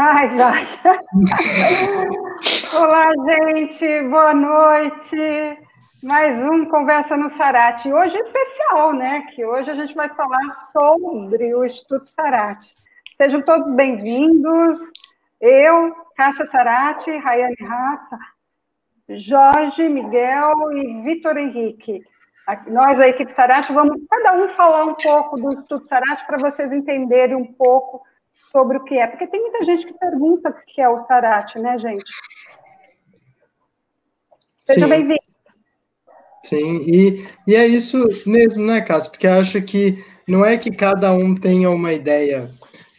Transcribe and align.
Ai, 0.00 0.28
vai. 0.36 0.64
Olá, 2.72 3.10
gente, 3.26 4.02
boa 4.08 4.32
noite. 4.32 5.58
Mais 6.04 6.38
um 6.38 6.66
Conversa 6.66 7.16
no 7.16 7.36
Sarate. 7.36 7.92
Hoje 7.92 8.16
é 8.16 8.20
especial, 8.20 8.92
né? 8.92 9.26
Que 9.34 9.44
hoje 9.44 9.68
a 9.68 9.74
gente 9.74 9.92
vai 9.96 10.08
falar 10.10 10.70
sobre 10.72 11.52
o 11.52 11.64
Instituto 11.64 12.08
Sarate. 12.10 12.72
Sejam 13.16 13.42
todos 13.42 13.74
bem-vindos. 13.74 14.78
Eu, 15.40 15.92
Cássia 16.16 16.46
Sarate, 16.46 17.10
Rayane 17.16 17.56
Rata, 17.60 18.18
Jorge, 19.08 19.88
Miguel 19.88 20.52
e 20.74 21.02
Vitor 21.02 21.36
Henrique. 21.36 22.04
Nós, 22.68 23.00
a 23.00 23.08
equipe 23.08 23.34
Sarate, 23.34 23.72
vamos 23.72 24.00
cada 24.08 24.36
um 24.36 24.48
falar 24.50 24.84
um 24.84 24.94
pouco 24.94 25.34
do 25.34 25.54
Instituto 25.54 25.88
Sarate 25.88 26.24
para 26.24 26.38
vocês 26.38 26.70
entenderem 26.70 27.34
um 27.34 27.52
pouco 27.52 28.06
sobre 28.50 28.78
o 28.78 28.84
que 28.84 28.94
é, 28.94 29.06
porque 29.06 29.26
tem 29.26 29.40
muita 29.40 29.64
gente 29.64 29.86
que 29.86 29.98
pergunta 29.98 30.50
o 30.50 30.54
que 30.66 30.80
é 30.80 30.88
o 30.88 31.06
Sarate, 31.06 31.58
né, 31.58 31.78
gente? 31.78 32.10
Seja 34.64 34.86
bem-vindo. 34.86 35.18
Sim, 36.44 36.78
e, 36.78 37.26
e 37.46 37.54
é 37.54 37.66
isso 37.66 37.98
mesmo, 38.26 38.64
né, 38.64 38.80
Cássio? 38.80 39.10
Porque 39.10 39.26
acho 39.26 39.60
que 39.62 40.02
não 40.26 40.44
é 40.44 40.56
que 40.56 40.70
cada 40.70 41.12
um 41.12 41.34
tenha 41.34 41.70
uma 41.70 41.92
ideia 41.92 42.48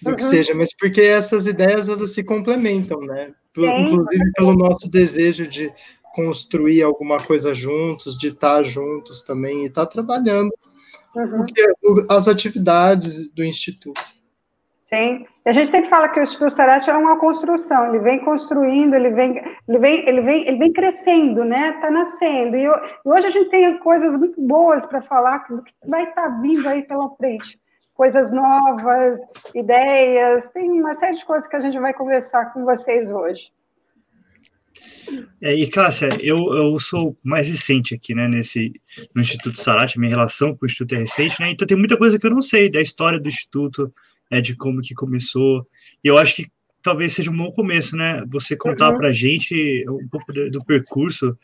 do 0.02 0.12
uhum. 0.12 0.16
que 0.16 0.24
seja, 0.24 0.54
mas 0.54 0.76
porque 0.76 1.02
essas 1.02 1.46
ideias 1.46 1.90
elas 1.90 2.12
se 2.14 2.24
complementam, 2.24 3.00
né? 3.02 3.34
Sim, 3.48 3.66
Inclusive 3.66 4.32
pelo 4.34 4.54
nosso 4.54 4.90
desejo 4.90 5.48
de 5.48 5.72
construir 6.14 6.84
alguma 6.84 7.20
coisa 7.22 7.54
juntos, 7.54 8.18
de 8.18 8.28
estar 8.28 8.64
juntos 8.64 9.22
também 9.22 9.64
e 9.64 9.68
estar 9.68 9.86
trabalhando 9.86 10.52
uhum. 11.16 11.46
as 12.10 12.28
atividades 12.28 13.30
do 13.30 13.44
Instituto. 13.44 14.02
Sim. 14.90 15.26
A 15.46 15.54
gente 15.54 15.70
sempre 15.70 15.90
fala 15.90 16.10
que 16.10 16.20
o 16.20 16.24
Instituto 16.24 16.56
Sarate 16.56 16.90
é 16.90 16.98
uma 16.98 17.20
construção, 17.20 17.90
ele 17.90 18.00
vem 18.00 18.20
construindo, 18.26 18.96
ele 18.96 19.12
vem, 19.12 19.38
ele 19.68 19.78
vem, 19.78 20.10
ele 20.10 20.22
vem, 20.22 20.48
ele 20.48 20.58
vem 20.58 20.74
crescendo, 20.74 21.46
né? 21.46 21.76
Está 21.76 21.92
nascendo. 21.92 22.58
E, 22.58 22.68
hoje 23.06 23.28
a 23.28 23.30
gente 23.30 23.50
tem 23.50 23.78
coisas 23.78 24.12
muito 24.18 24.42
boas 24.42 24.84
para 24.88 25.02
falar 25.04 25.46
do 25.48 25.64
que 25.64 25.72
vai 25.88 26.04
estar 26.04 26.24
tá 26.24 26.42
vindo 26.42 26.68
aí 26.68 26.82
pela 26.84 27.10
frente. 27.16 27.60
Coisas 27.94 28.32
novas, 28.32 29.20
ideias, 29.54 30.44
tem 30.54 30.72
uma 30.72 30.96
série 30.98 31.18
de 31.18 31.26
coisas 31.26 31.48
que 31.48 31.56
a 31.56 31.62
gente 31.62 31.78
vai 31.80 31.94
conversar 31.94 32.52
com 32.54 32.66
vocês 32.66 33.12
hoje. 33.12 33.42
É, 35.42 35.54
e 35.54 35.70
Cássia, 35.70 36.10
eu, 36.22 36.38
eu 36.54 36.80
sou 36.80 37.16
mais 37.24 37.50
recente 37.50 37.96
aqui, 37.96 38.14
né, 38.14 38.28
nesse, 38.28 38.72
no 39.16 39.22
Instituto 39.22 39.60
Sarate, 39.60 40.00
minha 40.00 40.12
relação 40.12 40.56
com 40.56 40.66
o 40.66 40.68
Instituto 40.68 40.96
é 40.96 41.00
recente, 41.00 41.42
né, 41.42 41.52
então 41.52 41.68
tem 41.68 41.78
muita 41.78 41.98
coisa 41.98 42.20
que 42.20 42.26
eu 42.26 42.32
não 42.32 42.42
sei 42.42 42.70
da 42.70 42.80
história 42.80 43.20
do 43.20 43.28
Instituto, 43.28 43.92
né, 44.30 44.42
de 44.42 44.56
como 44.56 44.82
que 44.82 44.94
começou. 44.94 45.66
E 46.04 46.08
eu 46.08 46.18
acho 46.18 46.36
que 46.36 46.48
talvez 46.82 47.14
seja 47.14 47.32
um 47.32 47.38
bom 47.38 47.52
começo, 47.52 47.96
né? 47.96 48.24
Você 48.32 48.56
contar 48.56 48.92
uhum. 48.92 48.98
para 48.98 49.10
a 49.10 49.14
gente 49.14 49.86
um 49.90 50.08
pouco 50.10 50.32
do, 50.32 50.50
do, 50.50 50.66
percurso. 50.66 51.38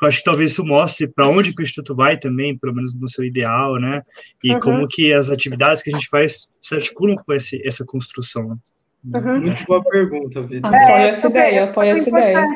Eu 0.00 0.08
acho 0.08 0.18
que 0.18 0.24
talvez 0.24 0.50
isso 0.50 0.66
mostre 0.66 1.06
para 1.06 1.28
onde 1.28 1.54
que 1.54 1.62
o 1.62 1.64
Instituto 1.64 1.94
vai 1.94 2.16
também, 2.16 2.58
pelo 2.58 2.74
menos 2.74 2.92
no 2.94 3.08
seu 3.08 3.24
ideal, 3.24 3.76
né? 3.76 4.02
E 4.42 4.52
uhum. 4.52 4.60
como 4.60 4.88
que 4.88 5.12
as 5.12 5.30
atividades 5.30 5.82
que 5.82 5.90
a 5.90 5.92
gente 5.92 6.08
faz 6.08 6.48
se 6.60 6.74
articulam 6.74 7.16
com 7.16 7.32
esse, 7.32 7.62
essa 7.66 7.84
construção. 7.84 8.58
Uhum. 9.04 9.40
Muito 9.40 9.64
boa 9.64 9.82
pergunta, 9.82 10.42
Vitor. 10.42 10.72
É, 10.72 10.84
apoia 10.84 11.08
essa 11.08 11.28
ideia, 11.28 11.64
apoia 11.64 11.90
essa 11.92 12.08
ideia. 12.08 12.46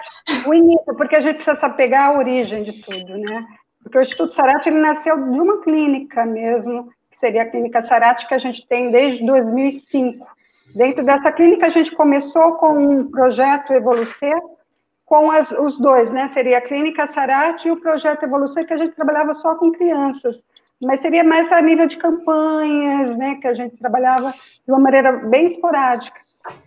O 0.46 0.54
início, 0.54 0.96
porque 0.96 1.16
a 1.16 1.20
gente 1.20 1.42
precisa 1.42 1.70
pegar 1.70 2.06
a 2.06 2.18
origem 2.18 2.62
de 2.62 2.72
tudo, 2.82 3.16
né? 3.18 3.44
Porque 3.82 3.98
o 3.98 4.02
Instituto 4.02 4.34
Sarate 4.34 4.68
ele 4.68 4.80
nasceu 4.80 5.16
de 5.16 5.40
uma 5.40 5.62
clínica 5.62 6.24
mesmo, 6.24 6.88
que 7.16 7.20
seria 7.20 7.42
a 7.42 7.46
Clínica 7.46 7.82
Sarate, 7.82 8.28
que 8.28 8.34
a 8.34 8.38
gente 8.38 8.66
tem 8.68 8.90
desde 8.90 9.24
2005. 9.24 10.26
Dentro 10.74 11.04
dessa 11.04 11.32
clínica, 11.32 11.66
a 11.66 11.70
gente 11.70 11.90
começou 11.92 12.52
com 12.54 12.78
um 12.78 13.10
projeto 13.10 13.72
Evolucer, 13.72 14.38
com 15.06 15.30
as, 15.30 15.50
os 15.52 15.78
dois, 15.78 16.10
né? 16.12 16.30
Seria 16.34 16.58
a 16.58 16.60
Clínica 16.60 17.06
Sarate 17.06 17.68
e 17.68 17.70
o 17.70 17.80
projeto 17.80 18.24
Evolucer, 18.24 18.66
que 18.66 18.74
a 18.74 18.76
gente 18.76 18.94
trabalhava 18.94 19.34
só 19.36 19.54
com 19.54 19.72
crianças. 19.72 20.36
Mas 20.82 21.00
seria 21.00 21.24
mais 21.24 21.50
a 21.50 21.62
nível 21.62 21.86
de 21.86 21.96
campanhas, 21.96 23.16
né? 23.16 23.36
Que 23.36 23.48
a 23.48 23.54
gente 23.54 23.76
trabalhava 23.78 24.30
de 24.30 24.72
uma 24.72 24.80
maneira 24.80 25.12
bem 25.12 25.52
esporádica. 25.52 26.20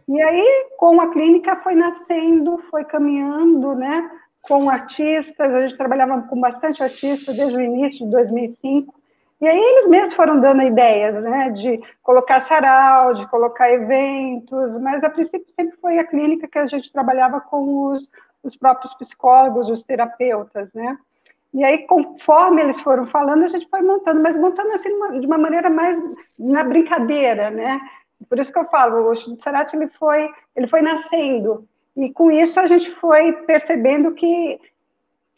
E 0.08 0.22
aí, 0.22 0.68
com 0.78 1.00
a 1.00 1.12
clínica, 1.12 1.58
foi 1.58 1.76
nascendo, 1.76 2.58
foi 2.72 2.84
caminhando, 2.86 3.76
né? 3.76 4.10
Com 4.42 4.70
artistas, 4.70 5.54
a 5.54 5.68
gente 5.68 5.78
trabalhava 5.78 6.22
com 6.24 6.40
bastante 6.40 6.82
artistas 6.82 7.36
desde 7.36 7.58
o 7.58 7.62
início 7.62 8.06
de 8.06 8.12
2005. 8.12 8.99
E 9.42 9.48
aí 9.48 9.58
eles 9.58 9.88
mesmos 9.88 10.14
foram 10.16 10.42
dando 10.42 10.62
ideias, 10.64 11.16
né, 11.24 11.50
de 11.52 11.82
colocar 12.04 12.46
sarau, 12.46 13.14
de 13.14 13.26
colocar 13.28 13.72
eventos, 13.72 14.78
mas 14.82 15.02
a 15.02 15.10
princípio 15.10 15.48
sempre 15.56 15.78
foi 15.78 15.98
a 15.98 16.06
clínica 16.06 16.48
que 16.48 16.60
a 16.60 16.68
gente 16.68 16.92
trabalhava 16.92 17.40
com 17.40 17.88
os, 17.88 18.06
os 18.44 18.58
próprios 18.58 18.94
psicólogos, 18.96 19.70
os 19.70 19.82
terapeutas, 19.82 20.70
né. 20.74 20.98
E 21.54 21.64
aí, 21.64 21.80
conforme 21.88 22.62
eles 22.62 22.80
foram 22.82 23.08
falando, 23.08 23.46
a 23.46 23.48
gente 23.48 23.68
foi 23.70 23.82
montando, 23.82 24.22
mas 24.22 24.36
montando 24.36 24.74
assim 24.74 25.20
de 25.20 25.26
uma 25.26 25.38
maneira 25.38 25.70
mais 25.70 25.98
na 26.38 26.64
brincadeira, 26.64 27.50
né. 27.50 27.80
Por 28.28 28.40
isso 28.40 28.52
que 28.52 28.60
eu 28.60 28.66
falo, 28.66 29.10
o 29.10 29.42
Sarate 29.42 29.76
ele 29.76 29.88
foi, 29.98 30.30
ele 30.54 30.68
foi 30.68 30.82
nascendo, 30.82 31.66
e 31.96 32.12
com 32.12 32.30
isso 32.30 32.60
a 32.60 32.68
gente 32.68 32.92
foi 32.96 33.32
percebendo 33.32 34.12
que 34.12 34.60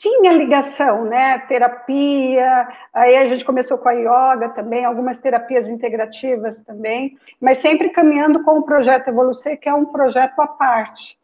tinha 0.02 0.34
ligação, 0.34 1.06
né? 1.06 1.38
Terapia, 1.48 2.68
aí 2.92 3.16
a 3.18 3.28
gente 3.28 3.46
começou 3.46 3.78
com 3.78 3.88
a 3.88 3.94
yoga 3.94 4.50
também, 4.50 4.84
algumas 4.84 5.20
terapias 5.20 5.68
integrativas 5.68 6.58
também, 6.66 7.20
mas 7.40 7.60
sempre 7.60 7.90
caminhando 7.90 8.44
com 8.44 8.58
o 8.58 8.64
projeto 8.64 9.10
Evolucer, 9.10 9.60
que 9.60 9.70
é 9.70 9.74
um 9.74 9.86
projeto 9.86 10.40
à 10.40 10.48
parte. 10.48 11.16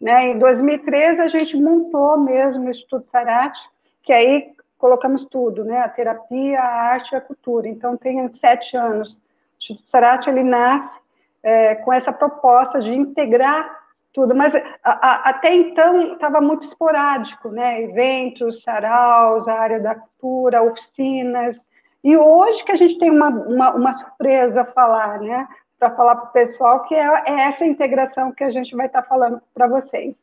Né? 0.00 0.28
Em 0.28 0.38
2013 0.38 1.20
a 1.20 1.26
gente 1.26 1.56
montou 1.56 2.18
mesmo 2.18 2.66
o 2.66 2.70
Instituto 2.70 3.10
Sarate, 3.10 3.60
que 4.04 4.12
aí 4.12 4.52
colocamos 4.78 5.26
tudo, 5.26 5.64
né? 5.64 5.80
A 5.80 5.88
terapia, 5.88 6.60
a 6.60 6.82
arte 6.92 7.12
e 7.12 7.16
a 7.16 7.20
cultura. 7.20 7.68
Então 7.68 7.96
tem 7.96 8.32
sete 8.40 8.76
anos. 8.76 9.12
O 9.12 9.18
Instituto 9.58 9.90
Sarate 9.90 10.30
ele 10.30 10.44
nasce 10.44 11.00
é, 11.42 11.74
com 11.74 11.92
essa 11.92 12.12
proposta 12.12 12.78
de 12.78 12.94
integrar 12.94 13.79
tudo, 14.12 14.34
mas 14.34 14.54
a, 14.54 14.62
a, 14.84 15.30
até 15.30 15.54
então 15.54 16.14
estava 16.14 16.40
muito 16.40 16.66
esporádico, 16.66 17.48
né? 17.50 17.82
Eventos, 17.82 18.62
saraus, 18.62 19.46
a 19.46 19.54
área 19.54 19.80
da 19.80 19.94
cultura, 19.94 20.62
oficinas. 20.62 21.56
E 22.02 22.16
hoje 22.16 22.64
que 22.64 22.72
a 22.72 22.76
gente 22.76 22.98
tem 22.98 23.10
uma, 23.10 23.28
uma, 23.28 23.70
uma 23.74 23.94
surpresa 23.94 24.62
a 24.62 24.72
falar, 24.72 25.20
né? 25.20 25.46
Para 25.78 25.94
falar 25.94 26.16
para 26.16 26.28
o 26.28 26.32
pessoal, 26.32 26.82
que 26.84 26.94
é, 26.94 27.22
é, 27.26 27.40
essa 27.48 27.64
integração 27.64 28.32
que 28.32 28.42
a 28.42 28.50
gente 28.50 28.74
vai 28.74 28.86
estar 28.86 29.02
tá 29.02 29.08
falando 29.08 29.40
para 29.54 29.68
vocês. 29.68 30.14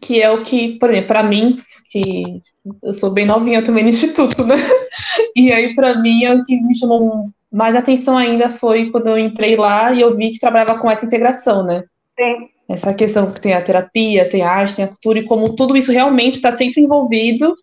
Que 0.00 0.20
é 0.20 0.30
o 0.30 0.42
que, 0.42 0.78
por 0.78 0.90
exemplo, 0.90 1.08
para 1.08 1.22
mim, 1.22 1.58
que 1.90 2.42
eu 2.82 2.92
sou 2.94 3.10
bem 3.10 3.26
novinha 3.26 3.62
também 3.62 3.84
no 3.84 3.90
instituto, 3.90 4.44
né? 4.44 4.56
E 5.36 5.52
aí, 5.52 5.74
para 5.74 6.00
mim, 6.00 6.24
é 6.24 6.34
o 6.34 6.42
que 6.42 6.60
me 6.60 6.76
chamou 6.76 7.30
mais 7.54 7.76
atenção 7.76 8.18
ainda 8.18 8.50
foi 8.50 8.90
quando 8.90 9.06
eu 9.06 9.16
entrei 9.16 9.54
lá 9.54 9.92
e 9.92 10.00
eu 10.00 10.16
vi 10.16 10.32
que 10.32 10.40
trabalhava 10.40 10.76
com 10.80 10.90
essa 10.90 11.06
integração, 11.06 11.62
né? 11.62 11.84
Sim. 12.18 12.48
Essa 12.68 12.92
questão 12.92 13.30
que 13.30 13.40
tem 13.40 13.54
a 13.54 13.62
terapia, 13.62 14.28
tem 14.28 14.42
a 14.42 14.50
arte, 14.50 14.74
tem 14.74 14.84
a 14.84 14.88
cultura, 14.88 15.20
e 15.20 15.24
como 15.24 15.54
tudo 15.54 15.76
isso 15.76 15.92
realmente 15.92 16.34
está 16.34 16.56
sempre 16.56 16.82
envolvido 16.82 17.54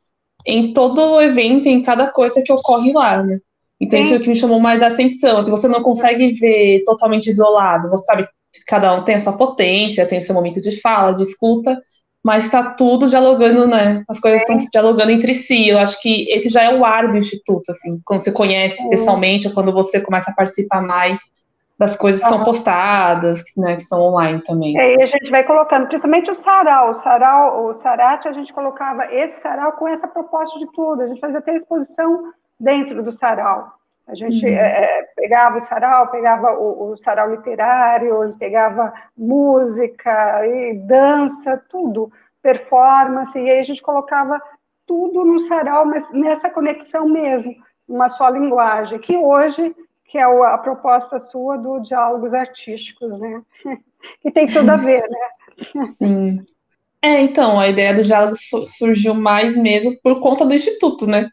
em 0.46 0.72
todo 0.72 0.98
o 1.02 1.22
evento, 1.22 1.68
em 1.68 1.84
cada 1.84 2.08
coisa 2.08 2.42
que 2.42 2.54
ocorre 2.54 2.94
lá, 2.94 3.22
né? 3.22 3.40
Então 3.82 4.00
Sim. 4.00 4.06
isso 4.06 4.14
é 4.14 4.18
o 4.18 4.22
que 4.22 4.30
me 4.30 4.36
chamou 4.36 4.62
mais 4.62 4.82
a 4.82 4.88
atenção. 4.88 5.44
Se 5.44 5.52
você 5.52 5.68
não 5.68 5.84
consegue 5.84 6.32
ver 6.34 6.84
totalmente 6.86 7.28
isolado, 7.28 7.90
você 7.90 8.06
sabe 8.06 8.24
que 8.54 8.64
cada 8.66 8.96
um 8.96 9.04
tem 9.04 9.16
a 9.16 9.20
sua 9.20 9.34
potência, 9.34 10.08
tem 10.08 10.20
o 10.20 10.22
seu 10.22 10.34
momento 10.34 10.62
de 10.62 10.80
fala, 10.80 11.14
de 11.14 11.24
escuta, 11.24 11.78
mas 12.24 12.46
está 12.46 12.72
tudo 12.72 13.08
dialogando, 13.08 13.68
né? 13.68 14.04
As 14.08 14.20
coisas 14.20 14.42
estão 14.42 14.58
dialogando 14.72 15.12
entre 15.12 15.34
si. 15.34 15.70
Eu 15.70 15.80
acho 15.80 16.00
que 16.02 16.30
esse 16.32 16.50
já 16.50 16.64
é 16.64 16.74
o 16.74 16.86
ar 16.86 17.08
do 17.08 17.18
instituto, 17.18 17.72
assim, 17.72 18.00
quando 18.06 18.22
você 18.22 18.32
conhece 18.32 18.88
pessoalmente, 18.90 19.48
ou 19.48 19.54
quando 19.54 19.74
você 19.74 20.00
começa 20.00 20.30
a 20.30 20.34
participar 20.34 20.82
mais 20.82 21.20
das 21.80 21.98
coisas 21.98 22.22
que 22.22 22.30
são 22.30 22.44
postadas, 22.44 23.44
né, 23.58 23.76
que 23.76 23.84
são 23.86 24.00
online 24.00 24.40
também. 24.44 24.80
É, 24.80 24.98
e 24.98 25.02
a 25.02 25.08
gente 25.08 25.32
vai 25.32 25.44
colocando, 25.44 25.88
principalmente 25.88 26.30
o 26.30 26.36
sarau, 26.36 26.92
o 26.92 26.94
sarau, 27.02 27.66
o 27.66 27.74
sarate, 27.74 28.28
a 28.28 28.34
gente 28.34 28.54
colocava 28.54 29.12
esse 29.12 29.42
sarau 29.42 29.72
com 29.72 29.88
essa 29.88 30.08
proposta 30.08 30.60
de 30.60 30.72
tudo. 30.74 31.02
A 31.02 31.08
gente 31.08 31.20
fazia 31.20 31.40
até 31.40 31.58
exposição 31.58 32.34
dentro 32.60 33.02
do 33.02 33.18
sarau. 33.18 33.82
A 34.08 34.14
gente 34.14 34.46
uhum. 34.46 34.52
é, 34.52 35.06
pegava 35.16 35.58
o 35.58 35.62
sarau, 35.62 36.12
pegava 36.12 36.52
o, 36.54 36.92
o, 36.92 36.98
sarau 36.98 37.32
literário, 37.32 38.36
pegava 38.38 38.94
música 39.18 40.46
e 40.46 40.74
dança, 40.86 41.64
tudo, 41.70 42.12
performance, 42.42 43.38
e 43.38 43.50
aí 43.50 43.60
a 43.60 43.64
gente 43.64 43.82
colocava 43.82 44.42
tudo 44.88 45.24
no 45.24 45.40
sarau, 45.42 45.86
mas 45.86 46.10
nessa 46.12 46.50
conexão 46.50 47.08
mesmo, 47.08 47.56
uma 47.88 48.10
só 48.10 48.30
linguagem, 48.30 49.00
que 49.00 49.16
hoje 49.16 49.76
que 50.12 50.18
é 50.18 50.24
a 50.24 50.58
proposta 50.58 51.22
sua 51.32 51.58
do 51.58 51.80
diálogos 51.80 52.34
artísticos, 52.34 53.18
né? 53.18 53.42
que 54.22 54.30
tem 54.30 54.46
tudo 54.46 54.70
a 54.70 54.76
ver, 54.76 55.02
né? 55.02 55.88
Sim. 55.98 56.46
É, 57.02 57.22
então, 57.22 57.58
a 57.58 57.70
ideia 57.70 57.94
do 57.94 58.04
diálogo 58.04 58.36
surgiu 58.68 59.14
mais 59.14 59.56
mesmo 59.56 59.98
por 60.04 60.20
conta 60.20 60.46
do 60.46 60.54
Instituto, 60.54 61.08
né? 61.08 61.30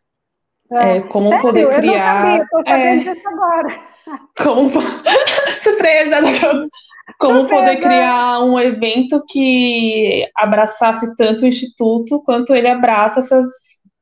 É, 0.70 1.00
como 1.00 1.28
Sério? 1.30 1.42
poder 1.42 1.68
criar. 1.80 2.38
Eu 2.38 2.38
não 2.38 2.64
sabia, 2.64 2.74
é, 2.74 2.96
disso 2.98 3.28
agora. 3.28 3.80
Como 4.36 4.70
surpresa, 5.60 6.16
como 7.18 7.40
surpresa. 7.40 7.48
poder 7.48 7.80
criar 7.80 8.40
um 8.40 8.58
evento 8.58 9.22
que 9.28 10.28
abraçasse 10.36 11.14
tanto 11.16 11.44
o 11.44 11.48
instituto 11.48 12.22
quanto 12.24 12.54
ele 12.54 12.68
abraça 12.68 13.20
essas 13.20 13.48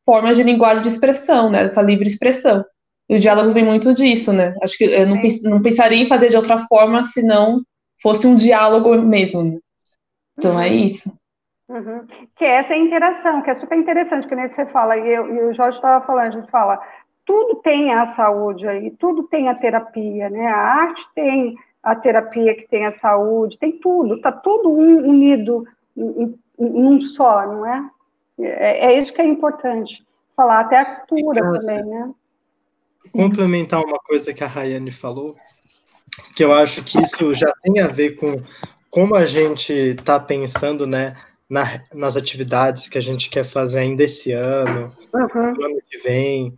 formas 0.05 0.37
de 0.37 0.43
linguagem 0.43 0.83
de 0.83 0.89
expressão, 0.89 1.51
né? 1.51 1.65
Essa 1.65 1.83
livre 1.83 2.07
expressão. 2.07 2.65
E 3.09 3.17
o 3.17 3.19
diálogo 3.19 3.51
vem 3.51 3.65
muito 3.65 3.95
disso, 3.95 4.33
né? 4.33 4.55
Acho 4.63 4.77
que 4.77 4.85
eu 4.85 5.07
não, 5.07 5.17
não 5.45 5.63
pensaria 5.63 6.03
em 6.03 6.09
fazer 6.09 6.29
de 6.29 6.37
outra 6.37 6.67
forma 6.67 7.05
se 7.05 7.23
não 7.23 7.63
fosse 8.03 8.27
um 8.27 8.35
diálogo 8.35 8.97
mesmo. 9.03 9.45
Né? 9.45 9.59
Então 10.39 10.61
é 10.61 10.69
isso. 10.69 11.13
Uhum. 11.69 12.07
Que 12.37 12.45
é 12.45 12.59
essa 12.59 12.77
interação, 12.77 13.43
que 13.43 13.51
é 13.51 13.57
super 13.57 13.77
interessante, 13.77 14.29
que 14.29 14.37
nem 14.37 14.49
você 14.49 14.67
fala, 14.67 14.97
e, 14.97 15.09
eu, 15.09 15.35
e 15.35 15.45
o 15.47 15.55
Jorge 15.55 15.77
estava 15.77 16.05
falando, 16.07 16.27
a 16.27 16.41
gente 16.41 16.51
fala, 16.51 16.81
tudo 17.27 17.57
tem 17.57 17.93
a 17.93 18.15
saúde 18.15 18.67
aí, 18.67 18.91
tudo 18.93 19.25
tem 19.25 19.49
a 19.49 19.55
terapia, 19.55 20.31
né? 20.31 20.47
A 20.47 20.57
arte 20.57 21.03
tem 21.15 21.57
a 21.83 21.95
terapia 21.95 22.55
que 22.55 22.69
tem 22.69 22.87
a 22.87 22.99
saúde, 23.01 23.59
tem 23.59 23.73
tudo, 23.79 24.15
está 24.15 24.31
tudo 24.31 24.71
unido 24.71 25.67
em, 25.97 26.23
em, 26.23 26.39
um 26.59 27.03
só, 27.03 27.47
não 27.47 27.67
é? 27.67 27.91
é? 28.41 28.93
É 28.93 28.99
isso 28.99 29.13
que 29.13 29.21
é 29.21 29.27
importante 29.27 30.05
falar, 30.37 30.61
até 30.61 30.79
a 30.79 30.85
cultura 30.85 31.41
então, 31.41 31.53
também, 31.55 31.85
né? 31.85 32.11
Complementar 33.13 33.83
uma 33.85 33.99
coisa 33.99 34.33
que 34.33 34.45
a 34.45 34.49
Rayane 34.49 34.91
falou, 34.91 35.37
que 36.35 36.45
eu 36.45 36.53
acho 36.53 36.85
que 36.85 37.01
isso 37.01 37.35
já 37.35 37.53
tem 37.63 37.81
a 37.81 37.87
ver 37.87 38.17
com 38.17 38.43
como 38.91 39.15
a 39.15 39.27
gente 39.27 39.73
está 39.73 40.19
pensando, 40.19 40.87
né, 40.87 41.17
na, 41.49 41.83
nas 41.93 42.17
atividades 42.17 42.89
que 42.89 42.99
a 42.99 43.01
gente 43.01 43.29
quer 43.29 43.45
fazer 43.45 43.81
ainda 43.81 44.05
esse 44.05 44.33
ano, 44.33 44.93
uhum. 45.13 45.53
no 45.55 45.65
ano 45.65 45.79
que 45.89 45.99
vem, 45.99 46.57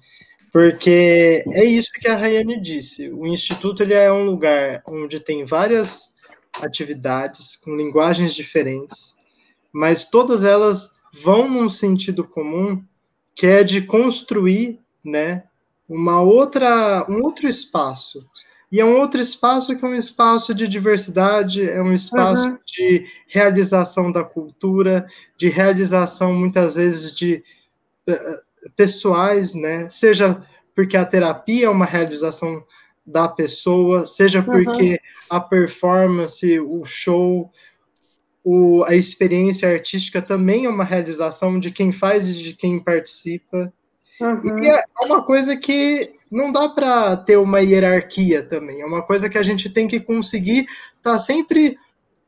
porque 0.53 1.45
é 1.53 1.65
isso 1.65 1.91
que 1.93 2.09
a 2.09 2.17
Rayane 2.17 2.61
disse. 2.61 3.09
O 3.11 3.27
instituto 3.27 3.83
ele 3.83 3.95
é 3.95 4.13
um 4.13 4.25
lugar 4.25 4.83
onde 4.87 5.21
tem 5.21 5.45
várias 5.45 6.15
atividades 6.61 7.57
com 7.57 7.77
linguagens 7.77 8.35
diferentes, 8.35 9.17
mas 9.73 10.05
todas 10.05 10.43
elas 10.43 10.93
vão 11.13 11.49
num 11.49 11.69
sentido 11.69 12.25
comum, 12.25 12.83
que 13.35 13.47
é 13.47 13.63
de 13.63 13.83
construir, 13.83 14.81
né, 15.05 15.45
uma 15.89 16.21
outra, 16.21 17.07
um 17.09 17.23
outro 17.23 17.49
espaço. 17.49 18.27
E 18.71 18.81
é 18.81 18.85
um 18.85 18.99
outro 18.99 19.19
espaço 19.19 19.77
que 19.77 19.85
é 19.85 19.89
um 19.89 19.95
espaço 19.95 20.55
de 20.55 20.69
diversidade, 20.69 21.63
é 21.63 21.81
um 21.81 21.93
espaço 21.93 22.49
uhum. 22.49 22.59
de 22.67 23.07
realização 23.27 24.13
da 24.13 24.23
cultura, 24.23 25.07
de 25.39 25.49
realização 25.49 26.35
muitas 26.35 26.75
vezes 26.75 27.15
de 27.15 27.43
uh, 28.07 28.48
pessoais, 28.77 29.55
né? 29.55 29.89
Seja 29.89 30.43
porque 30.75 30.97
a 30.97 31.05
terapia 31.05 31.67
é 31.67 31.71
uma 31.71 31.85
realização 31.85 32.65
da 33.05 33.27
pessoa, 33.27 34.07
seja 34.07 34.43
porque 34.43 34.91
uhum. 34.93 34.97
a 35.31 35.41
performance, 35.41 36.61
o 36.61 36.85
show, 36.85 37.51
o, 38.45 38.85
a 38.85 38.95
experiência 38.95 39.69
artística 39.69 40.21
também 40.21 40.67
é 40.67 40.69
uma 40.69 40.85
realização 40.85 41.59
de 41.59 41.71
quem 41.71 41.91
faz 41.91 42.29
e 42.29 42.35
de 42.35 42.55
quem 42.55 42.79
participa. 42.79 43.73
Uhum. 44.21 44.63
E 44.63 44.69
é 44.69 44.83
uma 45.01 45.23
coisa 45.23 45.57
que 45.57 46.13
não 46.31 46.53
dá 46.53 46.69
para 46.69 47.17
ter 47.17 47.39
uma 47.39 47.61
hierarquia 47.61 48.43
também. 48.43 48.83
É 48.83 48.87
uma 48.87 49.03
coisa 49.03 49.29
que 49.29 49.39
a 49.39 49.43
gente 49.43 49.71
tem 49.71 49.89
que 49.89 49.99
conseguir 49.99 50.67
estar 50.99 51.13
tá 51.13 51.19
sempre 51.19 51.79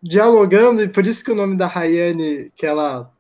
dialogando, 0.03 0.83
e 0.83 0.89
por 0.89 1.07
isso 1.07 1.23
que 1.23 1.31
o 1.31 1.35
nome 1.35 1.59
da 1.59 1.67
Rayane, 1.67 2.51
que 2.57 2.65
ela 2.65 3.13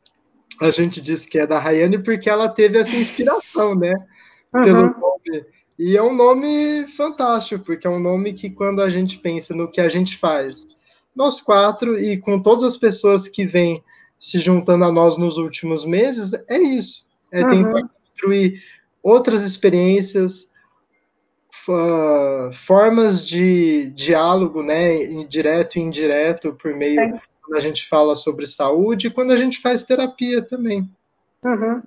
a 0.61 0.71
gente 0.71 1.01
disse 1.01 1.29
que 1.29 1.39
é 1.39 1.47
da 1.47 1.59
Rayane, 1.59 2.03
porque 2.03 2.29
ela 2.29 2.49
teve 2.49 2.79
essa 2.79 2.95
inspiração, 2.95 3.75
né? 3.75 3.93
Uhum. 4.53 4.63
Pelo 4.65 4.83
nome. 4.83 5.47
E 5.79 5.97
é 5.97 6.03
um 6.03 6.13
nome 6.13 6.85
fantástico, 6.89 7.65
porque 7.65 7.87
é 7.87 7.91
um 7.91 8.01
nome 8.01 8.33
que, 8.33 8.51
quando 8.51 8.83
a 8.83 8.91
gente 8.91 9.17
pensa 9.19 9.55
no 9.55 9.71
que 9.71 9.81
a 9.81 9.89
gente 9.89 10.17
faz, 10.17 10.67
nós 11.15 11.41
quatro, 11.41 11.97
e 11.97 12.19
com 12.19 12.43
todas 12.43 12.65
as 12.65 12.77
pessoas 12.77 13.29
que 13.29 13.47
vêm 13.47 13.81
se 14.19 14.41
juntando 14.41 14.85
a 14.85 14.91
nós 14.91 15.17
nos 15.17 15.37
últimos 15.37 15.85
meses, 15.85 16.33
é 16.49 16.59
isso. 16.59 17.07
É 17.31 17.45
uhum. 17.45 17.49
tentar 17.49 17.89
construir 17.89 18.61
outras 19.03 19.45
experiências, 19.45 20.51
formas 22.53 23.25
de 23.25 23.91
diálogo, 23.91 24.63
né, 24.63 24.99
direto 25.29 25.77
e 25.77 25.81
indireto, 25.81 26.55
por 26.55 26.75
meio 26.75 27.01
é. 27.01 27.21
Quando 27.51 27.59
a 27.59 27.61
gente 27.61 27.89
fala 27.89 28.15
sobre 28.15 28.47
saúde 28.47 29.09
e 29.09 29.11
quando 29.11 29.33
a 29.33 29.37
gente 29.37 29.61
faz 29.61 29.83
terapia 29.83 30.41
também. 30.41 30.89
Uhum. 31.43 31.83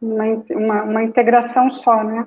Uma, 0.00 0.24
uma, 0.50 0.82
uma, 0.84 1.02
integração 1.02 1.70
só, 1.72 2.02
né? 2.02 2.26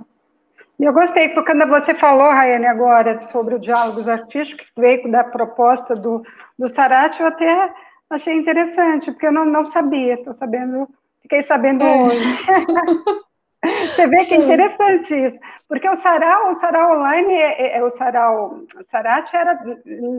E 0.80 0.84
eu 0.84 0.94
gostei, 0.94 1.30
porque 1.30 1.52
quando 1.52 1.68
você 1.68 1.96
falou, 1.96 2.30
Rayane, 2.30 2.68
agora, 2.68 3.28
sobre 3.32 3.56
o 3.56 3.60
diálogos 3.60 4.08
artísticos, 4.08 4.68
que 4.68 4.82
veio 4.82 5.12
da 5.12 5.24
proposta 5.24 5.96
do, 5.96 6.24
do 6.60 6.70
Sarate, 6.76 7.20
eu 7.20 7.28
até 7.28 7.74
achei 8.12 8.36
interessante, 8.36 9.12
porque 9.12 9.26
eu 9.26 9.32
não, 9.32 9.46
não 9.46 9.66
sabia, 9.72 10.14
estou 10.14 10.36
sabendo, 10.36 10.88
fiquei 11.24 11.42
sabendo 11.42 11.84
é. 11.84 12.04
hoje. 12.04 12.46
Você 13.64 14.08
vê 14.08 14.26
que 14.26 14.34
é 14.34 14.38
interessante 14.38 15.14
isso, 15.14 15.40
porque 15.70 15.88
o 15.88 15.96
sarau, 15.96 16.52
o 16.52 16.56
sarau 16.56 16.98
online, 16.98 17.34
é, 17.34 17.62
é, 17.62 17.78
é 17.78 17.84
o 17.84 17.92
sarau, 17.92 18.60
o 18.76 18.84
sarate 18.92 19.36
era 19.36 19.58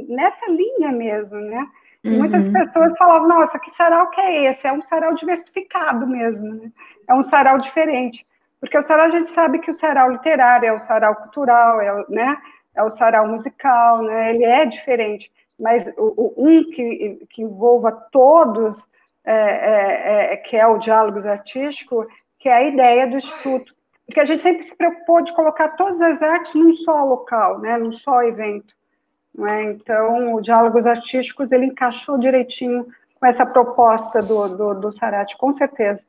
nessa 0.09 0.51
linha 0.51 0.91
mesmo, 0.93 1.37
né? 1.37 1.67
Uhum. 2.05 2.19
Muitas 2.19 2.53
pessoas 2.53 2.97
falavam, 2.99 3.29
nossa, 3.29 3.59
que 3.59 3.75
sarau 3.75 4.11
que 4.11 4.21
é 4.21 4.51
esse? 4.51 4.67
É 4.67 4.73
um 4.73 4.83
sarau 4.83 5.15
diversificado 5.15 6.07
mesmo, 6.07 6.55
né? 6.55 6.71
é 7.09 7.15
um 7.15 7.23
sarau 7.25 7.59
diferente. 7.59 8.27
Porque 8.61 8.79
o 8.79 8.83
sarau, 8.83 9.07
a 9.07 9.11
gente 9.11 9.31
sabe 9.31 9.59
que 9.59 9.71
o 9.71 9.75
sarau 9.75 10.11
literário 10.11 10.69
é 10.69 10.73
o 10.73 10.81
sarau 10.81 11.15
cultural, 11.17 11.81
é, 11.81 12.05
né? 12.09 12.37
é 12.75 12.83
o 12.83 12.91
sarau 12.91 13.27
musical, 13.29 14.03
né? 14.03 14.35
ele 14.35 14.45
é 14.45 14.67
diferente. 14.67 15.31
Mas 15.59 15.87
o, 15.97 16.35
o 16.37 16.49
um 16.49 16.71
que, 16.71 17.27
que 17.31 17.43
envolva 17.43 17.93
todos, 18.11 18.77
é, 19.25 19.35
é, 19.35 20.33
é 20.35 20.37
que 20.37 20.57
é 20.57 20.67
o 20.67 20.79
diálogos 20.79 21.25
artístico, 21.25 22.07
que 22.45 22.49
é 22.51 22.53
a 22.53 22.69
ideia 22.69 23.07
do 23.07 23.17
Instituto. 23.17 23.75
Porque 24.05 24.21
a 24.21 24.27
gente 24.27 24.43
sempre 24.43 24.65
se 24.65 24.77
preocupou 24.77 25.25
de 25.25 25.35
colocar 25.35 25.69
todas 25.69 25.99
as 25.99 26.21
artes 26.21 26.55
num 26.55 26.75
só 26.75 27.03
local, 27.03 27.59
né, 27.59 27.79
num 27.79 27.91
só 27.91 28.23
evento. 28.23 28.75
É? 29.39 29.73
Então, 29.73 30.35
o 30.35 30.43
Diálogos 30.43 30.85
Artísticos, 30.85 31.51
ele 31.51 31.65
encaixou 31.65 32.19
direitinho 32.19 32.87
com 33.19 33.27
essa 33.27 33.47
proposta 33.47 34.21
do, 34.21 34.47
do, 34.49 34.75
do 34.75 34.99
Sarate, 34.99 35.39
com 35.39 35.57
certeza. 35.57 36.01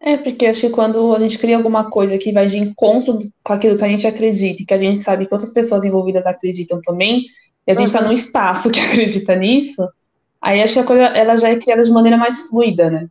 É, 0.00 0.16
porque 0.16 0.46
acho 0.46 0.62
que 0.62 0.70
quando 0.70 1.14
a 1.14 1.18
gente 1.18 1.38
cria 1.38 1.58
alguma 1.58 1.90
coisa 1.90 2.16
que 2.16 2.32
vai 2.32 2.46
de 2.46 2.56
encontro 2.56 3.18
com 3.44 3.52
aquilo 3.52 3.76
que 3.76 3.84
a 3.84 3.88
gente 3.88 4.06
acredita, 4.06 4.62
e 4.62 4.64
que 4.64 4.72
a 4.72 4.78
gente 4.78 5.00
sabe 5.00 5.26
que 5.26 5.34
outras 5.34 5.52
pessoas 5.52 5.84
envolvidas 5.84 6.26
acreditam 6.26 6.80
também, 6.80 7.26
e 7.66 7.70
a 7.70 7.74
gente 7.74 7.88
está 7.88 8.00
uhum. 8.00 8.06
num 8.06 8.12
espaço 8.12 8.70
que 8.70 8.80
acredita 8.80 9.36
nisso, 9.36 9.86
aí 10.40 10.62
acho 10.62 10.72
que 10.72 10.80
a 10.80 10.84
coisa 10.84 11.04
ela 11.04 11.36
já 11.36 11.50
é 11.50 11.56
criada 11.56 11.82
de 11.82 11.90
maneira 11.90 12.16
mais 12.16 12.48
fluida, 12.48 12.88
né? 12.88 13.08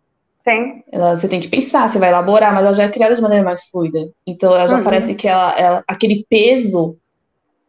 Tem. 0.47 0.81
Ela, 0.93 1.17
você 1.17 1.27
tem 1.27 1.41
que 1.41 1.49
pensar, 1.49 1.89
você 1.89 1.99
vai 1.99 2.07
elaborar, 2.07 2.53
mas 2.53 2.63
ela 2.63 2.73
já 2.73 2.83
é 2.83 2.89
criada 2.89 3.13
de 3.13 3.21
maneira 3.21 3.43
mais 3.43 3.67
fluida. 3.67 3.99
Então 4.25 4.55
ela 4.55 4.65
já 4.65 4.77
uhum. 4.77 4.83
parece 4.83 5.13
que 5.13 5.27
ela, 5.27 5.59
ela, 5.59 5.83
aquele 5.85 6.25
peso 6.29 6.97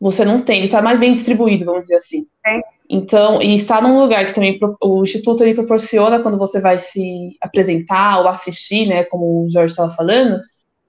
você 0.00 0.25
não 0.25 0.42
tem, 0.42 0.58
ele 0.58 0.66
está 0.66 0.80
mais 0.80 0.97
bem 0.97 1.12
distribuído, 1.12 1.64
vamos 1.64 1.80
dizer 1.80 1.97
assim. 1.97 2.25
Tem. 2.44 2.62
Então, 2.88 3.42
e 3.42 3.52
está 3.52 3.82
num 3.82 3.99
lugar 3.99 4.25
que 4.26 4.32
também 4.32 4.61
o 4.80 5.02
Instituto 5.02 5.42
ele 5.42 5.56
proporciona 5.56 6.23
quando 6.23 6.38
você 6.38 6.61
vai 6.61 6.78
se 6.78 7.37
apresentar 7.42 8.20
ou 8.20 8.28
assistir, 8.28 8.87
né, 8.87 9.02
como 9.02 9.44
o 9.44 9.50
Jorge 9.50 9.73
estava 9.73 9.92
falando, 9.92 10.40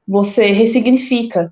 você 0.08 0.52
ressignifica. 0.52 1.52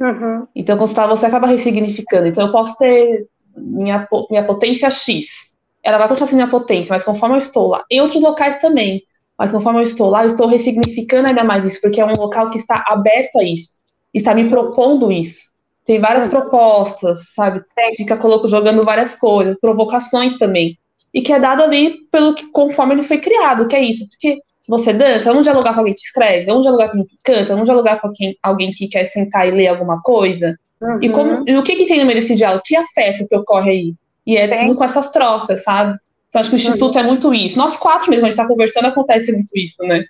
Uhum. 0.00 0.46
Então, 0.54 0.78
quando 0.78 0.90
você, 0.90 0.94
tá, 0.94 1.08
você 1.08 1.26
acaba 1.26 1.48
ressignificando. 1.48 2.28
Então, 2.28 2.46
eu 2.46 2.52
posso 2.52 2.78
ter 2.78 3.26
minha, 3.56 4.06
minha 4.30 4.44
potência 4.44 4.88
X. 4.88 5.50
Ela 5.82 5.98
vai 5.98 6.06
continuar 6.06 6.28
sendo 6.28 6.36
minha 6.36 6.50
potência, 6.50 6.94
mas 6.94 7.04
conforme 7.04 7.34
eu 7.34 7.40
estou 7.40 7.66
lá, 7.66 7.84
em 7.90 8.00
outros 8.00 8.22
locais 8.22 8.60
também. 8.60 9.02
Mas 9.42 9.50
conforme 9.50 9.80
eu 9.80 9.82
estou 9.82 10.08
lá, 10.08 10.22
eu 10.22 10.28
estou 10.28 10.46
ressignificando 10.46 11.26
ainda 11.26 11.42
mais 11.42 11.64
isso, 11.64 11.80
porque 11.80 12.00
é 12.00 12.06
um 12.06 12.12
local 12.16 12.48
que 12.48 12.58
está 12.58 12.84
aberto 12.86 13.40
a 13.40 13.42
isso, 13.42 13.72
está 14.14 14.32
me 14.36 14.48
propondo 14.48 15.10
isso. 15.10 15.40
Tem 15.84 15.98
várias 15.98 16.26
uhum. 16.26 16.30
propostas, 16.30 17.32
sabe? 17.34 17.60
Fica 17.96 18.16
colocando, 18.16 18.48
jogando 18.48 18.84
várias 18.84 19.16
coisas, 19.16 19.56
provocações 19.60 20.38
também. 20.38 20.78
E 21.12 21.20
que 21.22 21.32
é 21.32 21.40
dado 21.40 21.60
ali 21.60 22.06
pelo 22.12 22.36
que, 22.36 22.52
conforme 22.52 22.94
ele 22.94 23.02
foi 23.02 23.18
criado, 23.18 23.66
que 23.66 23.74
é 23.74 23.82
isso. 23.82 24.06
Porque 24.10 24.36
você 24.68 24.92
dança, 24.92 25.24
vamos 25.24 25.42
dialogar 25.42 25.72
com 25.72 25.80
alguém 25.80 25.94
que 25.94 26.02
escreve, 26.02 26.46
vamos 26.46 26.62
dialogar 26.62 26.90
com 26.90 26.98
alguém 26.98 27.06
que 27.08 27.18
canta, 27.24 27.52
vamos 27.52 27.64
dialogar 27.64 28.00
com 28.00 28.12
quem, 28.12 28.36
alguém 28.40 28.70
que 28.70 28.86
quer 28.86 29.06
sentar 29.06 29.48
e 29.48 29.50
ler 29.50 29.66
alguma 29.66 30.00
coisa. 30.02 30.56
Uhum. 30.80 30.98
E, 31.02 31.10
como, 31.10 31.42
e 31.48 31.56
o 31.56 31.64
que, 31.64 31.74
que 31.74 31.86
tem 31.86 31.98
no 31.98 32.06
meio 32.06 32.20
desse 32.20 32.36
diálogo? 32.36 32.62
Que 32.64 32.76
afeto 32.76 33.26
que 33.26 33.34
ocorre 33.34 33.70
aí? 33.72 33.94
E 34.24 34.36
é 34.36 34.54
tudo 34.54 34.76
com 34.76 34.84
essas 34.84 35.10
trocas, 35.10 35.64
sabe? 35.64 35.98
Então, 36.32 36.40
acho 36.40 36.48
que 36.48 36.56
o 36.56 36.58
Instituto 36.58 36.98
é 36.98 37.02
muito 37.02 37.34
isso. 37.34 37.58
Nós 37.58 37.76
quatro 37.76 38.08
mesmo, 38.08 38.24
a 38.24 38.30
gente 38.30 38.38
está 38.38 38.48
conversando, 38.48 38.86
acontece 38.86 39.30
muito 39.30 39.50
isso, 39.54 39.82
né? 39.82 40.06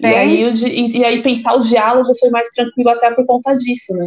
E 0.00 0.06
aí, 0.06 0.42
e, 0.44 0.98
e, 0.98 1.04
aí 1.04 1.22
pensar 1.22 1.54
os 1.58 1.68
diálogos 1.68 2.18
foi 2.18 2.30
mais 2.30 2.48
tranquilo 2.48 2.88
até 2.88 3.10
por 3.10 3.26
conta 3.26 3.54
disso, 3.54 3.92
né? 3.94 4.06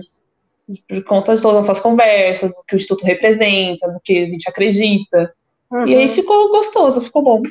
Por 0.89 1.03
conta 1.03 1.35
de 1.35 1.41
todas 1.41 1.59
as 1.59 1.67
nossas 1.67 1.83
conversas, 1.83 2.49
do 2.49 2.63
que 2.67 2.73
o 2.73 2.77
Instituto 2.77 3.05
representa, 3.05 3.91
do 3.91 3.99
que 4.03 4.23
a 4.23 4.25
gente 4.25 4.49
acredita. 4.49 5.31
Uhum. 5.69 5.87
E 5.87 5.95
aí 5.97 6.07
ficou 6.09 6.49
gostoso, 6.49 6.99
ficou 6.99 7.21
bom. 7.21 7.43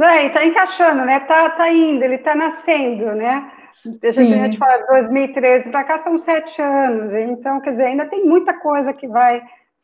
É, 0.00 0.30
tá 0.30 0.46
encaixando, 0.46 1.04
né? 1.04 1.20
Tá, 1.20 1.50
tá 1.50 1.70
indo, 1.70 2.02
ele 2.02 2.16
tá 2.16 2.34
nascendo, 2.34 3.12
né? 3.12 3.52
A 3.84 4.10
gente, 4.10 4.32
a 4.32 4.44
gente 4.46 4.56
fala 4.56 4.86
2013 5.02 5.68
para 5.68 5.84
cá 5.84 6.02
são 6.02 6.18
sete 6.20 6.62
anos, 6.62 7.12
então, 7.12 7.60
quer 7.60 7.72
dizer, 7.72 7.84
ainda 7.84 8.06
tem 8.06 8.24
muita 8.24 8.54
coisa 8.54 8.92
que 8.94 9.06
vai 9.06 9.42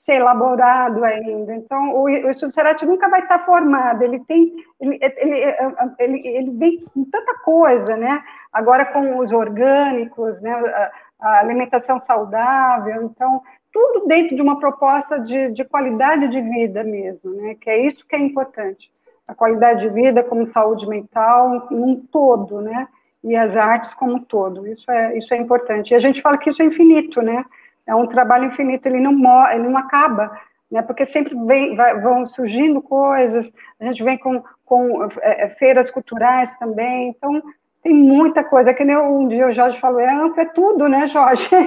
ser 0.08 0.14
elaborado 0.14 1.04
ainda. 1.04 1.54
Então, 1.54 1.94
o, 1.94 2.04
o 2.04 2.86
nunca 2.86 3.08
vai 3.10 3.20
estar 3.20 3.44
formado, 3.44 4.02
ele 4.02 4.20
tem, 4.20 4.54
ele, 4.80 4.98
ele, 5.02 5.56
ele, 5.98 6.28
ele 6.28 6.50
vem 6.52 6.80
com 6.94 7.04
tanta 7.04 7.34
coisa, 7.44 7.94
né? 7.94 8.22
Agora 8.50 8.86
com 8.86 9.18
os 9.18 9.30
orgânicos, 9.30 10.40
né? 10.40 10.50
A, 10.50 10.90
a 11.20 11.40
alimentação 11.40 12.00
saudável, 12.06 13.02
então, 13.02 13.42
tudo 13.72 14.06
dentro 14.06 14.34
de 14.34 14.40
uma 14.40 14.58
proposta 14.58 15.18
de, 15.18 15.50
de 15.50 15.64
qualidade 15.64 16.28
de 16.28 16.40
vida 16.40 16.82
mesmo, 16.82 17.34
né? 17.34 17.54
Que 17.60 17.68
é 17.68 17.86
isso 17.86 18.06
que 18.08 18.16
é 18.16 18.18
importante. 18.18 18.90
A 19.26 19.34
qualidade 19.34 19.80
de 19.80 19.90
vida 19.90 20.22
como 20.22 20.50
saúde 20.52 20.88
mental, 20.88 21.68
num 21.70 21.96
todo, 22.10 22.62
né? 22.62 22.88
E 23.22 23.36
as 23.36 23.54
artes 23.54 23.92
como 23.94 24.14
um 24.14 24.24
todo. 24.24 24.66
Isso 24.66 24.90
é, 24.90 25.18
isso 25.18 25.34
é 25.34 25.36
importante. 25.36 25.90
E 25.90 25.94
a 25.94 26.00
gente 26.00 26.22
fala 26.22 26.38
que 26.38 26.48
isso 26.48 26.62
é 26.62 26.64
infinito, 26.64 27.20
né? 27.20 27.44
É 27.88 27.94
um 27.94 28.06
trabalho 28.06 28.44
infinito, 28.44 28.86
ele 28.86 29.00
não, 29.00 29.14
morre, 29.14 29.54
ele 29.54 29.68
não 29.68 29.78
acaba, 29.78 30.30
né? 30.70 30.82
Porque 30.82 31.06
sempre 31.06 31.34
vem, 31.46 31.74
vai, 31.74 31.98
vão 32.00 32.26
surgindo 32.26 32.82
coisas, 32.82 33.46
a 33.80 33.84
gente 33.86 34.04
vem 34.04 34.18
com, 34.18 34.44
com 34.64 35.04
é, 35.22 35.46
é 35.46 35.48
feiras 35.54 35.90
culturais 35.90 36.50
também, 36.58 37.08
então 37.08 37.42
tem 37.82 37.94
muita 37.94 38.44
coisa, 38.44 38.74
que 38.74 38.84
nem 38.84 38.96
um 38.96 39.26
dia 39.26 39.48
o 39.48 39.54
Jorge 39.54 39.80
falou, 39.80 40.00
é 40.00 40.12
amplo, 40.12 40.38
é 40.38 40.44
tudo, 40.44 40.86
né, 40.86 41.08
Jorge? 41.08 41.48
É 41.54 41.66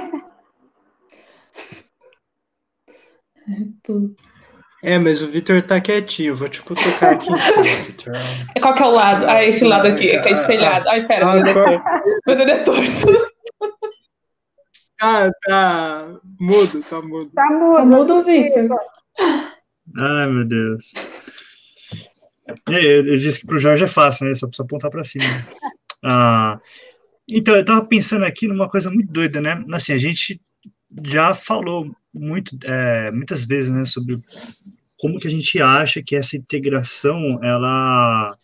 tudo. 3.82 4.14
É, 4.84 4.98
mas 4.98 5.22
o 5.22 5.28
Vitor 5.28 5.62
tá 5.62 5.80
quietinho, 5.80 6.34
vou 6.34 6.48
te 6.48 6.60
cutucar 6.62 7.14
aqui 7.14 7.32
em 7.32 7.38
cima, 7.38 7.62
Vitor. 7.86 8.14
É 8.54 8.60
qual 8.60 8.74
que 8.74 8.82
é 8.82 8.86
o 8.86 8.90
lado? 8.90 9.26
Ah, 9.28 9.44
esse 9.44 9.64
lado 9.64 9.88
aqui, 9.88 10.08
que 10.08 10.28
é 10.28 10.32
espelhado. 10.32 10.88
Ai, 10.88 11.06
pera, 11.06 11.30
ah, 11.30 11.34
meu 12.26 12.36
dedo 12.36 12.50
é 12.50 12.58
torto. 12.58 13.31
Ah, 15.04 15.32
tá 15.44 16.20
mudo, 16.38 16.80
tá 16.84 17.02
mudo. 17.02 17.28
Tá 17.34 17.50
mudo, 17.50 17.74
tá 17.74 17.84
mudo 17.84 18.24
Vitor. 18.24 18.78
Ai, 19.98 20.28
meu 20.28 20.44
Deus. 20.44 20.92
Eu, 22.68 23.06
eu 23.08 23.16
disse 23.16 23.40
que 23.40 23.46
pro 23.46 23.58
Jorge 23.58 23.82
é 23.82 23.88
fácil, 23.88 24.28
né? 24.28 24.34
Só 24.34 24.46
precisa 24.46 24.64
apontar 24.64 24.90
para 24.90 25.02
cima. 25.02 25.24
Ah, 26.04 26.58
então, 27.28 27.54
eu 27.54 27.64
tava 27.64 27.86
pensando 27.86 28.24
aqui 28.24 28.48
numa 28.48 28.68
coisa 28.68 28.90
muito 28.90 29.12
doida, 29.12 29.40
né? 29.40 29.64
Assim, 29.72 29.92
a 29.92 29.96
gente 29.96 30.40
já 31.06 31.32
falou 31.32 31.88
muito, 32.12 32.58
é, 32.64 33.08
muitas 33.12 33.44
vezes, 33.44 33.72
né, 33.72 33.84
sobre 33.84 34.20
como 34.98 35.20
que 35.20 35.28
a 35.28 35.30
gente 35.30 35.62
acha 35.62 36.02
que 36.02 36.16
essa 36.16 36.36
integração, 36.36 37.38
ela, 37.40 38.36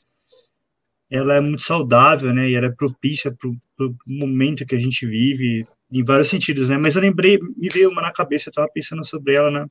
ela 1.11 1.35
é 1.35 1.41
muito 1.41 1.63
saudável, 1.63 2.33
né, 2.33 2.49
e 2.49 2.55
ela 2.55 2.67
é 2.67 2.71
propícia 2.71 3.35
para 3.37 3.49
o 3.49 3.97
momento 4.07 4.65
que 4.65 4.77
a 4.77 4.81
gente 4.81 5.05
vive, 5.05 5.67
em 5.91 6.03
vários 6.03 6.29
sentidos, 6.29 6.69
né, 6.69 6.77
mas 6.77 6.97
eu 6.97 7.03
lembrei, 7.03 7.39
me 7.57 7.69
veio 7.69 7.91
uma 7.91 8.03
na 8.03 8.13
cabeça, 8.13 8.49
eu 8.49 8.51
estava 8.51 8.69
pensando 8.69 9.05
sobre 9.05 9.35
ela, 9.35 9.51
né, 9.51 9.67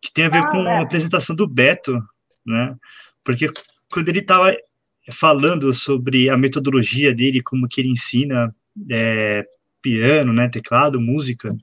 que 0.00 0.12
tem 0.12 0.26
a 0.26 0.28
ver 0.28 0.38
ah, 0.38 0.50
com 0.50 0.58
é. 0.58 0.78
a 0.78 0.82
apresentação 0.82 1.34
do 1.34 1.46
Beto, 1.46 1.98
né, 2.44 2.76
porque 3.24 3.48
quando 3.90 4.08
ele 4.08 4.20
estava 4.20 4.54
falando 5.12 5.72
sobre 5.72 6.28
a 6.28 6.36
metodologia 6.36 7.14
dele, 7.14 7.42
como 7.42 7.68
que 7.68 7.80
ele 7.80 7.90
ensina 7.90 8.54
é, 8.90 9.44
piano, 9.80 10.32
né, 10.32 10.48
teclado, 10.48 11.00
música, 11.00 11.56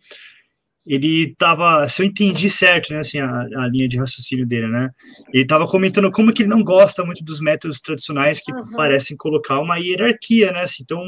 ele 0.86 1.32
estava, 1.32 1.88
se 1.88 2.02
eu 2.02 2.06
entendi 2.06 2.50
certo, 2.50 2.92
né, 2.92 3.00
assim, 3.00 3.20
a, 3.20 3.28
a, 3.28 3.68
linha 3.68 3.88
de 3.88 3.98
raciocínio 3.98 4.46
dele, 4.46 4.68
né, 4.68 4.90
ele 5.34 5.44
estava 5.44 5.68
comentando 5.68 6.12
como 6.12 6.34
que 6.34 6.44
ele 6.44 6.50
não 6.50 6.64
gosta 6.64 7.06
muito 7.06 7.24
dos 7.24 7.40
métodos 7.40 7.80
tradicionais 7.80 8.42
que 8.42 8.52
uhum. 8.52 8.64
parecem 8.76 9.16
colocar 9.16 9.60
uma 9.60 9.78
hierarquia, 9.78 10.52
né, 10.52 10.62
assim, 10.62 10.84
então, 10.84 11.04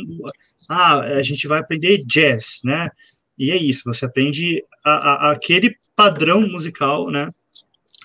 ah, 0.69 0.99
a 0.99 1.21
gente 1.21 1.47
vai 1.47 1.59
aprender 1.59 2.03
jazz, 2.05 2.59
né, 2.63 2.89
e 3.37 3.51
é 3.51 3.57
isso, 3.57 3.83
você 3.85 4.05
aprende 4.05 4.63
a, 4.83 4.91
a, 4.91 5.31
aquele 5.31 5.75
padrão 5.95 6.41
musical, 6.41 7.11
né, 7.11 7.29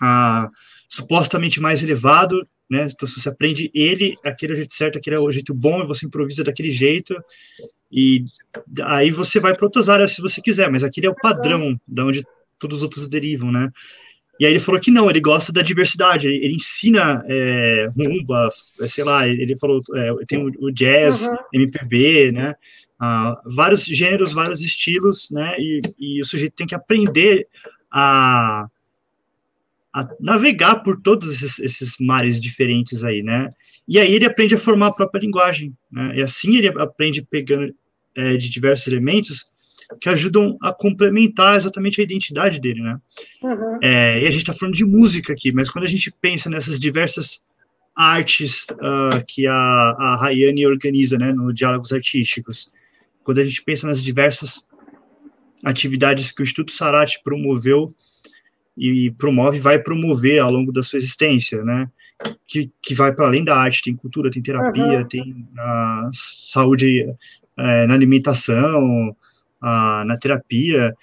a, 0.01 0.49
supostamente 0.89 1.61
mais 1.61 1.83
elevado, 1.83 2.47
né, 2.69 2.89
então 2.91 3.07
você 3.07 3.29
aprende 3.29 3.71
ele, 3.73 4.17
aquele 4.25 4.53
é 4.53 4.55
o 4.55 4.57
jeito 4.57 4.75
certo, 4.75 4.99
aquele 4.99 5.17
é 5.17 5.21
o 5.21 5.31
jeito 5.31 5.55
bom, 5.55 5.83
e 5.83 5.87
você 5.87 6.07
improvisa 6.07 6.43
daquele 6.43 6.71
jeito, 6.71 7.15
e 7.91 8.25
aí 8.83 9.11
você 9.11 9.41
vai 9.41 9.55
para 9.55 9.67
outras 9.67 9.89
áreas 9.89 10.13
se 10.13 10.23
você 10.23 10.41
quiser, 10.41 10.71
mas 10.71 10.85
aquele 10.85 11.07
é 11.07 11.11
o 11.11 11.15
padrão 11.15 11.79
da 11.87 12.05
onde 12.05 12.25
todos 12.59 12.79
os 12.79 12.83
outros 12.83 13.09
derivam, 13.09 13.51
né? 13.51 13.71
E 14.39 14.47
aí 14.47 14.53
ele 14.53 14.61
falou 14.61 14.81
que 14.81 14.91
não, 14.91 15.11
ele 15.11 15.21
gosta 15.21 15.53
da 15.53 15.61
diversidade, 15.61 16.27
ele, 16.27 16.55
ensina 16.55 17.23
é, 17.29 17.91
rumba, 17.95 18.49
é, 18.81 18.89
sei 18.89 19.05
lá, 19.05 19.29
ele 19.29 19.55
falou, 19.59 19.83
é, 19.95 20.25
tem 20.27 20.39
o, 20.43 20.71
jazz, 20.71 21.27
uhum. 21.27 21.37
MPB, 21.53 22.33
né? 22.33 22.55
Ah, 22.99 23.39
vários 23.55 23.85
gêneros, 23.85 24.33
vários 24.33 24.63
estilos, 24.63 25.31
né? 25.31 25.55
E, 25.59 25.83
e 25.99 26.21
o 26.23 26.25
sujeito 26.25 26.55
tem 26.55 26.67
que 26.67 26.75
aprender 26.75 27.49
a 27.91 28.67
navegar 30.21 30.83
por 30.83 31.01
todos 31.01 31.31
esses, 31.31 31.59
esses, 31.59 31.97
mares 31.99 32.41
diferentes 32.41 33.05
aí, 33.05 33.23
né? 33.23 33.49
E 33.89 33.99
aí 33.99 34.15
ele 34.15 34.25
aprende 34.25 34.55
a 34.55 34.59
formar 34.59 34.89
a 34.89 34.93
própria 34.93 35.21
linguagem, 35.21 35.75
né? 35.91 36.17
E 36.17 36.23
assim 36.23 36.57
ele 36.57 36.69
aprende 36.69 37.23
pegando 37.23 37.75
é, 38.15 38.37
de 38.37 38.49
diversos 38.49 38.87
elementos 38.87 39.49
que 40.01 40.09
ajudam 40.09 40.57
a 40.63 40.73
complementar 40.73 41.57
exatamente 41.57 42.01
a 42.01 42.05
identidade 42.05 42.61
dele, 42.61 42.81
né? 42.81 43.01
Uhum. 43.43 43.79
É, 43.83 44.23
e 44.23 44.27
a 44.27 44.31
gente 44.31 44.43
está 44.43 44.53
falando 44.53 44.75
de 44.75 44.85
música 44.85 45.33
aqui, 45.33 45.51
mas 45.51 45.69
quando 45.69 45.85
a 45.85 45.89
gente 45.89 46.13
pensa 46.21 46.49
nessas 46.49 46.79
diversas 46.79 47.43
artes 47.97 48.67
uh, 48.71 49.25
que 49.27 49.47
a, 49.47 49.53
a 49.53 50.17
Rayane 50.21 50.67
organiza, 50.67 51.19
né, 51.19 51.33
no 51.33 51.53
Diálogos 51.53 51.93
Artísticos, 51.93 52.73
quando 53.25 53.39
a 53.39 53.45
gente 53.45 53.63
pensa 53.63 53.87
nas 53.87 54.03
diversas 54.03 54.65
atividades 55.65 56.33
que 56.33 56.41
o 56.41 56.45
Instituto 56.45 56.73
Sarati 56.73 57.21
promoveu 57.23 57.95
e 58.81 59.11
promove, 59.11 59.61
vai 59.61 59.79
promover 59.79 60.41
ao 60.41 60.51
longo 60.51 60.73
da 60.73 60.83
sua 60.83 60.99
existência, 60.99 61.63
né? 61.63 61.87
Que, 62.49 62.71
que 62.83 62.95
vai 62.95 63.15
para 63.15 63.27
além 63.27 63.45
da 63.45 63.55
arte, 63.55 63.83
tem 63.83 63.95
cultura, 63.95 64.31
tem 64.31 64.43
terapia, 64.43 65.01
uhum. 65.01 65.09
tem 65.09 65.47
uh, 65.53 66.09
saúde 66.13 67.07
é, 67.59 67.87
na 67.87 67.93
alimentação, 67.93 69.15
a, 69.61 70.03
na 70.07 70.17
terapia. 70.17 70.95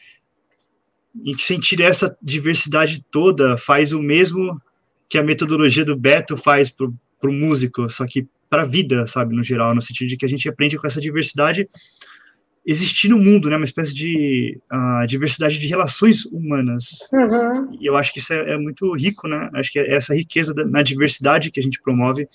Em 1.24 1.34
que 1.34 1.43
sentido 1.43 1.81
essa 1.81 2.17
diversidade 2.22 3.03
toda 3.12 3.57
faz 3.57 3.93
o 3.93 4.01
mesmo 4.01 4.60
que 5.07 5.19
a 5.19 5.24
metodologia 5.24 5.86
do 5.86 5.96
Beto 5.96 6.36
faz 6.36 6.72
para 6.72 7.29
o 7.29 7.34
músico, 7.34 7.88
só 7.89 8.05
que 8.07 8.27
para 8.50 8.63
a 8.63 8.67
vida, 8.67 9.05
sabe, 9.07 9.36
no 9.36 9.43
geral, 9.43 9.75
no 9.75 9.81
sentido 9.81 10.10
de 10.10 10.17
que 10.17 10.25
a 10.25 10.29
gente 10.29 10.50
aprende 10.50 10.77
com 10.77 10.88
essa 10.88 11.01
diversidade 11.01 11.67
existir 12.67 13.07
no 13.07 13.17
mundo, 13.17 13.50
né, 13.50 13.55
uma 13.55 13.63
espécie 13.63 13.95
de 13.95 14.59
uh, 14.71 15.07
diversidade 15.07 15.57
de 15.57 15.67
relações 15.67 16.25
humanas. 16.25 17.00
Uhum. 17.13 17.77
E 17.79 17.86
eu 17.86 17.95
acho 17.95 18.12
que 18.12 18.19
isso 18.19 18.33
é, 18.33 18.55
é, 18.55 18.57
muito 18.57 18.93
rico, 18.93 19.25
né? 19.27 19.50
Acho 19.55 19.71
que 19.71 19.79
é 19.79 19.95
essa 19.95 20.13
riqueza 20.13 20.53
da, 20.53 20.65
na 20.65 20.83
diversidade 20.83 21.50
que 21.50 21.62
a 21.62 21.63
gente 21.63 21.81
promove 21.81 22.27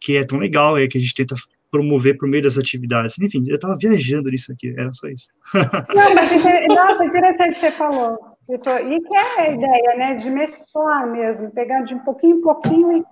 que 0.00 0.16
é 0.16 0.24
tão 0.24 0.38
legal, 0.38 0.78
é 0.78 0.86
que 0.86 0.96
a 0.96 1.00
gente 1.00 1.14
tenta 1.14 1.34
promover 1.70 2.16
por 2.16 2.28
meio 2.28 2.42
das 2.42 2.56
atividades. 2.56 3.18
Enfim, 3.18 3.44
eu 3.48 3.56
estava 3.56 3.76
viajando 3.76 4.30
nisso 4.30 4.52
aqui, 4.52 4.72
era 4.76 4.92
só 4.92 5.08
isso. 5.08 5.28
Não, 5.94 6.14
mas 6.14 6.30
nossa, 6.68 7.04
interessante 7.04 7.54
que 7.54 7.60
você 7.60 7.72
falou. 7.72 8.16
E 8.48 8.58
que 8.58 9.14
é 9.14 9.40
a 9.40 9.50
ideia, 9.50 9.96
né, 9.96 10.14
de 10.24 10.30
mesclar 10.30 11.10
mesmo, 11.10 11.50
pegar 11.50 11.82
de 11.82 11.94
um 11.94 11.98
pouquinho 11.98 12.38
em 12.38 12.40
pouquinho 12.40 12.98
e 12.98 13.04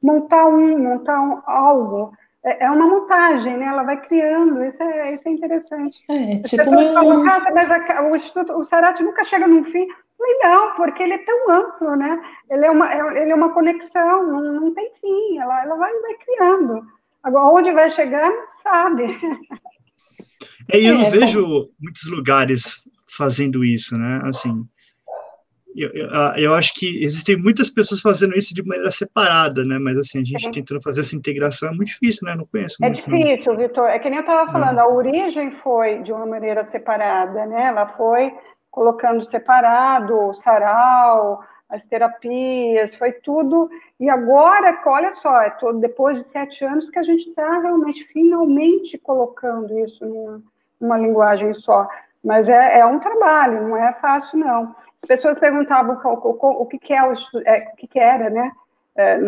montar 0.00 0.46
um, 0.46 0.78
montar 0.78 1.20
um, 1.20 1.40
algo. 1.46 2.12
É, 2.46 2.64
é 2.64 2.70
uma 2.70 2.86
montagem, 2.86 3.56
né? 3.56 3.66
Ela 3.66 3.82
vai 3.82 4.00
criando, 4.00 4.64
isso 4.64 4.80
é, 4.80 5.14
isso 5.14 5.22
é 5.26 5.30
interessante. 5.32 5.98
É, 6.08 6.38
tipo 6.38 6.64
falam, 6.64 7.28
ah, 7.28 7.50
mas 7.52 7.70
a, 7.70 8.02
o 8.02 8.14
Instituto, 8.14 8.52
o 8.52 8.64
Sarate 8.64 9.02
nunca 9.02 9.24
chega 9.24 9.48
num 9.48 9.64
fim. 9.64 9.86
Não, 10.42 10.74
porque 10.76 11.02
ele 11.02 11.14
é 11.14 11.24
tão 11.24 11.50
amplo, 11.50 11.96
né? 11.96 12.20
Ele 12.48 12.64
é 12.64 12.70
uma, 12.70 12.92
é, 12.92 13.22
ele 13.22 13.32
é 13.32 13.34
uma 13.34 13.52
conexão, 13.52 14.26
não, 14.26 14.60
não 14.60 14.74
tem 14.74 14.90
fim, 15.00 15.38
ela, 15.38 15.62
ela 15.62 15.76
vai, 15.76 15.92
vai 16.00 16.14
criando. 16.14 16.86
Agora, 17.22 17.46
onde 17.46 17.72
vai 17.72 17.90
chegar, 17.90 18.30
não 18.30 18.46
sabe. 18.62 19.18
É, 20.72 20.78
eu 20.80 20.94
não 20.94 21.04
é, 21.06 21.10
vejo 21.10 21.42
como... 21.42 21.68
muitos 21.80 22.10
lugares 22.10 22.88
fazendo 23.08 23.64
isso, 23.64 23.96
né? 23.96 24.20
Assim, 24.24 24.64
eu, 25.76 25.90
eu, 25.92 26.08
eu, 26.36 26.54
acho 26.54 26.74
que 26.74 27.04
existem 27.04 27.36
muitas 27.36 27.70
pessoas 27.70 28.00
fazendo 28.00 28.36
isso 28.36 28.54
de 28.54 28.64
maneira 28.64 28.90
separada, 28.90 29.64
né? 29.64 29.78
Mas 29.78 29.98
assim, 29.98 30.20
a 30.20 30.24
gente 30.24 30.48
é. 30.48 30.50
tentando 30.50 30.82
fazer 30.82 31.02
essa 31.02 31.16
integração 31.16 31.68
é 31.68 31.72
muito 31.72 31.88
difícil, 31.88 32.26
né? 32.26 32.34
Não 32.34 32.46
conheço. 32.46 32.76
É 32.82 32.88
muito, 32.88 33.04
difícil, 33.04 33.52
não. 33.52 33.60
Vitor. 33.60 33.88
É 33.88 33.98
que 33.98 34.08
nem 34.08 34.18
eu 34.18 34.22
estava 34.22 34.50
falando, 34.50 34.78
é. 34.78 34.82
a 34.82 34.88
origem 34.88 35.50
foi 35.62 36.02
de 36.02 36.12
uma 36.12 36.26
maneira 36.26 36.66
separada, 36.70 37.46
né? 37.46 37.66
Ela 37.66 37.86
foi 37.96 38.32
colocando 38.70 39.28
separado 39.30 40.14
o 40.14 40.34
sarau, 40.42 41.42
as 41.68 41.82
terapias, 41.86 42.94
foi 42.96 43.12
tudo. 43.12 43.68
E 43.98 44.08
agora, 44.08 44.80
olha 44.86 45.14
só, 45.22 45.42
é 45.42 45.50
todo, 45.50 45.78
depois 45.78 46.22
de 46.22 46.30
sete 46.30 46.64
anos 46.64 46.88
que 46.90 46.98
a 46.98 47.02
gente 47.02 47.28
está 47.28 47.58
realmente, 47.60 48.04
finalmente 48.12 48.98
colocando 48.98 49.78
isso 49.78 50.04
numa, 50.04 50.42
numa 50.80 50.98
linguagem 50.98 51.52
só. 51.54 51.88
Mas 52.22 52.48
é, 52.48 52.80
é, 52.80 52.86
um 52.86 52.98
trabalho, 52.98 53.68
não 53.68 53.76
é 53.76 53.92
fácil, 53.94 54.38
não. 54.38 54.74
As 55.06 55.20
pessoas 55.20 55.38
perguntavam 55.38 56.00
o, 56.04 56.08
o, 56.08 56.62
o 56.62 56.66
que, 56.66 56.80
que, 56.80 56.92
é 56.92 57.00
o, 57.00 57.14
é, 57.44 57.70
o 57.72 57.76
que, 57.76 57.86
que 57.86 57.98
era, 57.98 58.28
né? 58.28 58.50
É, 58.96 59.20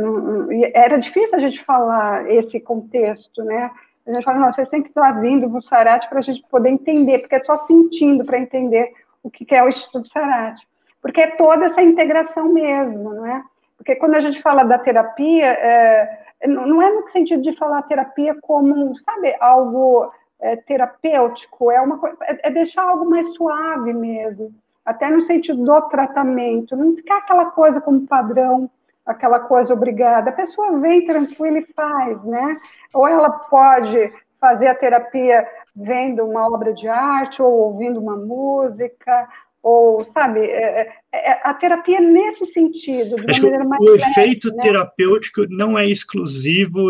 era 0.75 0.99
difícil 0.99 1.37
a 1.37 1.38
gente 1.38 1.64
falar 1.64 2.28
esse 2.28 2.58
contexto, 2.58 3.44
né? 3.44 3.70
A 4.04 4.12
gente 4.12 4.25
fala, 4.25 4.50
vocês 4.50 4.68
têm 4.70 4.82
que 4.82 4.88
estar 4.88 5.12
vindo 5.20 5.49
no 5.49 5.62
Sarate 5.62 6.08
para 6.08 6.18
a 6.18 6.23
gente 6.23 6.42
poder 6.50 6.70
entender, 6.70 7.20
porque 7.20 7.37
é 7.37 7.44
só 7.44 7.64
sentindo 7.66 8.25
para 8.25 8.40
entender 8.40 8.92
o 9.23 9.30
que 9.30 9.54
é 9.54 9.62
o 9.62 9.68
Instituto 9.68 10.08
Sarate. 10.08 10.66
Porque 11.00 11.20
é 11.20 11.37
toda 11.37 11.66
essa 11.66 11.80
integração 11.80 12.52
mesmo, 12.52 13.14
não 13.14 13.26
é? 13.26 13.44
Porque 13.76 13.94
quando 13.94 14.16
a 14.16 14.20
gente 14.20 14.42
fala 14.42 14.64
da 14.64 14.80
terapia, 14.80 15.47
é, 15.47 16.25
não 16.49 16.82
é 16.82 16.90
no 16.90 17.08
sentido 17.12 17.40
de 17.40 17.56
falar 17.56 17.82
terapia 17.82 18.35
como, 18.42 18.99
sabe, 18.99 19.37
algo 19.38 20.11
é, 20.40 20.56
terapêutico, 20.56 21.70
é, 21.70 21.80
uma, 21.80 22.00
é, 22.23 22.49
é 22.49 22.50
deixar 22.50 22.82
algo 22.82 23.08
mais 23.08 23.32
suave 23.35 23.92
mesmo, 23.92 24.52
até 24.88 25.11
no 25.11 25.21
sentido 25.21 25.62
do 25.62 25.83
tratamento, 25.83 26.75
não 26.75 26.97
ficar 26.97 27.18
aquela 27.18 27.45
coisa 27.50 27.78
como 27.78 28.07
padrão, 28.07 28.71
aquela 29.04 29.38
coisa 29.38 29.75
obrigada. 29.75 30.30
A 30.30 30.33
pessoa 30.33 30.80
vem 30.80 31.04
tranquila 31.04 31.59
e 31.59 31.66
faz, 31.75 32.25
né? 32.25 32.57
Ou 32.95 33.07
ela 33.07 33.28
pode 33.28 34.11
fazer 34.40 34.66
a 34.66 34.75
terapia 34.75 35.47
vendo 35.76 36.25
uma 36.25 36.47
obra 36.47 36.73
de 36.73 36.88
arte 36.88 37.42
ou 37.42 37.52
ouvindo 37.52 38.00
uma 38.00 38.16
música, 38.16 39.28
ou 39.62 40.11
sabe, 40.14 40.40
é, 40.40 40.88
é, 41.12 41.33
é 41.33 41.40
a 41.45 41.52
terapia 41.52 42.00
nesse 42.00 42.47
sentido, 42.54 43.16
Acho 43.28 43.50
mais 43.66 43.83
o 43.83 43.95
efeito 43.95 44.49
né? 44.54 44.62
terapêutico 44.62 45.45
não 45.50 45.78
é 45.78 45.85
exclusivo 45.87 46.80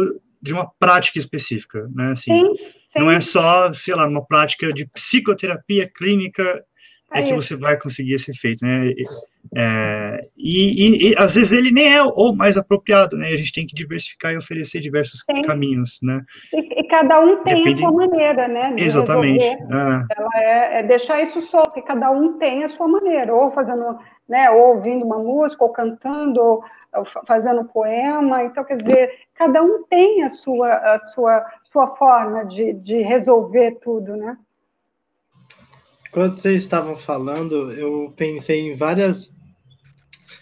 de 0.40 0.54
uma 0.54 0.70
prática 0.78 1.18
específica, 1.18 1.90
né? 1.92 2.12
Assim, 2.12 2.30
sim, 2.30 2.56
sim. 2.56 2.98
Não 3.00 3.10
é 3.10 3.20
só, 3.20 3.72
sei 3.72 3.96
lá, 3.96 4.06
uma 4.06 4.24
prática 4.24 4.72
de 4.72 4.86
psicoterapia 4.86 5.90
clínica 5.92 6.64
é, 7.12 7.20
é 7.20 7.22
que 7.22 7.32
você 7.32 7.56
vai 7.56 7.78
conseguir 7.78 8.14
esse 8.14 8.30
efeito, 8.30 8.64
né? 8.64 8.92
É, 9.56 10.18
e, 10.36 11.08
e, 11.08 11.10
e, 11.10 11.14
às 11.16 11.34
vezes 11.34 11.52
ele 11.52 11.70
nem 11.70 11.94
é 11.94 12.02
o 12.02 12.32
mais 12.32 12.58
apropriado, 12.58 13.16
né? 13.16 13.28
A 13.28 13.36
gente 13.36 13.52
tem 13.52 13.66
que 13.66 13.74
diversificar 13.74 14.32
e 14.32 14.36
oferecer 14.36 14.80
diversos 14.80 15.20
Sim. 15.20 15.40
caminhos, 15.42 15.98
né? 16.02 16.20
E, 16.52 16.80
e, 16.80 16.86
cada 16.88 17.18
um 17.20 17.42
tem 17.44 17.56
Depende... 17.56 17.82
a 17.82 17.88
sua 17.88 17.96
maneira, 17.96 18.48
né? 18.48 18.76
Exatamente. 18.78 19.44
É. 19.44 19.56
Ela 20.16 20.30
é, 20.36 20.80
é, 20.80 20.82
deixar 20.82 21.22
isso 21.22 21.46
solto, 21.50 21.78
e 21.78 21.82
cada 21.82 22.10
um 22.10 22.38
tem 22.38 22.64
a 22.64 22.68
sua 22.76 22.86
maneira, 22.86 23.34
ou 23.34 23.50
fazendo, 23.52 23.98
né? 24.28 24.50
Ou 24.50 24.76
ouvindo 24.76 25.04
uma 25.04 25.18
música, 25.18 25.64
ou 25.64 25.70
cantando, 25.70 26.38
ou, 26.40 26.62
ou 26.94 27.06
fazendo 27.26 27.64
poema. 27.64 28.44
Então, 28.44 28.64
quer 28.64 28.82
dizer, 28.82 29.10
cada 29.34 29.62
um 29.62 29.82
tem 29.84 30.24
a 30.24 30.32
sua, 30.32 30.74
a 30.74 31.00
sua, 31.14 31.46
sua 31.72 31.96
forma 31.96 32.44
de, 32.44 32.74
de 32.74 33.00
resolver 33.00 33.78
tudo, 33.82 34.14
né? 34.14 34.36
Quando 36.10 36.34
vocês 36.34 36.62
estavam 36.62 36.96
falando, 36.96 37.72
eu 37.72 38.12
pensei 38.16 38.60
em 38.60 38.74
várias 38.74 39.36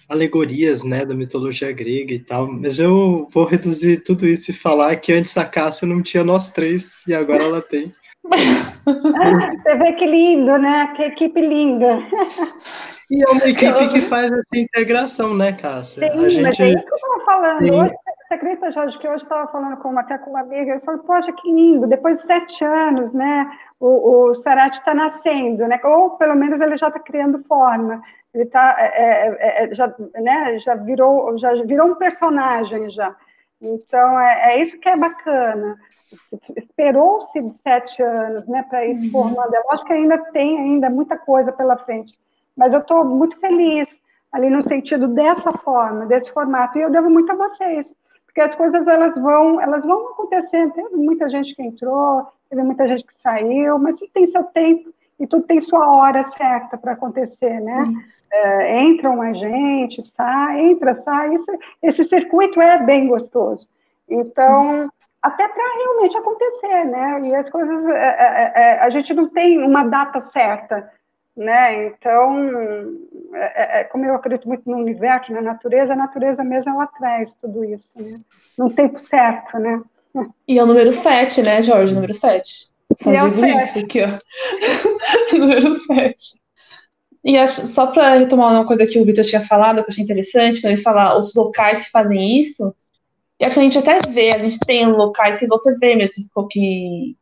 alegorias, 0.08 0.84
né, 0.84 1.04
da 1.04 1.14
mitologia 1.14 1.72
grega 1.72 2.12
e 2.12 2.20
tal, 2.20 2.46
mas 2.46 2.78
eu 2.78 3.28
vou 3.32 3.44
reduzir 3.44 4.02
tudo 4.04 4.26
isso 4.26 4.50
e 4.50 4.54
falar 4.54 4.94
que 4.96 5.12
antes 5.12 5.36
a 5.36 5.44
Cássia 5.44 5.86
não 5.86 6.00
tinha 6.00 6.22
nós 6.22 6.52
três 6.52 6.94
e 7.06 7.14
agora 7.14 7.42
ela 7.42 7.60
tem. 7.60 7.92
Você 8.84 9.74
vê 9.76 9.92
que 9.94 10.06
lindo, 10.06 10.58
né? 10.58 10.92
Que 10.96 11.02
equipe 11.04 11.40
linda. 11.40 11.98
E 13.10 13.22
é 13.22 13.30
uma 13.30 13.48
equipe 13.48 13.88
que 13.88 14.00
faz 14.02 14.32
essa 14.32 14.56
integração, 14.56 15.34
né, 15.34 15.52
Cássia? 15.52 16.10
Sim, 16.10 16.24
a 16.24 16.28
gente... 16.28 16.42
mas 16.42 16.60
é 16.60 16.70
isso 16.70 16.84
que 16.84 16.92
eu 16.92 16.96
estava 16.96 17.24
falando. 17.24 17.74
Hoje, 17.74 17.94
você 18.26 18.34
acredita, 18.34 18.72
Jorge, 18.72 18.98
que 18.98 19.08
hoje 19.08 19.22
estava 19.22 19.50
falando 19.52 19.76
com, 19.76 19.96
até 19.98 20.18
com 20.18 20.30
uma 20.30 20.40
amiga, 20.40 20.74
eu 20.74 20.80
falei, 20.80 21.00
poxa, 21.02 21.32
que 21.32 21.52
lindo, 21.52 21.86
depois 21.86 22.18
de 22.18 22.26
sete 22.26 22.64
anos, 22.64 23.12
né, 23.12 23.50
o, 23.78 24.30
o 24.30 24.34
Sarate 24.42 24.78
está 24.78 24.94
nascendo, 24.94 25.66
né, 25.68 25.80
ou 25.84 26.10
pelo 26.16 26.34
menos 26.34 26.60
ele 26.60 26.76
já 26.76 26.88
está 26.88 26.98
criando 26.98 27.44
forma, 27.44 28.02
ele 28.34 28.44
está, 28.44 28.76
é, 28.78 29.28
é, 29.28 29.64
é, 29.64 29.74
já, 29.74 29.94
né, 30.16 30.58
já 30.58 30.74
virou, 30.74 31.38
já 31.38 31.52
virou 31.62 31.88
um 31.88 31.94
personagem 31.94 32.90
já, 32.90 33.14
então 33.60 34.18
é, 34.20 34.54
é 34.54 34.62
isso 34.62 34.78
que 34.80 34.88
é 34.88 34.96
bacana, 34.96 35.76
esperou-se 36.56 37.54
sete 37.62 38.02
anos, 38.02 38.46
né, 38.48 38.64
para 38.68 38.84
ir 38.86 38.96
uhum. 38.96 39.10
formando, 39.12 39.54
eu 39.54 39.70
acho 39.70 39.84
que 39.84 39.92
ainda 39.92 40.18
tem 40.32 40.58
ainda 40.58 40.90
muita 40.90 41.16
coisa 41.16 41.52
pela 41.52 41.76
frente, 41.76 42.12
mas 42.56 42.72
eu 42.72 42.80
estou 42.80 43.04
muito 43.04 43.38
feliz 43.38 43.86
ali 44.32 44.50
no 44.50 44.62
sentido 44.62 45.06
dessa 45.08 45.52
forma, 45.58 46.06
desse 46.06 46.30
formato, 46.32 46.76
e 46.76 46.82
eu 46.82 46.90
devo 46.90 47.08
muito 47.08 47.30
a 47.30 47.36
vocês, 47.36 47.86
porque 48.36 48.40
as 48.42 48.54
coisas 48.54 48.86
elas 48.86 49.14
vão, 49.14 49.58
elas 49.62 49.82
vão 49.82 50.08
acontecendo. 50.08 50.74
Teve 50.74 50.94
muita 50.94 51.26
gente 51.30 51.54
que 51.54 51.62
entrou, 51.62 52.28
teve 52.50 52.62
muita 52.62 52.86
gente 52.86 53.02
que 53.02 53.22
saiu, 53.22 53.78
mas 53.78 53.98
tudo 53.98 54.10
tem 54.12 54.30
seu 54.30 54.44
tempo 54.44 54.90
e 55.18 55.26
tudo 55.26 55.46
tem 55.46 55.58
sua 55.62 55.90
hora 55.90 56.30
certa 56.36 56.76
para 56.76 56.92
acontecer, 56.92 57.60
né? 57.62 57.82
É, 58.30 58.78
entra 58.82 59.16
mais 59.16 59.38
gente, 59.38 60.04
sai, 60.14 60.66
entra, 60.66 61.02
sai. 61.02 61.34
Isso, 61.34 61.46
esse 61.82 62.04
circuito 62.04 62.60
é 62.60 62.76
bem 62.76 63.06
gostoso. 63.06 63.66
Então, 64.06 64.90
até 65.22 65.48
para 65.48 65.76
realmente 65.78 66.18
acontecer, 66.18 66.84
né? 66.84 67.20
E 67.28 67.34
as 67.34 67.48
coisas, 67.48 67.86
é, 67.86 67.92
é, 67.94 68.52
é, 68.54 68.80
a 68.80 68.90
gente 68.90 69.14
não 69.14 69.30
tem 69.30 69.64
uma 69.64 69.84
data 69.84 70.20
certa 70.30 70.92
né? 71.36 71.86
Então, 71.88 72.50
é, 73.34 73.78
é, 73.78 73.80
é, 73.80 73.84
como 73.84 74.04
eu 74.04 74.14
acredito 74.14 74.48
muito 74.48 74.68
no 74.68 74.78
universo, 74.78 75.32
na 75.32 75.42
natureza, 75.42 75.92
a 75.92 75.96
natureza 75.96 76.42
mesmo 76.42 76.70
ela 76.70 76.86
traz 76.86 77.30
tudo 77.40 77.64
isso, 77.64 77.88
né? 77.94 78.18
Num 78.56 78.70
tempo 78.70 78.98
certo, 79.00 79.58
né? 79.58 79.82
E 80.48 80.58
é 80.58 80.62
o 80.62 80.66
número 80.66 80.90
7, 80.90 81.42
né, 81.42 81.62
Jorge? 81.62 81.94
Número 81.94 82.14
7. 82.14 82.68
Só 83.02 83.12
e 83.12 83.30
digo 83.30 83.44
é 83.44 83.56
isso 83.56 83.78
aqui, 83.78 84.00
ó. 84.02 84.18
número 85.36 85.74
7. 85.74 86.16
E 87.22 87.36
acho, 87.36 87.66
só 87.66 87.88
para 87.88 88.14
retomar 88.14 88.52
uma 88.52 88.66
coisa 88.66 88.86
que 88.86 88.98
o 88.98 89.04
Vitor 89.04 89.24
tinha 89.24 89.44
falado, 89.44 89.76
que 89.76 89.80
eu 89.82 89.86
achei 89.88 90.04
interessante, 90.04 90.60
quando 90.60 90.72
ele 90.72 90.82
fala 90.82 91.18
os 91.18 91.34
locais 91.34 91.84
que 91.84 91.90
fazem 91.90 92.38
isso, 92.38 92.74
e 93.38 93.44
acho 93.44 93.54
que 93.54 93.60
a 93.60 93.62
gente 93.64 93.78
até 93.78 93.98
vê, 94.10 94.32
a 94.32 94.38
gente 94.38 94.58
tem 94.60 94.86
locais 94.86 95.38
que 95.38 95.46
você 95.46 95.76
vê 95.76 95.94
mesmo 95.96 96.48
que 96.48 97.16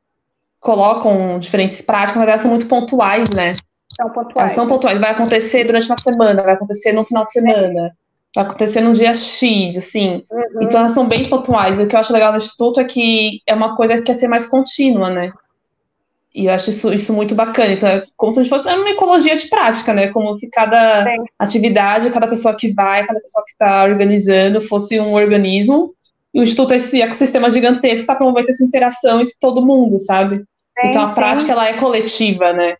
colocam 0.60 1.38
diferentes 1.38 1.82
práticas, 1.82 2.18
mas 2.18 2.28
elas 2.28 2.40
são 2.40 2.50
muito 2.50 2.68
pontuais, 2.68 3.28
né? 3.34 3.54
São 3.96 4.10
pontuais. 4.10 4.52
são 4.52 4.66
pontuais. 4.66 5.00
Vai 5.00 5.10
acontecer 5.10 5.64
durante 5.64 5.86
uma 5.86 5.98
semana, 5.98 6.42
vai 6.42 6.54
acontecer 6.54 6.92
no 6.92 7.04
final 7.04 7.24
de 7.24 7.32
semana, 7.32 7.92
vai 8.34 8.44
acontecer 8.44 8.80
num 8.80 8.92
dia 8.92 9.14
X, 9.14 9.76
assim. 9.76 10.24
Uhum. 10.30 10.62
Então 10.62 10.80
elas 10.80 10.92
são 10.92 11.06
bem 11.06 11.28
pontuais. 11.28 11.78
O 11.78 11.86
que 11.86 11.94
eu 11.94 12.00
acho 12.00 12.12
legal 12.12 12.32
no 12.32 12.38
Instituto 12.38 12.80
é 12.80 12.84
que 12.84 13.40
é 13.46 13.54
uma 13.54 13.76
coisa 13.76 13.96
que 13.96 14.02
quer 14.02 14.14
ser 14.14 14.28
mais 14.28 14.46
contínua, 14.46 15.10
né? 15.10 15.32
E 16.34 16.46
eu 16.46 16.52
acho 16.52 16.70
isso, 16.70 16.92
isso 16.92 17.12
muito 17.12 17.32
bacana. 17.32 17.72
Então, 17.74 17.88
é 17.88 18.02
como 18.16 18.34
se 18.34 18.40
a 18.40 18.42
gente 18.42 18.50
fosse 18.50 18.68
uma 18.68 18.90
ecologia 18.90 19.36
de 19.36 19.48
prática, 19.48 19.94
né? 19.94 20.08
Como 20.08 20.34
se 20.34 20.50
cada 20.50 21.04
Sim. 21.04 21.24
atividade, 21.38 22.10
cada 22.10 22.26
pessoa 22.26 22.56
que 22.56 22.72
vai, 22.72 23.06
cada 23.06 23.20
pessoa 23.20 23.44
que 23.44 23.52
está 23.52 23.84
organizando 23.84 24.60
fosse 24.60 24.98
um 24.98 25.12
organismo. 25.12 25.94
E 26.34 26.40
o 26.40 26.42
Instituto 26.42 26.72
é 26.72 26.76
esse 26.78 27.00
ecossistema 27.00 27.48
gigantesco 27.48 28.04
para 28.04 28.16
promover 28.16 28.44
essa 28.48 28.64
interação 28.64 29.20
entre 29.20 29.34
todo 29.40 29.64
mundo, 29.64 29.96
sabe? 29.98 30.38
Sim, 30.38 30.88
então 30.88 31.02
a 31.02 31.12
prática 31.12 31.52
ela 31.52 31.68
é 31.68 31.74
coletiva, 31.74 32.52
né? 32.52 32.76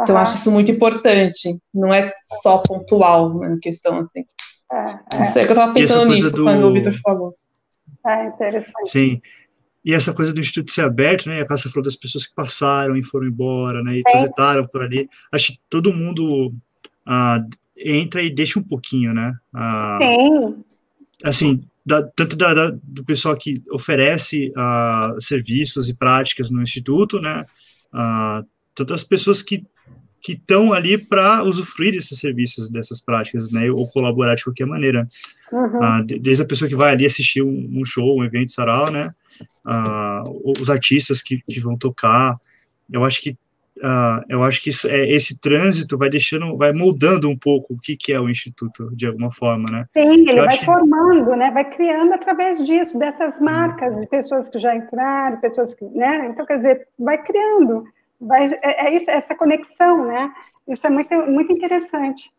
Então, 0.00 0.14
eu 0.14 0.18
acho 0.18 0.36
isso 0.36 0.50
muito 0.50 0.70
importante. 0.70 1.58
Não 1.72 1.92
é 1.92 2.12
só 2.42 2.58
pontual 2.58 3.32
na 3.38 3.58
questão, 3.58 3.98
assim. 3.98 4.24
É, 4.72 4.76
é. 4.76 5.18
Não 5.18 5.24
sei, 5.32 5.42
é 5.42 5.44
que 5.44 5.52
eu 5.52 5.54
estava 5.54 5.72
pensando 5.72 6.10
nisso 6.10 6.30
do... 6.30 6.42
quando 6.42 6.64
o 6.64 6.72
Vitor 6.72 6.94
falou. 7.00 7.34
É 8.06 8.26
interessante. 8.26 8.90
Sim. 8.90 9.22
E 9.84 9.92
essa 9.92 10.14
coisa 10.14 10.32
do 10.32 10.40
Instituto 10.40 10.72
ser 10.72 10.82
aberto, 10.82 11.28
né? 11.28 11.40
A 11.40 11.46
Cássia 11.46 11.70
falou 11.70 11.84
das 11.84 11.96
pessoas 11.96 12.26
que 12.26 12.34
passaram 12.34 12.96
e 12.96 13.02
foram 13.02 13.26
embora, 13.26 13.82
né? 13.82 13.98
E 13.98 14.02
transitaram 14.02 14.66
por 14.66 14.82
ali. 14.82 15.08
Acho 15.30 15.52
que 15.52 15.60
todo 15.68 15.92
mundo 15.92 16.52
ah, 17.06 17.44
entra 17.76 18.22
e 18.22 18.30
deixa 18.30 18.58
um 18.58 18.62
pouquinho, 18.62 19.12
né? 19.12 19.34
Ah, 19.54 19.98
Sim. 20.00 20.64
Assim, 21.22 21.60
da, 21.84 22.02
tanto 22.02 22.36
da, 22.36 22.54
da, 22.54 22.70
do 22.82 23.04
pessoal 23.04 23.36
que 23.36 23.62
oferece 23.70 24.50
ah, 24.56 25.14
serviços 25.20 25.88
e 25.88 25.94
práticas 25.94 26.50
no 26.50 26.62
Instituto, 26.62 27.20
né? 27.20 27.44
Ah, 27.92 28.42
tanto 28.74 28.94
as 28.94 29.04
pessoas 29.04 29.42
que 29.42 29.64
que 30.24 30.32
estão 30.32 30.72
ali 30.72 30.96
para 30.96 31.44
usufruir 31.44 31.92
desses 31.92 32.18
serviços, 32.18 32.70
dessas 32.70 32.98
práticas, 32.98 33.52
né, 33.52 33.70
ou 33.70 33.86
colaborar 33.90 34.34
de 34.34 34.42
qualquer 34.42 34.66
maneira. 34.66 35.06
Uhum. 35.52 35.82
Ah, 35.82 36.02
desde 36.02 36.42
a 36.42 36.46
pessoa 36.46 36.66
que 36.66 36.74
vai 36.74 36.92
ali 36.92 37.04
assistir 37.04 37.42
um, 37.42 37.68
um 37.74 37.84
show, 37.84 38.18
um 38.18 38.24
evento 38.24 38.50
sarau, 38.50 38.90
né, 38.90 39.10
ah, 39.66 40.24
os 40.58 40.70
artistas 40.70 41.22
que, 41.22 41.42
que 41.46 41.60
vão 41.60 41.76
tocar, 41.76 42.36
eu 42.90 43.04
acho 43.04 43.20
que 43.22 43.36
Uh, 43.78 44.22
eu 44.28 44.44
acho 44.44 44.62
que 44.62 44.70
isso, 44.70 44.88
é, 44.88 45.04
esse 45.10 45.40
trânsito 45.40 45.98
vai 45.98 46.08
deixando, 46.08 46.56
vai 46.56 46.72
moldando 46.72 47.28
um 47.28 47.36
pouco 47.36 47.74
o 47.74 47.76
que, 47.76 47.96
que 47.96 48.12
é 48.12 48.20
o 48.20 48.30
Instituto, 48.30 48.88
de 48.94 49.08
alguma 49.08 49.32
forma, 49.32 49.68
né? 49.68 49.84
Sim, 49.92 50.28
ele 50.28 50.38
eu 50.38 50.44
vai 50.44 50.56
formando, 50.58 51.32
que... 51.32 51.36
né? 51.36 51.50
Vai 51.50 51.68
criando 51.74 52.12
através 52.12 52.64
disso, 52.64 52.96
dessas 52.96 53.38
marcas, 53.40 53.98
de 53.98 54.06
pessoas 54.06 54.48
que 54.48 54.60
já 54.60 54.76
entraram, 54.76 55.40
pessoas 55.40 55.74
que, 55.74 55.84
né? 55.86 56.28
Então, 56.30 56.46
quer 56.46 56.58
dizer, 56.58 56.86
vai 56.96 57.20
criando 57.24 57.84
vai, 58.20 58.52
é, 58.62 58.86
é 58.86 58.96
isso, 58.96 59.10
essa 59.10 59.34
conexão, 59.34 60.06
né? 60.06 60.32
Isso 60.68 60.86
é 60.86 60.90
muito, 60.90 61.14
muito 61.26 61.52
interessante. 61.52 62.30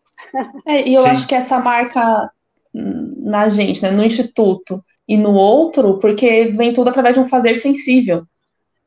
É, 0.66 0.88
e 0.88 0.96
eu 0.96 1.02
Sim. 1.02 1.10
acho 1.10 1.28
que 1.28 1.36
essa 1.36 1.60
marca 1.60 2.32
na 2.74 3.48
gente, 3.48 3.82
né, 3.82 3.90
no 3.90 4.04
instituto 4.04 4.84
e 5.08 5.18
no 5.18 5.34
outro, 5.34 5.98
porque 6.00 6.46
vem 6.56 6.74
tudo 6.74 6.90
através 6.90 7.16
de 7.16 7.22
um 7.22 7.28
fazer 7.28 7.56
sensível. 7.56 8.24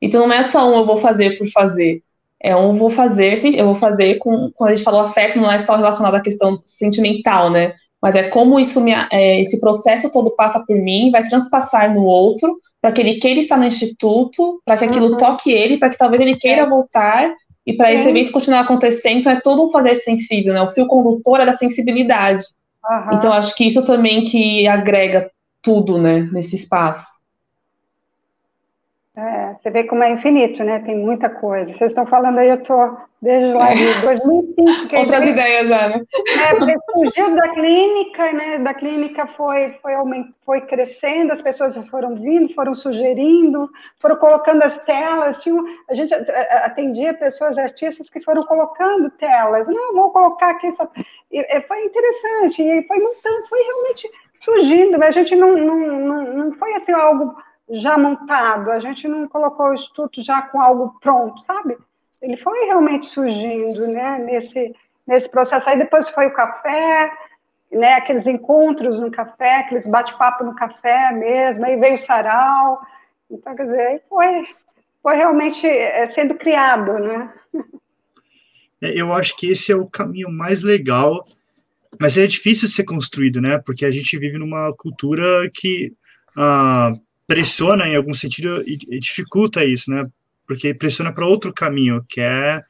Então 0.00 0.26
não 0.26 0.34
é 0.34 0.42
só 0.42 0.68
um 0.70 0.78
eu 0.78 0.86
vou 0.86 0.98
fazer 0.98 1.38
por 1.38 1.48
fazer. 1.48 2.02
É 2.40 2.54
um 2.54 2.74
vou 2.74 2.90
fazer, 2.90 3.34
eu 3.58 3.66
vou 3.66 3.74
fazer 3.74 4.18
com, 4.18 4.50
quando 4.54 4.70
a 4.70 4.76
gente 4.76 4.84
falou 4.84 5.00
afeto, 5.00 5.38
não 5.38 5.50
é 5.50 5.58
só 5.58 5.74
relacionado 5.76 6.14
à 6.14 6.20
questão 6.20 6.60
sentimental, 6.64 7.50
né? 7.50 7.74
Mas 8.00 8.14
é 8.14 8.28
como 8.28 8.60
isso 8.60 8.80
me, 8.80 8.92
é, 9.10 9.40
esse 9.40 9.60
processo 9.60 10.10
todo 10.10 10.34
passa 10.36 10.60
por 10.60 10.76
mim, 10.76 11.10
vai 11.10 11.24
transpassar 11.24 11.92
no 11.92 12.04
outro, 12.04 12.58
para 12.80 12.92
que 12.92 13.00
ele 13.00 13.18
queira 13.18 13.40
estar 13.40 13.56
no 13.56 13.64
instituto, 13.64 14.60
para 14.64 14.76
que 14.76 14.84
aquilo 14.84 15.10
uhum. 15.10 15.16
toque 15.16 15.50
ele, 15.50 15.78
para 15.78 15.90
que 15.90 15.98
talvez 15.98 16.20
ele 16.20 16.36
queira 16.36 16.62
é. 16.62 16.68
voltar 16.68 17.32
e 17.66 17.74
para 17.74 17.92
esse 17.92 18.08
evento 18.08 18.32
continuar 18.32 18.60
acontecendo. 18.60 19.18
Então 19.18 19.32
é 19.32 19.40
todo 19.40 19.66
um 19.66 19.70
fazer 19.70 19.96
sensível, 19.96 20.54
né? 20.54 20.62
O 20.62 20.70
fio 20.70 20.86
condutor 20.86 21.40
é 21.40 21.46
da 21.46 21.54
sensibilidade. 21.54 22.42
Uhum. 22.88 23.16
Então 23.16 23.32
acho 23.32 23.54
que 23.56 23.66
isso 23.66 23.84
também 23.84 24.24
que 24.24 24.66
agrega 24.66 25.30
tudo, 25.60 25.98
né, 25.98 26.28
nesse 26.32 26.54
espaço. 26.54 27.17
É, 29.18 29.56
você 29.60 29.70
vê 29.70 29.82
como 29.82 30.04
é 30.04 30.12
infinito, 30.12 30.62
né? 30.62 30.78
Tem 30.78 30.96
muita 30.96 31.28
coisa. 31.28 31.72
Vocês 31.72 31.90
estão 31.90 32.06
falando 32.06 32.38
aí, 32.38 32.50
eu 32.50 32.54
estou 32.54 32.96
desde 33.20 33.52
lá 33.52 33.74
de 33.74 34.00
2005. 34.00 34.96
Outras 34.96 35.26
ideias 35.26 35.68
já, 35.68 35.88
né? 35.88 36.02
É, 36.46 36.54
porque 36.54 36.76
surgiu 36.92 37.34
da 37.34 37.48
clínica, 37.48 38.32
né? 38.32 38.58
Da 38.58 38.72
clínica 38.74 39.26
foi, 39.36 39.76
foi, 39.82 39.94
foi 40.46 40.60
crescendo, 40.60 41.32
as 41.32 41.42
pessoas 41.42 41.76
foram 41.88 42.14
vindo, 42.14 42.54
foram 42.54 42.76
sugerindo, 42.76 43.68
foram 43.98 44.14
colocando 44.18 44.62
as 44.62 44.78
telas. 44.84 45.42
Tinha, 45.42 45.60
a 45.90 45.94
gente 45.94 46.14
atendia 46.14 47.12
pessoas, 47.12 47.58
artistas 47.58 48.08
que 48.08 48.20
foram 48.20 48.44
colocando 48.44 49.10
telas. 49.10 49.66
Não, 49.66 49.94
vou 49.94 50.12
colocar 50.12 50.50
aqui. 50.50 50.68
Essa... 50.68 50.88
E, 51.32 51.60
foi 51.62 51.84
interessante, 51.86 52.62
e 52.62 52.86
foi 52.86 52.98
montando, 53.00 53.48
foi 53.48 53.62
realmente 53.64 54.08
surgindo. 54.44 55.02
A 55.02 55.10
gente 55.10 55.34
não, 55.34 55.56
não, 55.56 55.76
não, 55.76 56.24
não 56.34 56.52
foi 56.52 56.72
assim 56.74 56.92
algo 56.92 57.34
já 57.70 57.98
montado, 57.98 58.70
a 58.70 58.80
gente 58.80 59.06
não 59.06 59.28
colocou 59.28 59.66
o 59.66 59.74
Instituto 59.74 60.22
já 60.22 60.42
com 60.42 60.60
algo 60.60 60.98
pronto, 61.00 61.42
sabe? 61.44 61.76
Ele 62.20 62.36
foi 62.38 62.64
realmente 62.64 63.06
surgindo, 63.08 63.86
né, 63.88 64.18
nesse, 64.18 64.74
nesse 65.06 65.28
processo. 65.28 65.68
Aí 65.68 65.78
depois 65.78 66.08
foi 66.10 66.26
o 66.26 66.34
café, 66.34 67.12
né, 67.70 67.94
aqueles 67.94 68.26
encontros 68.26 68.98
no 68.98 69.10
café, 69.10 69.56
aqueles 69.60 69.86
bate-papo 69.86 70.44
no 70.44 70.54
café 70.54 71.12
mesmo, 71.12 71.64
aí 71.64 71.76
veio 71.76 71.96
o 71.96 72.06
sarau, 72.06 72.80
então, 73.30 73.54
quer 73.54 73.64
dizer, 73.64 74.02
foi, 74.08 74.46
foi 75.02 75.16
realmente 75.16 75.66
é, 75.66 76.10
sendo 76.14 76.34
criado, 76.34 76.92
né? 76.98 77.32
É, 78.80 78.92
eu 78.94 79.12
acho 79.12 79.36
que 79.36 79.48
esse 79.50 79.72
é 79.72 79.76
o 79.76 79.88
caminho 79.88 80.30
mais 80.30 80.62
legal, 80.62 81.24
mas 82.00 82.16
é 82.16 82.24
difícil 82.28 82.68
ser 82.68 82.84
construído, 82.84 83.40
né? 83.40 83.58
Porque 83.58 83.84
a 83.84 83.90
gente 83.90 84.16
vive 84.16 84.38
numa 84.38 84.72
cultura 84.76 85.50
que 85.52 85.90
ah, 86.36 86.92
pressiona 87.28 87.86
em 87.86 87.94
algum 87.94 88.14
sentido 88.14 88.62
e, 88.66 88.78
e 88.88 88.98
dificulta 88.98 89.62
isso, 89.62 89.90
né? 89.90 90.08
Porque 90.46 90.72
pressiona 90.72 91.12
para 91.12 91.26
outro 91.26 91.52
caminho, 91.52 92.02
que 92.08 92.22
é 92.22 92.62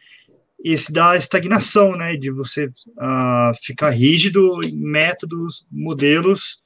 esse 0.63 0.93
da 0.93 1.17
estagnação, 1.17 1.93
né? 1.93 2.17
De 2.17 2.29
você 2.33 2.67
uh, 2.67 3.55
ficar 3.63 3.91
rígido 3.91 4.61
em 4.67 4.77
métodos, 4.77 5.65
modelos, 5.71 6.61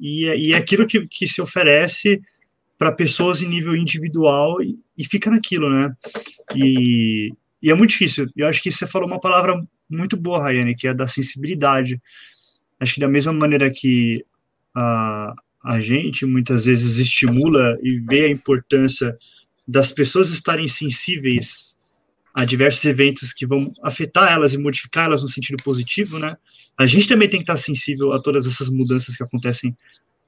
e, 0.00 0.24
e 0.24 0.52
é 0.54 0.56
aquilo 0.56 0.86
que, 0.86 1.06
que 1.06 1.28
se 1.28 1.42
oferece 1.42 2.18
para 2.78 2.90
pessoas 2.90 3.42
em 3.42 3.48
nível 3.48 3.76
individual 3.76 4.62
e, 4.62 4.80
e, 4.96 5.04
fica 5.04 5.30
naquilo, 5.30 5.68
né? 5.68 5.94
E, 6.56 7.28
e 7.62 7.70
é 7.70 7.74
muito 7.74 7.90
difícil. 7.90 8.24
Eu 8.34 8.48
acho 8.48 8.62
que 8.62 8.72
você 8.72 8.86
falou 8.86 9.06
uma 9.06 9.20
palavra 9.20 9.62
muito 9.90 10.16
boa, 10.16 10.40
Rayane, 10.40 10.74
que 10.74 10.88
é 10.88 10.94
da 10.94 11.06
sensibilidade. 11.06 12.00
Acho 12.80 12.94
que 12.94 13.00
da 13.00 13.08
mesma 13.08 13.34
maneira 13.34 13.70
que 13.70 14.24
uh, 14.74 15.34
a 15.62 15.80
gente 15.80 16.24
muitas 16.24 16.64
vezes 16.64 16.98
estimula 16.98 17.78
e 17.82 18.00
vê 18.00 18.24
a 18.24 18.30
importância 18.30 19.16
das 19.66 19.92
pessoas 19.92 20.30
estarem 20.30 20.66
sensíveis 20.66 21.76
a 22.34 22.44
diversos 22.44 22.84
eventos 22.84 23.32
que 23.32 23.46
vão 23.46 23.64
afetar 23.82 24.32
elas 24.32 24.54
e 24.54 24.58
modificar 24.58 25.06
elas 25.06 25.22
no 25.22 25.28
sentido 25.28 25.62
positivo, 25.62 26.18
né? 26.18 26.34
A 26.78 26.86
gente 26.86 27.08
também 27.08 27.28
tem 27.28 27.40
que 27.40 27.44
estar 27.44 27.56
sensível 27.56 28.12
a 28.12 28.20
todas 28.20 28.46
essas 28.46 28.70
mudanças 28.70 29.16
que 29.16 29.22
acontecem 29.22 29.76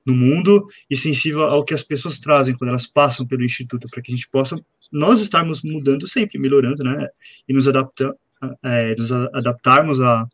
no 0.05 0.15
mundo 0.15 0.67
e 0.91 0.97
sensível 0.97 1.45
ao 1.45 1.65
que 1.65 1.73
as 1.73 1.83
pessoas 1.83 2.19
trazem 2.19 2.57
quando 2.57 2.71
elas 2.71 2.87
passam 2.87 3.27
pelo 3.27 3.45
instituto, 3.45 3.89
para 3.89 4.03
que 4.03 4.13
a 4.13 4.15
gente 4.15 4.29
possa 4.29 4.57
nós 4.93 5.21
estarmos 5.23 5.63
mudando 5.65 6.07
sempre, 6.07 6.39
melhorando, 6.39 6.83
né? 6.83 7.09
E 7.49 7.55
nos, 7.55 7.67
adapta, 7.69 8.15
é, 8.63 8.95
nos 8.97 9.11
adaptarmos 9.13 10.01
a 10.01 10.27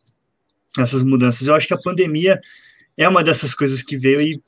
essas 0.76 1.02
mudanças. 1.02 1.46
Eu 1.46 1.54
acho 1.54 1.68
que 1.68 1.74
a 1.74 1.80
pandemia 1.82 2.38
é 2.96 3.08
uma 3.08 3.22
dessas 3.22 3.54
coisas 3.54 3.82
que 3.82 3.96
veio 3.96 4.20
e 4.20 4.40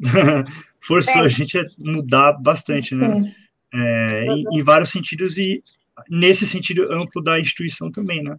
forçou 0.80 1.22
é. 1.22 1.24
a 1.24 1.28
gente 1.28 1.58
a 1.58 1.64
mudar 1.78 2.32
bastante, 2.32 2.94
né? 2.94 3.22
É, 3.74 4.24
em, 4.26 4.44
em, 4.52 4.62
vários 4.62 4.90
sentidos 4.90 5.36
e 5.38 5.62
nesse 6.08 6.46
sentido 6.46 6.92
amplo 6.92 7.22
da 7.22 7.38
instituição 7.38 7.90
também, 7.90 8.22
né? 8.22 8.36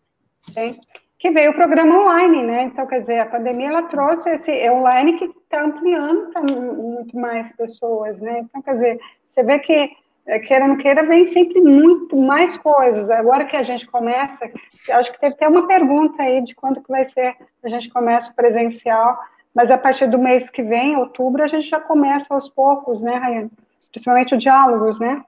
É. 0.56 0.74
Que 1.20 1.32
veio 1.32 1.52
o 1.52 1.56
programa 1.56 2.00
online, 2.00 2.44
né? 2.44 2.64
Então, 2.66 2.86
quer 2.86 3.02
dizer, 3.02 3.20
a 3.20 3.26
pandemia 3.26 3.70
ela 3.70 3.84
trouxe 3.84 4.30
esse 4.30 4.70
online 4.70 5.18
que 5.18 5.26
está 5.26 5.66
ampliando 5.66 6.32
para 6.32 6.42
muito 6.44 7.18
mais 7.18 7.54
pessoas, 7.56 8.18
né? 8.20 8.42
Então, 8.42 8.62
quer 8.62 8.74
dizer, 8.76 9.00
você 9.34 9.44
vê 9.44 9.60
que 9.60 9.90
é, 10.28 10.40
queira 10.40 10.66
ou 10.66 10.70
não 10.70 10.78
queira, 10.78 11.04
vem 11.04 11.34
sempre 11.34 11.62
muito 11.62 12.16
mais 12.16 12.56
coisas. 12.58 13.10
Agora 13.10 13.46
que 13.46 13.56
a 13.56 13.64
gente 13.64 13.88
começa, 13.88 14.52
acho 14.92 15.12
que 15.14 15.20
teve 15.20 15.34
até 15.34 15.48
uma 15.48 15.66
pergunta 15.68 16.22
aí 16.22 16.44
de 16.44 16.54
quando 16.54 16.82
que 16.82 16.90
vai 16.90 17.10
ser 17.12 17.36
a 17.64 17.70
gente 17.70 17.90
começa 17.90 18.30
o 18.30 18.36
presencial 18.36 19.18
mas 19.54 19.72
a 19.72 19.78
partir 19.78 20.10
do 20.10 20.18
mês 20.18 20.50
que 20.52 20.64
vem, 20.64 20.96
outubro, 20.96 21.44
a 21.44 21.48
gente 21.48 21.70
já 21.70 21.80
começa 21.80 22.26
aos 22.30 22.50
poucos, 22.50 23.02
né, 23.02 23.16
Rayane? 23.16 23.52
Principalmente 23.92 24.36
o 24.36 24.38
diálogos, 24.38 25.00
né? 25.00 25.24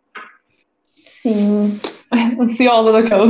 Sim, 1.05 1.79
ansiosa 2.39 2.91
daquela. 2.91 3.25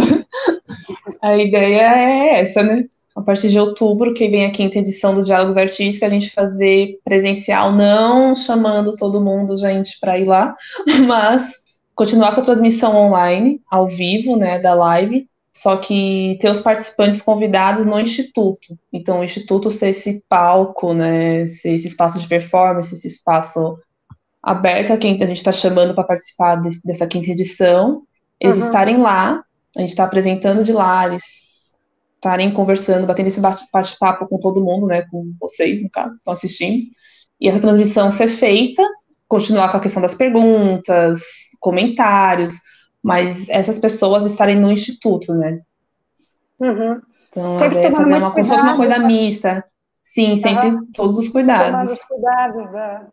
A 1.21 1.37
ideia 1.37 1.81
é 1.81 2.41
essa, 2.41 2.63
né? 2.63 2.85
A 3.15 3.21
partir 3.21 3.49
de 3.49 3.59
outubro, 3.59 4.13
que 4.13 4.29
vem 4.29 4.45
a 4.45 4.51
quinta 4.51 4.79
edição 4.79 5.13
do 5.13 5.23
Diálogos 5.23 5.57
Artísticos, 5.57 6.03
a 6.03 6.09
gente 6.09 6.31
fazer 6.31 6.99
presencial, 7.03 7.71
não 7.71 8.33
chamando 8.33 8.95
todo 8.95 9.23
mundo, 9.23 9.57
gente, 9.57 9.99
para 9.99 10.17
ir 10.17 10.25
lá, 10.25 10.55
mas 11.07 11.53
continuar 11.95 12.33
com 12.33 12.41
a 12.41 12.45
transmissão 12.45 12.95
online, 12.95 13.61
ao 13.69 13.87
vivo, 13.87 14.37
né, 14.37 14.59
da 14.59 14.73
live, 14.73 15.27
só 15.61 15.75
que 15.75 16.37
ter 16.39 16.49
os 16.49 16.61
participantes 16.61 17.21
convidados 17.21 17.85
no 17.85 17.99
instituto. 17.99 18.79
Então, 18.93 19.19
o 19.19 19.23
instituto 19.25 19.69
ser 19.69 19.89
esse 19.89 20.23
palco, 20.29 20.93
né, 20.93 21.49
ser 21.49 21.73
esse 21.73 21.87
espaço 21.87 22.17
de 22.17 22.27
performance, 22.27 22.93
esse 22.93 23.09
espaço 23.09 23.77
aberto 24.41 24.93
a 24.93 24.97
quem 24.97 25.21
a 25.21 25.25
gente 25.25 25.37
está 25.37 25.51
chamando 25.51 25.93
para 25.93 26.05
participar 26.05 26.61
de, 26.61 26.79
dessa 26.85 27.05
quinta 27.05 27.31
edição, 27.31 28.03
eles 28.39 28.55
uhum. 28.55 28.67
estarem 28.67 29.01
lá, 29.01 29.43
a 29.75 29.81
gente 29.81 29.89
está 29.89 30.05
apresentando 30.05 30.63
de 30.63 30.71
lá, 30.71 31.07
eles 31.07 31.75
estarem 32.15 32.53
conversando, 32.53 33.05
batendo 33.05 33.27
esse 33.27 33.41
bate-papo 33.41 34.27
com 34.29 34.39
todo 34.39 34.63
mundo, 34.63 34.87
né, 34.87 35.01
com 35.11 35.33
vocês, 35.41 35.83
no 35.83 35.89
caso, 35.89 36.15
estão 36.15 36.33
assistindo, 36.33 36.85
e 37.39 37.49
essa 37.49 37.59
transmissão 37.59 38.09
ser 38.09 38.29
feita, 38.29 38.81
continuar 39.27 39.71
com 39.71 39.77
a 39.77 39.81
questão 39.81 40.01
das 40.01 40.15
perguntas, 40.15 41.19
comentários, 41.59 42.55
mas 43.03 43.47
essas 43.49 43.79
pessoas 43.79 44.25
estarem 44.25 44.59
no 44.59 44.71
instituto, 44.71 45.33
né? 45.33 45.61
Uhum. 46.59 47.01
Então, 47.29 47.57
é 47.59 47.91
fazer 47.91 48.15
uma, 48.15 48.31
como 48.31 48.45
fosse 48.45 48.63
uma 48.63 48.75
coisa 48.75 48.99
mista. 48.99 49.63
Sim, 50.03 50.37
sempre 50.37 50.69
uhum. 50.69 50.87
todos 50.93 51.17
os 51.17 51.29
cuidados. 51.29 51.65
Tomando 51.65 51.91
os 51.91 52.03
cuidados, 52.03 52.71
da, 52.71 53.07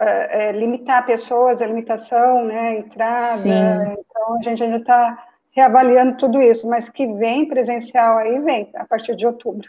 é, 0.00 0.48
é, 0.48 0.52
limitar 0.52 1.06
pessoas, 1.06 1.62
a 1.62 1.66
limitação, 1.66 2.44
né, 2.44 2.78
entrada. 2.78 3.36
Sim. 3.38 3.50
Então, 3.50 4.38
a 4.38 4.42
gente 4.42 4.62
ainda 4.62 4.78
está 4.78 5.24
reavaliando 5.52 6.16
tudo 6.16 6.42
isso, 6.42 6.66
mas 6.66 6.88
que 6.90 7.06
vem 7.14 7.46
presencial 7.46 8.18
aí, 8.18 8.38
vem, 8.40 8.68
a 8.74 8.84
partir 8.84 9.16
de 9.16 9.24
outubro. 9.24 9.68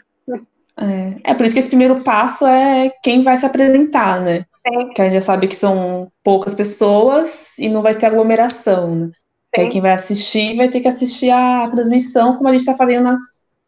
É, 0.78 1.30
é 1.30 1.34
por 1.34 1.46
isso 1.46 1.54
que 1.54 1.60
esse 1.60 1.68
primeiro 1.68 2.02
passo 2.02 2.44
é 2.46 2.90
quem 3.02 3.22
vai 3.22 3.36
se 3.36 3.46
apresentar, 3.46 4.20
né? 4.20 4.44
Sim. 4.66 4.88
Que 4.92 5.00
a 5.00 5.04
gente 5.04 5.14
já 5.14 5.20
sabe 5.20 5.46
que 5.46 5.54
são 5.54 6.10
poucas 6.24 6.54
pessoas 6.54 7.56
e 7.56 7.68
não 7.68 7.80
vai 7.80 7.94
ter 7.94 8.06
aglomeração, 8.06 8.94
né? 8.94 9.10
Que 9.56 9.62
aí 9.62 9.68
quem 9.70 9.80
vai 9.80 9.92
assistir 9.92 10.54
vai 10.54 10.68
ter 10.68 10.82
que 10.82 10.88
assistir 10.88 11.30
a 11.30 11.70
transmissão, 11.70 12.36
como 12.36 12.46
a 12.46 12.52
gente 12.52 12.60
está 12.60 12.76
fazendo 12.76 13.04
nas. 13.04 13.20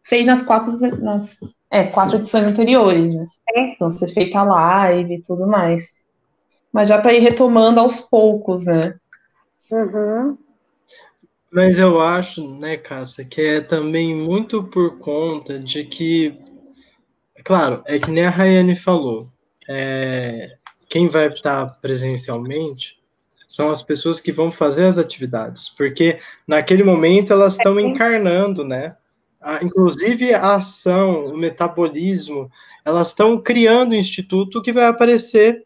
fez 0.05 0.27
nas 0.27 0.43
quatro, 0.43 0.79
nas, 1.01 1.35
é, 1.71 1.85
quatro 1.85 2.17
edições 2.17 2.45
anteriores, 2.45 3.15
né? 3.15 3.27
Então, 3.57 3.91
ser 3.91 4.13
feita 4.13 4.39
a 4.41 4.45
live 4.45 5.15
e 5.15 5.23
tudo 5.23 5.47
mais. 5.47 6.05
Mas 6.71 6.91
já 6.91 7.01
para 7.01 7.15
ir 7.15 7.21
retomando 7.21 7.81
aos 7.81 8.01
poucos, 8.01 8.67
né? 8.67 8.97
Uhum. 9.73 10.37
Mas 11.51 11.79
eu 11.79 11.99
acho, 11.99 12.51
né, 12.59 12.77
Cássia, 12.77 13.25
que 13.25 13.41
é 13.41 13.61
também 13.63 14.15
muito 14.15 14.65
por 14.65 14.99
conta 14.99 15.59
de 15.59 15.85
que, 15.85 16.39
claro, 17.43 17.83
é 17.87 17.99
que 17.99 18.11
nem 18.11 18.27
a 18.27 18.31
Rayane 18.31 18.77
falou, 18.77 19.27
é, 19.67 20.55
quem 20.91 21.09
vai 21.09 21.29
estar 21.29 21.81
presencialmente 21.81 22.98
são 23.49 23.71
as 23.71 23.83
pessoas 23.83 24.21
que 24.21 24.31
vão 24.31 24.53
fazer 24.53 24.85
as 24.85 24.99
atividades, 24.99 25.71
porque 25.71 26.21
naquele 26.47 26.85
momento 26.85 27.33
elas 27.33 27.57
estão 27.57 27.81
encarnando, 27.81 28.63
né? 28.63 28.89
inclusive 29.63 30.35
a 30.35 30.57
ação, 30.57 31.25
o 31.25 31.37
metabolismo, 31.37 32.51
elas 32.85 33.09
estão 33.09 33.41
criando 33.41 33.93
um 33.93 33.99
instituto 33.99 34.61
que 34.61 34.73
vai 34.73 34.87
aparecer 34.87 35.65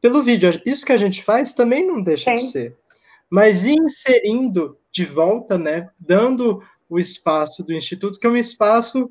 pelo 0.00 0.22
vídeo. 0.22 0.50
Isso 0.64 0.84
que 0.84 0.92
a 0.92 0.96
gente 0.96 1.22
faz 1.22 1.52
também 1.52 1.86
não 1.86 2.02
deixa 2.02 2.36
Sim. 2.36 2.44
de 2.44 2.50
ser. 2.50 2.76
Mas 3.30 3.64
inserindo 3.64 4.76
de 4.92 5.04
volta, 5.04 5.56
né? 5.56 5.88
Dando 5.98 6.62
o 6.88 6.98
espaço 6.98 7.64
do 7.64 7.72
instituto, 7.72 8.18
que 8.18 8.26
é 8.26 8.30
um 8.30 8.36
espaço 8.36 9.10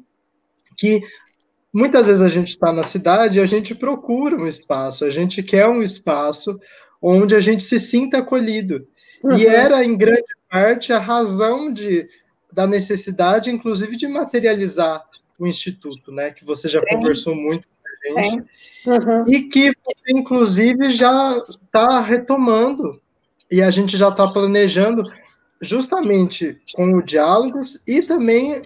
que 0.78 1.02
muitas 1.74 2.08
vezes 2.08 2.22
a 2.22 2.30
gente 2.30 2.50
está 2.50 2.72
na 2.72 2.84
cidade 2.84 3.38
e 3.38 3.42
a 3.42 3.46
gente 3.46 3.74
procura 3.74 4.38
um 4.38 4.48
espaço, 4.48 5.04
a 5.04 5.10
gente 5.10 5.42
quer 5.42 5.68
um 5.68 5.82
espaço 5.82 6.60
onde 7.04 7.36
a 7.36 7.42
gente 7.42 7.62
se 7.62 7.78
sinta 7.78 8.20
acolhido. 8.20 8.88
Uhum. 9.22 9.38
E 9.38 9.46
era, 9.46 9.84
em 9.84 9.98
grande 9.98 10.24
parte, 10.50 10.94
a 10.94 11.00
razão 11.00 11.72
de, 11.72 12.08
da 12.52 12.66
necessidade, 12.66 13.52
inclusive, 13.52 13.98
de 13.98 14.08
materializar 14.08 15.04
o 15.38 15.46
Instituto, 15.46 16.12
né? 16.12 16.32
Que 16.32 16.46
você 16.46 16.70
já 16.70 16.82
conversou 16.86 17.36
muito 17.36 17.68
com 17.68 18.20
a 18.20 18.24
gente. 18.24 18.44
Uhum. 18.88 19.26
E 19.28 19.42
que, 19.44 19.74
inclusive, 20.08 20.94
já 20.94 21.38
está 21.66 22.00
retomando. 22.00 23.02
E 23.52 23.62
a 23.62 23.70
gente 23.70 23.98
já 23.98 24.08
está 24.08 24.32
planejando 24.32 25.04
justamente 25.62 26.60
com 26.74 26.94
o 26.94 27.04
diálogos 27.04 27.82
e 27.88 28.02
também 28.02 28.64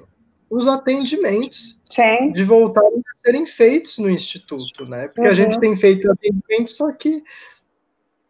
os 0.50 0.68
atendimentos 0.68 1.80
Sim. 1.90 2.32
de 2.34 2.44
voltar 2.44 2.82
a 2.82 3.18
serem 3.18 3.46
feitos 3.46 3.98
no 3.98 4.10
instituto, 4.10 4.86
né? 4.86 5.08
Porque 5.08 5.22
uhum. 5.22 5.32
a 5.32 5.34
gente 5.34 5.56
uhum. 5.56 5.60
tem 5.60 5.76
feito 5.76 6.12
atendimento, 6.12 6.72
só 6.72 6.92
que 6.92 7.22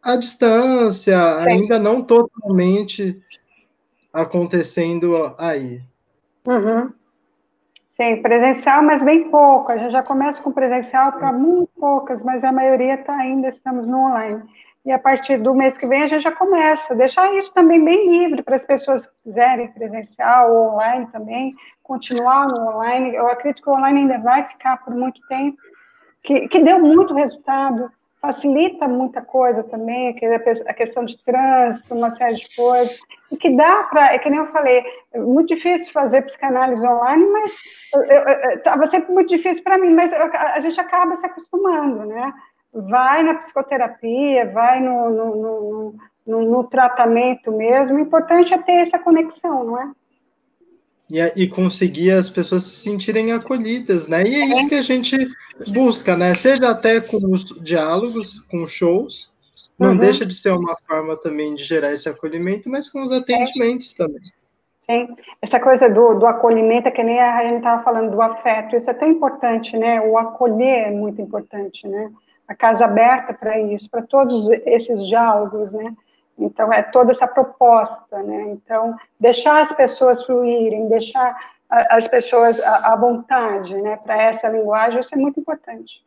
a 0.02 0.16
distância 0.16 1.34
Sim. 1.34 1.48
ainda 1.48 1.78
não 1.78 2.02
totalmente 2.02 3.20
acontecendo 4.12 5.34
aí. 5.38 5.80
Uhum. 6.46 6.92
Sim, 8.00 8.22
presencial, 8.22 8.82
mas 8.82 9.02
bem 9.02 9.28
pouco. 9.28 9.72
A 9.72 9.76
gente 9.76 9.90
já 9.90 10.02
começa 10.02 10.40
com 10.40 10.52
presencial 10.52 11.12
para 11.12 11.32
muito 11.32 11.70
poucas, 11.78 12.22
mas 12.22 12.42
a 12.44 12.52
maioria 12.52 12.94
está 12.94 13.14
ainda, 13.14 13.48
estamos 13.48 13.86
no 13.86 13.98
online. 13.98 14.42
E 14.86 14.92
a 14.92 14.98
partir 14.98 15.36
do 15.38 15.52
mês 15.52 15.76
que 15.76 15.86
vem 15.86 16.04
a 16.04 16.06
gente 16.06 16.22
já 16.22 16.32
começa. 16.32 16.94
Deixar 16.94 17.34
isso 17.34 17.52
também 17.52 17.84
bem 17.84 18.08
livre 18.08 18.42
para 18.42 18.56
as 18.56 18.62
pessoas 18.62 19.04
que 19.04 19.12
quiserem 19.24 19.68
presencial 19.72 20.54
ou 20.54 20.74
online 20.74 21.08
também, 21.12 21.54
continuar 21.82 22.46
no 22.46 22.68
online. 22.68 23.14
Eu 23.14 23.26
acredito 23.28 23.62
que 23.62 23.68
o 23.68 23.74
online 23.74 24.02
ainda 24.02 24.18
vai 24.18 24.48
ficar 24.48 24.76
por 24.84 24.94
muito 24.94 25.20
tempo, 25.26 25.58
que, 26.22 26.48
que 26.48 26.60
deu 26.60 26.78
muito 26.78 27.12
resultado, 27.12 27.90
facilita 28.20 28.88
muita 28.88 29.22
coisa 29.22 29.62
também, 29.64 30.16
a 30.66 30.74
questão 30.74 31.04
de 31.04 31.16
trânsito, 31.24 31.94
uma 31.94 32.10
série 32.16 32.36
de 32.36 32.56
coisas, 32.56 32.98
e 33.30 33.36
que 33.36 33.50
dá 33.56 33.84
para, 33.84 34.14
é 34.14 34.18
que 34.18 34.28
nem 34.28 34.40
eu 34.40 34.46
falei, 34.46 34.84
é 35.12 35.18
muito 35.18 35.54
difícil 35.54 35.92
fazer 35.92 36.22
psicanálise 36.22 36.86
online, 36.86 37.26
mas 37.26 37.52
estava 38.56 38.86
sempre 38.88 39.12
muito 39.12 39.28
difícil 39.28 39.62
para 39.62 39.78
mim, 39.78 39.94
mas 39.94 40.12
a 40.12 40.60
gente 40.60 40.80
acaba 40.80 41.16
se 41.16 41.26
acostumando, 41.26 42.06
né? 42.06 42.32
vai 42.72 43.22
na 43.22 43.34
psicoterapia, 43.34 44.50
vai 44.52 44.80
no, 44.80 45.10
no, 45.10 45.94
no, 46.26 46.42
no, 46.42 46.64
tratamento 46.64 47.50
mesmo. 47.50 47.96
O 47.96 48.00
importante 48.00 48.52
é 48.52 48.58
ter 48.58 48.86
essa 48.86 48.98
conexão, 48.98 49.64
não 49.64 49.80
é? 49.80 49.90
E, 51.10 51.20
e 51.42 51.48
conseguir 51.48 52.10
as 52.10 52.28
pessoas 52.28 52.64
se 52.64 52.76
sentirem 52.80 53.32
acolhidas, 53.32 54.08
né? 54.08 54.22
E 54.24 54.34
é, 54.34 54.44
isso 54.46 54.68
que 54.68 54.74
a 54.74 54.82
gente 54.82 55.16
busca, 55.68 56.16
né? 56.16 56.34
Seja 56.34 56.70
até 56.70 57.00
com 57.00 57.16
os 57.32 57.44
diálogos, 57.62 58.40
com 58.50 58.66
shows, 58.66 59.32
não 59.78 59.92
uhum. 59.92 59.96
deixa 59.96 60.26
de 60.26 60.34
ser 60.34 60.52
uma 60.52 60.74
forma 60.86 61.16
também 61.16 61.54
de 61.54 61.62
gerar 61.62 61.92
esse 61.92 62.08
acolhimento, 62.08 62.68
mas 62.68 62.90
com 62.90 63.02
os 63.02 63.10
atendimentos 63.10 63.92
também. 63.94 64.20
Sim. 64.90 65.08
Essa 65.40 65.58
coisa 65.60 65.88
do, 65.88 66.14
do 66.14 66.26
acolhimento, 66.26 66.88
é 66.88 66.90
que 66.90 67.02
nem 67.02 67.18
a 67.20 67.42
gente 67.42 67.58
estava 67.58 67.82
falando 67.82 68.10
do 68.10 68.20
afeto, 68.20 68.76
isso 68.76 68.90
é 68.90 68.94
tão 68.94 69.10
importante, 69.10 69.76
né? 69.76 70.00
O 70.02 70.18
acolher 70.18 70.88
é 70.88 70.90
muito 70.90 71.22
importante, 71.22 71.86
né? 71.88 72.10
a 72.48 72.54
casa 72.54 72.86
aberta 72.86 73.34
para 73.34 73.60
isso, 73.60 73.88
para 73.90 74.02
todos 74.02 74.48
esses 74.64 75.06
diálogos, 75.06 75.70
né? 75.70 75.94
Então, 76.38 76.72
é 76.72 76.82
toda 76.82 77.12
essa 77.12 77.26
proposta, 77.26 78.22
né? 78.22 78.50
Então, 78.52 78.96
deixar 79.18 79.64
as 79.64 79.72
pessoas 79.72 80.24
fluírem, 80.24 80.88
deixar 80.88 81.36
as 81.68 82.06
pessoas 82.06 82.58
à 82.60 82.96
vontade, 82.96 83.74
né? 83.74 83.96
Para 83.96 84.22
essa 84.22 84.48
linguagem, 84.48 85.00
isso 85.00 85.14
é 85.14 85.18
muito 85.18 85.40
importante. 85.40 86.02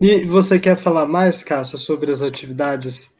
E 0.00 0.24
você 0.24 0.58
quer 0.58 0.76
falar 0.76 1.06
mais, 1.06 1.42
Cássia, 1.42 1.76
sobre 1.76 2.10
as 2.10 2.22
atividades 2.22 3.16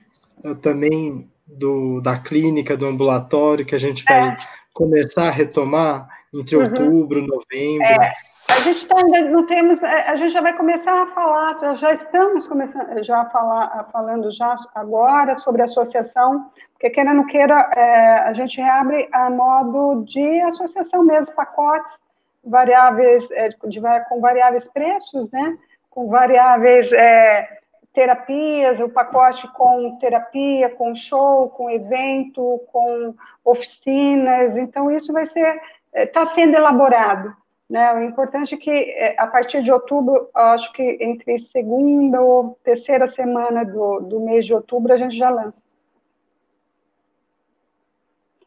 também 0.63 1.31
do, 1.47 2.01
da 2.01 2.19
clínica, 2.19 2.77
do 2.77 2.87
ambulatório, 2.87 3.67
que 3.67 3.75
a 3.75 3.79
gente 3.79 4.05
vai 4.05 4.29
é. 4.29 4.37
começar 4.73 5.29
a 5.29 5.31
retomar 5.31 6.09
entre 6.33 6.57
uhum. 6.57 6.65
outubro, 6.65 7.27
novembro? 7.27 7.85
É. 7.85 8.13
A 8.57 8.61
gente 8.63 8.87
tá, 8.87 8.97
ainda 8.97 9.21
não 9.31 9.47
temos, 9.47 9.83
é, 9.83 10.11
a 10.11 10.17
gente 10.17 10.33
já 10.33 10.41
vai 10.41 10.57
começar 10.57 11.03
a 11.03 11.07
falar, 11.09 11.59
já, 11.59 11.75
já 11.75 11.93
estamos 11.93 12.47
começando, 12.47 13.05
já 13.05 13.25
falar, 13.27 13.89
falando 13.93 14.31
já 14.33 14.57
agora 14.75 15.37
sobre 15.39 15.63
associação, 15.63 16.51
porque 16.73 16.91
queira 16.91 17.15
não 17.15 17.27
queira, 17.27 17.55
é, 17.77 18.19
a 18.21 18.33
gente 18.33 18.61
reabre 18.61 19.09
a 19.13 19.31
modo 19.31 20.05
de 20.05 20.41
associação 20.43 21.05
mesmo, 21.05 21.35
pacotes 21.35 22.01
variáveis, 22.45 23.25
é, 23.33 23.49
de, 23.49 23.81
com 24.09 24.21
variáveis 24.21 24.65
preços, 24.73 25.31
né? 25.31 25.59
Com 25.89 26.09
variáveis 26.09 26.91
é, 26.93 27.61
terapias, 27.93 28.81
o 28.81 28.89
pacote 28.89 29.47
com 29.53 29.99
terapia, 29.99 30.71
com 30.71 30.95
show, 30.95 31.51
com 31.51 31.71
evento, 31.71 32.61
com 32.73 33.15
oficinas. 33.45 34.57
Então, 34.57 34.91
isso 34.91 35.13
vai 35.13 35.27
ser, 35.29 35.61
está 35.95 36.23
é, 36.23 36.35
sendo 36.35 36.57
elaborado. 36.57 37.35
Né? 37.71 37.95
O 37.95 38.03
importante 38.03 38.53
é 38.53 38.59
que, 38.59 38.69
é, 38.69 39.15
a 39.17 39.29
partir 39.29 39.63
de 39.63 39.71
outubro, 39.71 40.29
acho 40.35 40.73
que 40.73 40.83
entre 41.01 41.39
segunda 41.53 42.21
ou 42.21 42.59
terceira 42.65 43.09
semana 43.13 43.65
do, 43.65 44.01
do 44.01 44.19
mês 44.19 44.45
de 44.45 44.53
outubro, 44.53 44.93
a 44.93 44.97
gente 44.97 45.17
já 45.17 45.31
lança. 45.31 45.55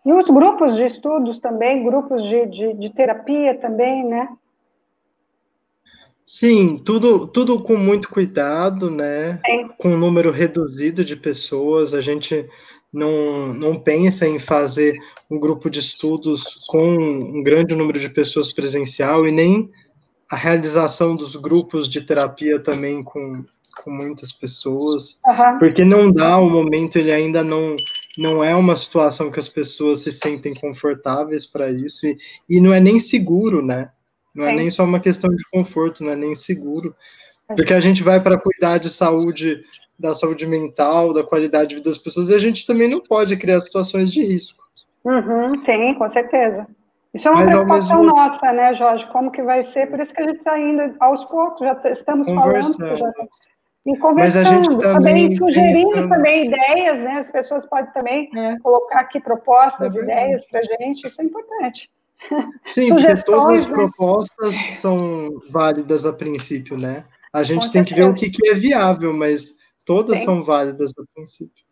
E 0.06 0.12
os 0.12 0.26
grupos 0.26 0.76
de 0.76 0.84
estudos 0.84 1.40
também, 1.40 1.86
grupos 1.86 2.22
de, 2.24 2.46
de, 2.48 2.74
de 2.74 2.90
terapia 2.90 3.58
também, 3.58 4.04
né? 4.04 4.28
Sim, 6.26 6.78
tudo, 6.78 7.26
tudo 7.26 7.64
com 7.64 7.78
muito 7.78 8.10
cuidado, 8.10 8.92
né? 8.92 9.40
Sim. 9.46 9.70
Com 9.78 9.90
um 9.90 9.98
número 9.98 10.32
reduzido 10.32 11.02
de 11.02 11.16
pessoas. 11.16 11.94
A 11.94 12.02
gente 12.02 12.50
não, 12.94 13.54
não 13.54 13.76
pensa 13.80 14.28
em 14.28 14.38
fazer 14.38 14.94
um 15.30 15.40
grupo 15.40 15.70
de 15.70 15.80
estudos 15.80 16.66
com 16.68 16.96
um 16.96 17.42
grande 17.42 17.76
número 17.76 18.00
de 18.00 18.08
pessoas 18.08 18.54
presencial 18.54 19.28
e 19.28 19.32
nem 19.32 19.70
a 20.30 20.36
realização 20.36 21.14
dos 21.14 21.36
grupos 21.36 21.90
de 21.90 22.02
terapia 22.02 22.60
também 22.60 23.04
com, 23.04 23.44
com 23.84 23.92
muitas 23.92 24.32
pessoas, 24.32 25.20
uhum. 25.26 25.60
porque 25.60 25.84
não 25.84 26.12
dá, 26.12 26.38
o 26.38 26.50
momento 26.50 26.98
ele 26.98 27.12
ainda 27.12 27.44
não 27.44 27.76
não 28.16 28.44
é 28.44 28.56
uma 28.56 28.76
situação 28.76 29.32
que 29.32 29.40
as 29.40 29.48
pessoas 29.48 30.02
se 30.02 30.12
sentem 30.12 30.54
confortáveis 30.54 31.48
para 31.48 31.72
isso. 31.72 32.06
E, 32.06 32.18
e 32.48 32.62
não 32.62 32.72
é 32.72 32.80
nem 32.80 33.00
seguro, 33.00 33.66
né? 33.66 33.90
Não 34.36 34.46
é 34.46 34.56
nem 34.56 34.70
só 34.70 34.84
uma 34.84 35.00
questão 35.00 35.30
de 35.30 35.44
conforto, 35.52 36.04
não 36.04 36.12
é 36.12 36.16
nem 36.16 36.34
seguro, 36.34 36.96
porque 37.48 37.74
a 37.74 37.80
gente 37.80 38.02
vai 38.02 38.20
para 38.22 38.38
cuidar 38.38 38.78
de 38.78 38.90
saúde 38.90 39.64
da 40.04 40.14
saúde 40.14 40.46
mental, 40.46 41.14
da 41.14 41.24
qualidade 41.24 41.70
de 41.70 41.76
vida 41.76 41.90
das 41.90 41.98
pessoas, 41.98 42.30
e 42.30 42.36
a 42.36 42.38
gente 42.38 42.68
também 42.68 42.90
não 42.90 43.00
pode 43.00 43.38
criar 43.38 43.62
situações 43.62 44.12
de 44.12 44.22
risco. 44.22 44.62
Uhum, 45.06 45.64
sim, 45.64 45.94
com 45.96 46.12
certeza. 46.12 46.68
Isso 47.14 47.28
é 47.28 47.32
uma 47.32 47.40
Mas, 47.42 47.48
preocupação 47.48 48.00
mesmo... 48.02 48.16
nossa, 48.16 48.52
né, 48.52 48.74
Jorge? 48.76 49.08
Como 49.12 49.32
que 49.32 49.42
vai 49.44 49.64
ser? 49.66 49.90
Por 49.90 50.00
isso 50.02 50.14
que 50.14 50.22
a 50.22 50.26
gente 50.26 50.40
está 50.40 50.60
indo 50.60 50.96
aos 51.00 51.24
poucos, 51.26 51.60
já 51.60 51.80
estamos 51.92 52.28
falando. 52.28 52.98
Já... 52.98 53.14
E 53.86 53.98
conversando, 53.98 54.16
Mas 54.16 54.38
a 54.38 54.44
gente 54.44 54.70
também, 54.70 54.94
também 54.94 55.38
sugerindo 55.38 55.90
pensando... 55.90 56.10
também 56.10 56.48
ideias, 56.48 56.98
né? 57.00 57.26
As 57.26 57.32
pessoas 57.32 57.66
podem 57.68 57.92
também 57.94 58.30
é. 58.36 58.58
colocar 58.60 59.02
aqui 59.02 59.20
propostas, 59.20 59.94
é 59.96 60.00
ideias 60.00 60.42
para 60.50 60.60
a 60.60 60.64
gente, 60.64 61.08
isso 61.08 61.22
é 61.22 61.24
importante. 61.24 61.90
Sim, 62.64 62.90
porque 62.90 63.16
todas 63.24 63.64
as 63.64 63.70
né? 63.70 63.76
propostas 63.76 64.56
são 64.80 65.42
válidas 65.50 66.06
a 66.06 66.14
princípio, 66.14 66.80
né? 66.80 67.04
A 67.32 67.44
gente 67.44 67.72
tem 67.72 67.84
que 67.84 67.94
ver 67.94 68.06
o 68.06 68.14
que, 68.14 68.30
que 68.30 68.48
é 68.50 68.54
viável, 68.54 69.14
mas 69.14 69.58
Todas 69.86 70.20
Sim. 70.20 70.26
são 70.26 70.44
válidas 70.44 70.92
a 70.98 71.04
princípio. 71.14 71.64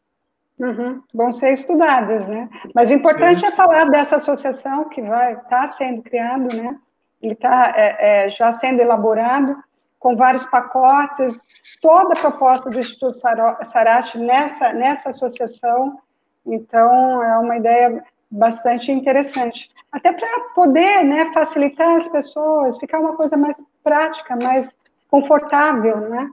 Uhum. 0.59 1.01
Vão 1.13 1.33
ser 1.33 1.53
estudadas, 1.53 2.27
né? 2.27 2.47
Mas 2.75 2.89
o 2.89 2.93
importante 2.93 3.43
é 3.43 3.51
falar 3.51 3.85
dessa 3.89 4.17
associação 4.17 4.89
que 4.89 5.01
vai 5.01 5.33
estar 5.33 5.69
tá 5.69 5.75
sendo 5.77 6.03
criado, 6.03 6.55
né? 6.55 6.77
Ele 7.21 7.33
está 7.33 7.73
é, 7.75 8.25
é, 8.25 8.29
já 8.29 8.53
sendo 8.53 8.79
elaborado 8.79 9.57
com 9.99 10.15
vários 10.15 10.43
pacotes, 10.45 11.35
toda 11.79 12.13
a 12.13 12.19
proposta 12.19 12.69
do 12.69 12.79
Instituto 12.79 13.19
Sarate 13.19 14.17
nessa, 14.17 14.73
nessa 14.73 15.11
associação. 15.11 15.99
Então, 16.45 17.23
é 17.23 17.37
uma 17.37 17.57
ideia 17.57 18.03
bastante 18.29 18.91
interessante. 18.91 19.69
Até 19.91 20.11
para 20.11 20.39
poder 20.55 21.03
né, 21.03 21.31
facilitar 21.33 21.97
as 21.97 22.07
pessoas, 22.09 22.79
ficar 22.79 22.99
uma 22.99 23.15
coisa 23.15 23.37
mais 23.37 23.55
prática, 23.83 24.37
mais 24.41 24.67
confortável, 25.09 25.97
né? 26.09 26.31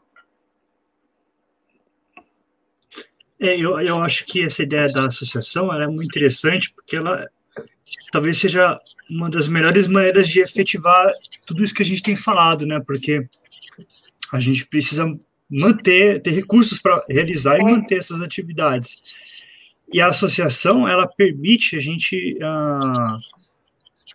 É, 3.41 3.57
eu, 3.57 3.79
eu 3.81 4.03
acho 4.03 4.25
que 4.25 4.43
essa 4.43 4.63
ideia 4.63 4.89
da 4.89 5.07
associação 5.07 5.73
é 5.73 5.87
muito 5.87 6.05
interessante, 6.05 6.73
porque 6.73 6.97
ela 6.97 7.29
talvez 8.11 8.37
seja 8.39 8.79
uma 9.09 9.31
das 9.31 9.49
melhores 9.49 9.87
maneiras 9.87 10.29
de 10.29 10.41
efetivar 10.41 11.11
tudo 11.47 11.63
isso 11.63 11.75
que 11.75 11.83
a 11.83 11.87
gente 11.87 12.03
tem 12.03 12.17
falado, 12.17 12.67
né? 12.67 12.81
Porque 12.81 13.27
a 14.33 14.41
gente 14.41 14.67
precisa 14.67 15.07
manter, 15.51 16.21
ter 16.21 16.31
recursos 16.31 16.79
para 16.79 17.03
realizar 17.09 17.59
e 17.59 17.63
manter 17.63 17.99
essas 17.99 18.21
atividades. 18.21 19.43
E 19.93 20.01
a 20.01 20.09
associação, 20.09 20.87
ela 20.87 21.07
permite 21.07 21.77
a 21.77 21.81
gente 21.81 22.37
uh, 22.37 23.19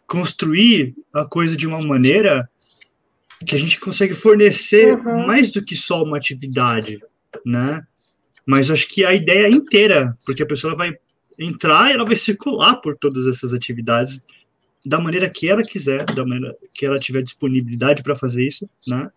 construir 0.05 0.95
a 1.13 1.25
coisa 1.25 1.57
de 1.57 1.65
uma 1.65 1.81
maneira 1.81 2.47
que 3.45 3.55
a 3.55 3.57
gente 3.57 3.79
consegue 3.79 4.13
fornecer 4.13 4.93
uhum. 4.93 5.25
mais 5.25 5.51
do 5.51 5.63
que 5.63 5.75
só 5.75 6.03
uma 6.03 6.17
atividade, 6.17 6.99
né? 7.45 7.85
Mas 8.45 8.69
acho 8.69 8.87
que 8.87 9.05
a 9.05 9.13
ideia 9.13 9.49
inteira, 9.49 10.15
porque 10.25 10.43
a 10.43 10.47
pessoa 10.47 10.75
vai 10.75 10.93
entrar 11.39 11.89
e 11.89 11.93
ela 11.93 12.05
vai 12.05 12.15
circular 12.15 12.75
por 12.77 12.97
todas 12.97 13.25
essas 13.27 13.53
atividades 13.53 14.25
da 14.85 14.99
maneira 14.99 15.29
que 15.29 15.49
ela 15.49 15.61
quiser, 15.61 16.05
da 16.05 16.25
maneira 16.25 16.55
que 16.71 16.85
ela 16.85 16.97
tiver 16.97 17.21
disponibilidade 17.21 18.03
para 18.03 18.15
fazer 18.15 18.45
isso, 18.45 18.69
né? 18.87 19.09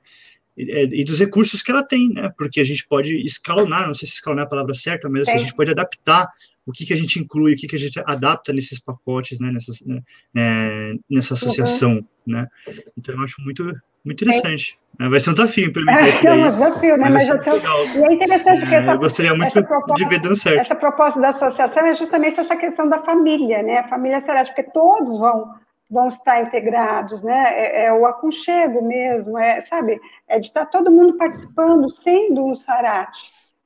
E, 0.56 0.70
é, 0.70 0.84
e, 0.84 1.04
dos 1.04 1.18
recursos 1.18 1.60
que 1.60 1.70
ela 1.70 1.82
tem, 1.82 2.08
né? 2.08 2.32
Porque 2.38 2.60
a 2.60 2.64
gente 2.64 2.86
pode 2.86 3.14
escalonar, 3.22 3.86
não 3.86 3.94
sei 3.94 4.08
se 4.08 4.14
escalonar 4.14 4.44
é 4.44 4.46
a 4.46 4.48
palavra 4.48 4.74
certa, 4.74 5.08
mas 5.08 5.22
assim, 5.22 5.36
a 5.36 5.40
gente 5.40 5.54
pode 5.54 5.70
adaptar 5.70 6.28
o 6.64 6.72
que, 6.72 6.86
que 6.86 6.92
a 6.92 6.96
gente 6.96 7.18
inclui, 7.18 7.52
o 7.52 7.56
que, 7.56 7.66
que 7.66 7.76
a 7.76 7.78
gente 7.78 7.98
adapta 8.06 8.52
nesses 8.52 8.78
pacotes, 8.78 9.38
né? 9.38 9.50
Nessas, 9.50 9.82
né? 9.82 10.02
É, 10.34 10.94
nessa 11.10 11.34
uhum. 11.34 11.38
associação, 11.38 11.92
uhum. 11.96 12.04
né? 12.26 12.48
Então 12.96 13.14
eu 13.14 13.22
acho 13.22 13.42
muito, 13.42 13.68
muito 14.06 14.24
interessante. 14.24 14.78
É. 14.98 15.08
Vai 15.08 15.20
ser 15.20 15.30
um 15.30 15.34
desafio 15.34 15.68
implementar 15.68 16.06
é, 16.06 16.08
isso 16.08 16.24
daí. 16.24 16.40
É 16.40 16.46
um 16.46 16.50
desafio, 16.52 16.96
né? 16.96 17.10
Mas, 17.10 17.28
mas 17.28 17.46
eu, 17.46 18.00
e 18.00 18.04
é 18.04 18.12
interessante 18.14 18.66
que 18.66 18.74
essa, 18.74 18.92
eu 18.92 18.98
gostaria 18.98 19.34
muito 19.34 19.52
proposta, 19.52 19.94
de 19.94 20.04
ver 20.06 20.20
dando 20.20 20.36
certo. 20.36 20.60
Essa 20.60 20.74
proposta 20.74 21.20
da 21.20 21.28
associação 21.30 21.86
é 21.86 21.96
justamente 21.96 22.40
essa 22.40 22.56
questão 22.56 22.88
da 22.88 23.02
família, 23.02 23.62
né? 23.62 23.80
A 23.80 23.88
família 23.88 24.22
será, 24.22 24.44
porque 24.44 24.62
todos 24.62 25.18
vão 25.18 25.54
vão 25.88 26.08
estar 26.08 26.42
integrados, 26.42 27.22
né? 27.22 27.50
É, 27.52 27.86
é, 27.86 27.92
o 27.92 28.06
aconchego 28.06 28.82
mesmo, 28.82 29.38
é, 29.38 29.64
sabe? 29.66 30.00
É 30.28 30.40
de 30.40 30.48
estar 30.48 30.66
todo 30.66 30.90
mundo 30.90 31.16
participando, 31.16 31.86
sendo 32.02 32.44
um 32.44 32.56
sarate. 32.56 33.18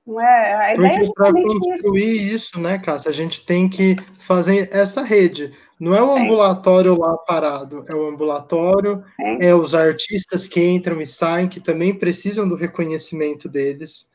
Não 0.07 0.20
é? 0.20 0.55
A 0.55 0.74
ideia 0.74 0.98
Porque 0.98 1.12
para 1.14 1.33
construir 1.33 2.33
isso, 2.33 2.61
né, 2.61 2.79
Cássia, 2.79 3.11
a 3.11 3.14
gente 3.14 3.46
tem 3.46 3.68
que 3.68 3.96
fazer 4.18 4.68
essa 4.72 5.03
rede. 5.03 5.53
Não 5.81 5.95
é 5.95 6.03
o 6.03 6.14
ambulatório 6.14 6.95
lá 6.99 7.16
parado, 7.16 7.87
é 7.88 7.95
o 7.95 8.07
ambulatório, 8.07 9.03
é. 9.19 9.47
é 9.47 9.55
os 9.55 9.75
artistas 9.75 10.47
que 10.47 10.62
entram 10.62 11.01
e 11.01 11.07
saem, 11.07 11.49
que 11.49 11.59
também 11.59 11.99
precisam 11.99 12.47
do 12.47 12.55
reconhecimento 12.55 13.49
deles. 13.49 14.11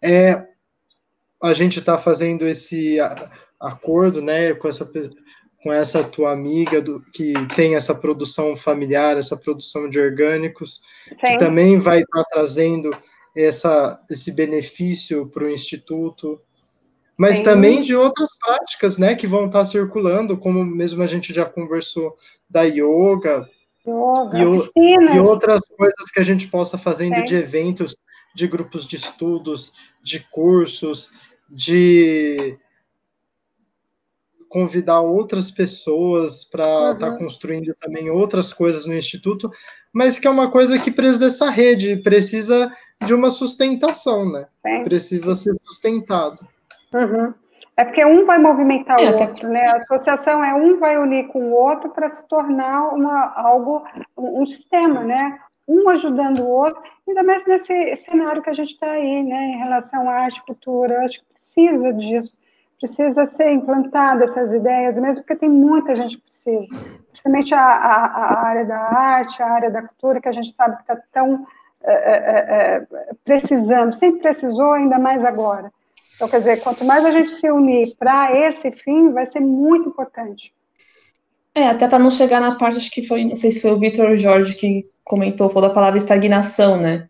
É, 0.00 0.46
a 1.42 1.52
gente 1.52 1.80
está 1.80 1.98
fazendo 1.98 2.46
esse 2.46 2.98
acordo, 3.58 4.22
né, 4.22 4.54
com 4.54 4.68
essa 4.68 4.88
com 5.60 5.72
essa 5.72 6.04
tua 6.04 6.30
amiga 6.30 6.80
do, 6.80 7.00
que 7.12 7.32
tem 7.56 7.74
essa 7.74 7.92
produção 7.92 8.56
familiar, 8.56 9.16
essa 9.16 9.36
produção 9.36 9.90
de 9.90 9.98
orgânicos, 9.98 10.82
Sim. 11.08 11.16
que 11.16 11.36
também 11.36 11.80
vai 11.80 12.00
estar 12.00 12.22
trazendo 12.30 12.90
essa, 13.34 14.00
esse 14.08 14.30
benefício 14.30 15.26
para 15.26 15.44
o 15.44 15.50
Instituto, 15.50 16.40
mas 17.18 17.38
Sim. 17.38 17.44
também 17.44 17.82
de 17.82 17.96
outras 17.96 18.30
práticas, 18.38 18.96
né, 18.96 19.16
que 19.16 19.26
vão 19.26 19.46
estar 19.46 19.64
circulando, 19.64 20.38
como 20.38 20.64
mesmo 20.64 21.02
a 21.02 21.06
gente 21.06 21.34
já 21.34 21.44
conversou 21.44 22.16
da 22.48 22.62
yoga, 22.62 23.50
yoga 23.84 24.38
e, 24.76 25.16
e, 25.16 25.18
outras 25.18 25.60
coisas 25.76 26.10
que 26.14 26.20
a 26.20 26.22
gente 26.22 26.46
possa 26.46 26.78
fazendo 26.78 27.16
Sim. 27.16 27.24
de 27.24 27.34
eventos, 27.34 27.96
de 28.34 28.46
grupos 28.46 28.86
de 28.86 28.94
estudos, 28.94 29.72
de 30.00 30.20
cursos, 30.30 31.10
de 31.50 32.56
convidar 34.48 35.00
outras 35.00 35.50
pessoas 35.50 36.44
para 36.44 36.92
estar 36.92 36.92
uhum. 36.92 36.98
tá 36.98 37.18
construindo 37.18 37.74
também 37.80 38.10
outras 38.10 38.52
coisas 38.52 38.86
no 38.86 38.94
instituto, 38.94 39.50
mas 39.92 40.20
que 40.20 40.26
é 40.28 40.30
uma 40.30 40.48
coisa 40.48 40.78
que 40.78 40.90
precisa 40.90 41.18
dessa 41.18 41.50
rede, 41.50 41.96
precisa 41.96 42.72
de 43.04 43.12
uma 43.12 43.30
sustentação, 43.30 44.30
né? 44.30 44.46
Sim. 44.64 44.84
Precisa 44.84 45.34
ser 45.34 45.54
sustentado. 45.62 46.46
Uhum. 46.92 47.34
É 47.76 47.84
porque 47.84 48.04
um 48.04 48.26
vai 48.26 48.38
movimentar 48.38 48.98
é, 48.98 49.10
o 49.10 49.20
outro, 49.20 49.48
né? 49.48 49.66
A 49.68 49.76
associação 49.76 50.42
é 50.42 50.52
um 50.54 50.78
vai 50.78 50.98
unir 50.98 51.28
com 51.28 51.50
o 51.50 51.52
outro 51.52 51.90
para 51.90 52.10
se 52.10 52.28
tornar 52.28 52.92
uma, 52.92 53.32
algo, 53.36 53.84
um, 54.16 54.42
um 54.42 54.46
sistema, 54.46 55.04
né? 55.04 55.38
Um 55.66 55.88
ajudando 55.90 56.40
o 56.40 56.48
outro, 56.48 56.82
ainda 57.06 57.22
mais 57.22 57.46
nesse 57.46 58.04
cenário 58.04 58.42
que 58.42 58.50
a 58.50 58.54
gente 58.54 58.72
está 58.72 58.90
aí, 58.90 59.22
né? 59.22 59.52
Em 59.52 59.58
relação 59.58 60.08
à 60.08 60.14
arte, 60.14 60.42
cultura, 60.44 61.04
acho 61.04 61.18
que 61.20 61.24
precisa 61.54 61.92
disso 61.92 62.38
precisa 62.80 63.26
ser 63.36 63.50
implantada 63.50 64.24
essas 64.24 64.52
ideias, 64.52 64.94
mesmo 65.00 65.16
porque 65.16 65.36
tem 65.36 65.48
muita 65.48 65.96
gente 65.96 66.16
que 66.16 66.22
precisa, 66.44 66.84
principalmente 67.08 67.54
a, 67.54 67.60
a, 67.60 68.04
a 68.04 68.46
área 68.46 68.64
da 68.64 68.78
arte, 68.78 69.42
a 69.42 69.50
área 69.50 69.70
da 69.70 69.82
cultura, 69.82 70.20
que 70.20 70.28
a 70.28 70.32
gente 70.32 70.54
sabe 70.54 70.76
que 70.76 70.82
está 70.82 70.96
tão 71.12 71.44
é, 71.82 71.92
é, 71.92 72.86
precisando, 73.24 73.94
sempre 73.96 74.20
precisou, 74.20 74.72
ainda 74.72 74.98
mais 74.98 75.24
agora. 75.24 75.72
Então, 76.18 76.28
quer 76.28 76.40
dizer, 76.40 76.60
quanto 76.60 76.84
mais 76.84 77.04
a 77.04 77.12
gente 77.12 77.40
se 77.40 77.48
unir 77.48 77.94
para 77.96 78.36
esse 78.36 78.72
fim, 78.82 79.12
vai 79.12 79.30
ser 79.30 79.38
muito 79.38 79.88
importante. 79.88 80.52
É, 81.54 81.68
até 81.68 81.86
para 81.86 82.00
não 82.00 82.10
chegar 82.10 82.40
na 82.40 82.58
parte, 82.58 82.76
acho 82.76 82.90
que 82.90 83.06
foi, 83.06 83.24
não 83.24 83.36
sei 83.36 83.52
se 83.52 83.60
foi 83.60 83.70
o 83.70 83.78
Vitor 83.78 84.16
Jorge 84.16 84.56
que 84.56 84.84
comentou, 85.04 85.48
falou 85.48 85.68
da 85.68 85.74
palavra 85.74 85.96
estagnação, 85.96 86.76
né? 86.76 87.06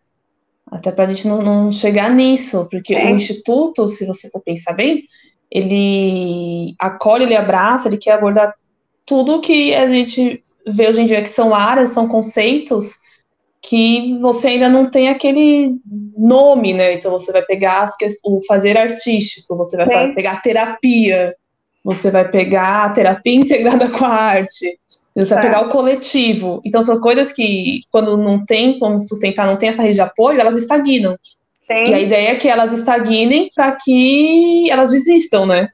Até 0.71 0.91
para 0.91 1.05
a 1.05 1.07
gente 1.07 1.27
não, 1.27 1.41
não, 1.41 1.71
chegar 1.71 2.11
nisso, 2.11 2.67
porque 2.69 2.95
o 2.95 3.09
Instituto, 3.09 3.87
se 3.87 4.05
você 4.05 4.29
for 4.29 4.41
pensar 4.41 4.73
bem, 4.73 5.03
ele 5.49 6.75
acolhe, 6.77 7.23
ele 7.23 7.35
abraça, 7.35 7.87
ele 7.87 7.97
quer 7.97 8.11
abordar 8.11 8.53
tudo 9.07 9.41
que 9.41 9.73
a 9.73 9.89
gente 9.89 10.39
vê 10.67 10.87
hoje 10.87 11.01
em 11.01 11.05
dia 11.05 11.23
que 11.23 11.29
são 11.29 11.55
áreas, 11.55 11.89
são 11.89 12.07
conceitos 12.07 12.98
que 13.61 14.17
você 14.19 14.49
ainda 14.49 14.69
não 14.69 14.89
tem 14.89 15.09
aquele 15.09 15.75
nome, 16.17 16.73
né? 16.73 16.93
Então 16.93 17.11
você 17.11 17.31
vai 17.31 17.41
pegar 17.41 17.91
o 18.23 18.39
fazer 18.47 18.77
artístico, 18.77 19.55
você 19.55 19.75
vai 19.77 20.07
Sim. 20.07 20.15
pegar 20.15 20.33
a 20.33 20.41
terapia, 20.41 21.35
você 21.83 22.09
vai 22.09 22.29
pegar 22.29 22.85
a 22.85 22.89
terapia 22.89 23.35
integrada 23.35 23.89
com 23.89 24.05
a 24.05 24.09
arte, 24.09 24.79
você 25.15 25.33
vai 25.33 25.43
pegar 25.43 25.61
o 25.61 25.69
coletivo. 25.69 26.61
Então 26.65 26.81
são 26.81 26.99
coisas 26.99 27.31
que, 27.31 27.81
quando 27.91 28.17
não 28.17 28.45
tem 28.45 28.79
como 28.79 28.99
sustentar, 28.99 29.45
não 29.45 29.57
tem 29.57 29.69
essa 29.69 29.81
rede 29.81 29.95
de 29.95 30.01
apoio, 30.01 30.39
elas 30.39 30.57
estagnam. 30.57 31.17
Sim. 31.67 31.89
E 31.89 31.93
a 31.93 31.99
ideia 31.99 32.29
é 32.29 32.35
que 32.35 32.47
elas 32.47 32.73
estagnem 32.73 33.51
para 33.53 33.77
que 33.83 34.71
elas 34.71 34.91
desistam, 34.91 35.45
né? 35.45 35.69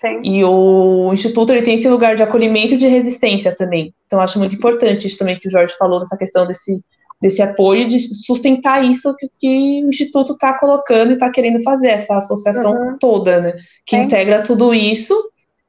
Sim. 0.00 0.20
E 0.22 0.44
o 0.44 1.10
Instituto 1.12 1.52
ele 1.52 1.62
tem 1.62 1.74
esse 1.74 1.88
lugar 1.88 2.14
de 2.14 2.22
acolhimento 2.22 2.74
e 2.74 2.76
de 2.78 2.86
resistência 2.86 3.54
também. 3.54 3.92
Então, 4.06 4.20
acho 4.20 4.38
muito 4.38 4.54
importante 4.54 5.06
isso 5.06 5.18
também 5.18 5.38
que 5.38 5.48
o 5.48 5.50
Jorge 5.50 5.74
falou, 5.76 5.98
dessa 6.00 6.16
questão 6.16 6.46
desse, 6.46 6.80
desse 7.20 7.42
apoio, 7.42 7.88
de 7.88 7.98
sustentar 7.98 8.84
isso 8.84 9.14
que, 9.16 9.28
que 9.40 9.84
o 9.84 9.88
Instituto 9.88 10.32
está 10.32 10.58
colocando 10.58 11.10
e 11.10 11.14
está 11.14 11.30
querendo 11.30 11.62
fazer, 11.62 11.88
essa 11.88 12.16
associação 12.16 12.70
uhum. 12.70 12.96
toda, 12.98 13.40
né? 13.40 13.52
Que 13.84 13.96
Sim. 13.96 14.02
integra 14.02 14.42
tudo 14.42 14.72
isso 14.72 15.14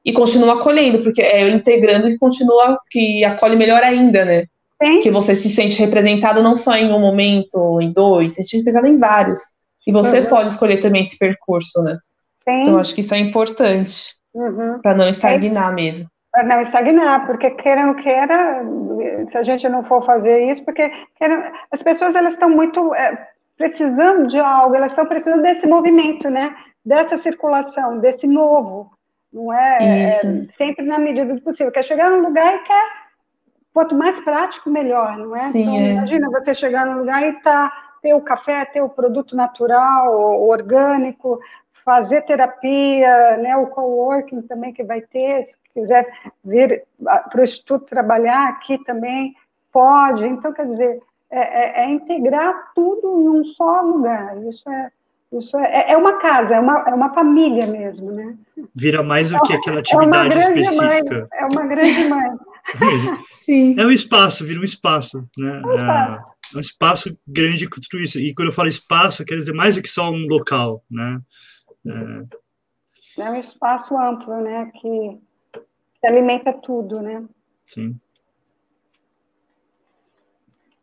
e 0.05 0.13
continua 0.13 0.59
acolhendo, 0.59 1.03
porque 1.03 1.21
é 1.21 1.49
integrando 1.49 2.07
que 2.07 2.17
continua, 2.17 2.79
que 2.89 3.23
acolhe 3.25 3.55
melhor 3.55 3.83
ainda, 3.83 4.23
né? 4.23 4.45
Sim. 4.81 5.01
Que 5.01 5.12
você 5.12 5.35
se 5.35 5.49
sente 5.49 5.79
representado 5.79 6.41
não 6.41 6.55
só 6.55 6.75
em 6.75 6.91
um 6.91 6.99
momento, 6.99 7.81
em 7.81 7.91
dois, 7.91 8.33
se 8.33 8.43
sente 8.43 8.57
representado 8.57 8.88
em 8.88 8.97
vários. 8.97 9.39
E 9.85 9.91
você 9.91 10.19
uhum. 10.19 10.27
pode 10.27 10.49
escolher 10.49 10.77
também 10.77 11.01
esse 11.01 11.17
percurso, 11.17 11.81
né? 11.81 11.97
Sim. 12.47 12.62
Então, 12.62 12.79
acho 12.79 12.93
que 12.93 13.01
isso 13.01 13.13
é 13.13 13.19
importante. 13.19 14.13
Uhum. 14.33 14.79
Para 14.81 14.95
não 14.95 15.09
estagnar 15.09 15.71
é, 15.71 15.75
mesmo. 15.75 16.07
Para 16.39 16.47
não 16.47 16.62
estagnar, 16.62 17.25
porque 17.25 17.49
queira 17.52 17.86
ou 17.86 17.95
queira, 17.95 18.63
se 19.30 19.38
a 19.38 19.43
gente 19.43 19.67
não 19.67 19.84
for 19.84 20.06
fazer 20.06 20.49
isso, 20.49 20.63
porque 20.63 20.89
as 21.69 21.84
pessoas 21.84 22.15
elas 22.15 22.34
estão 22.34 22.49
muito 22.49 22.95
é, 22.95 23.28
precisando 23.58 24.28
de 24.28 24.39
algo, 24.39 24.73
elas 24.73 24.93
estão 24.93 25.06
precisando 25.06 25.41
desse 25.41 25.67
movimento, 25.67 26.30
né? 26.30 26.56
Dessa 26.86 27.17
circulação, 27.17 27.99
desse 27.99 28.25
novo. 28.25 28.89
Não 29.34 29.52
é, 29.54 30.04
é 30.04 30.45
sempre 30.58 30.86
na 30.86 30.97
medida 30.97 31.34
do 31.34 31.41
possível. 31.41 31.73
Quer 31.73 31.84
chegar 31.84 32.10
num 32.10 32.21
lugar 32.21 32.56
e 32.56 32.60
quer 32.60 32.86
quanto 33.73 33.93
mais 33.93 34.17
prático, 34.21 34.69
melhor, 34.69 35.17
não 35.17 35.36
é? 35.36 35.49
Sim, 35.49 35.63
então, 35.63 35.75
é. 35.75 35.91
imagina 35.91 36.30
você 36.30 36.56
chegar 36.56 36.86
num 36.86 36.99
lugar 36.99 37.21
e 37.21 37.34
tá 37.41 37.69
ter 38.02 38.13
o 38.13 38.21
café, 38.21 38.63
ter 38.63 38.82
o 38.82 38.88
produto 38.88 39.36
natural, 39.36 40.41
orgânico, 40.41 41.38
fazer 41.84 42.21
terapia, 42.21 43.36
né, 43.38 43.58
o 43.58 43.67
coworking 43.67 44.41
também 44.43 44.71
que 44.71 44.86
vai 44.86 45.02
ter, 45.02 45.49
quiser 45.81 46.07
vir 46.43 46.83
para 47.01 47.41
o 47.41 47.43
Instituto 47.43 47.85
trabalhar 47.85 48.49
aqui 48.49 48.77
também, 48.83 49.35
pode. 49.71 50.25
Então, 50.25 50.53
quer 50.53 50.67
dizer, 50.67 50.99
é, 51.31 51.39
é, 51.39 51.83
é, 51.83 51.89
integrar 51.91 52.71
tudo 52.73 53.21
em 53.21 53.29
um 53.29 53.45
só 53.53 53.81
lugar. 53.81 54.35
Isso 54.47 54.67
é, 54.69 54.91
isso 55.31 55.57
é, 55.57 55.91
é 55.91 55.97
uma 55.97 56.19
casa, 56.19 56.55
é 56.55 56.59
uma, 56.59 56.79
é 56.87 56.93
uma 56.93 57.13
família 57.13 57.67
mesmo, 57.67 58.11
né? 58.11 58.35
Vira 58.73 59.03
mais 59.03 59.31
do 59.31 59.39
que 59.41 59.53
aquela 59.53 59.79
atividade 59.79 60.33
é 60.33 60.39
específica. 60.39 61.19
Mãe, 61.19 61.27
é 61.34 61.45
uma 61.45 61.65
grande 61.67 62.09
mãe. 62.09 62.30
Sim. 63.45 63.80
É 63.80 63.86
um 63.86 63.91
espaço, 63.91 64.45
vira 64.45 64.59
um 64.59 64.63
espaço, 64.63 65.23
né? 65.38 65.61
É, 65.65 66.55
é 66.55 66.57
um 66.57 66.59
espaço 66.59 67.15
grande 67.27 67.69
com 67.69 67.80
tudo 67.80 68.01
isso. 68.01 68.19
E 68.19 68.34
quando 68.34 68.47
eu 68.47 68.53
falo 68.53 68.67
espaço, 68.67 69.23
quer 69.23 69.36
dizer 69.36 69.53
mais 69.53 69.75
do 69.75 69.84
que 69.84 69.89
só 69.89 70.09
um 70.09 70.25
local, 70.27 70.84
né? 70.89 71.19
É, 71.86 73.21
é 73.21 73.30
um 73.30 73.39
espaço 73.39 73.95
amplo, 73.97 74.41
né? 74.41 74.71
Que, 74.82 75.19
que 76.02 76.08
alimenta 76.08 76.54
tudo, 76.54 77.02
né? 77.02 77.24
Sim. 77.66 78.00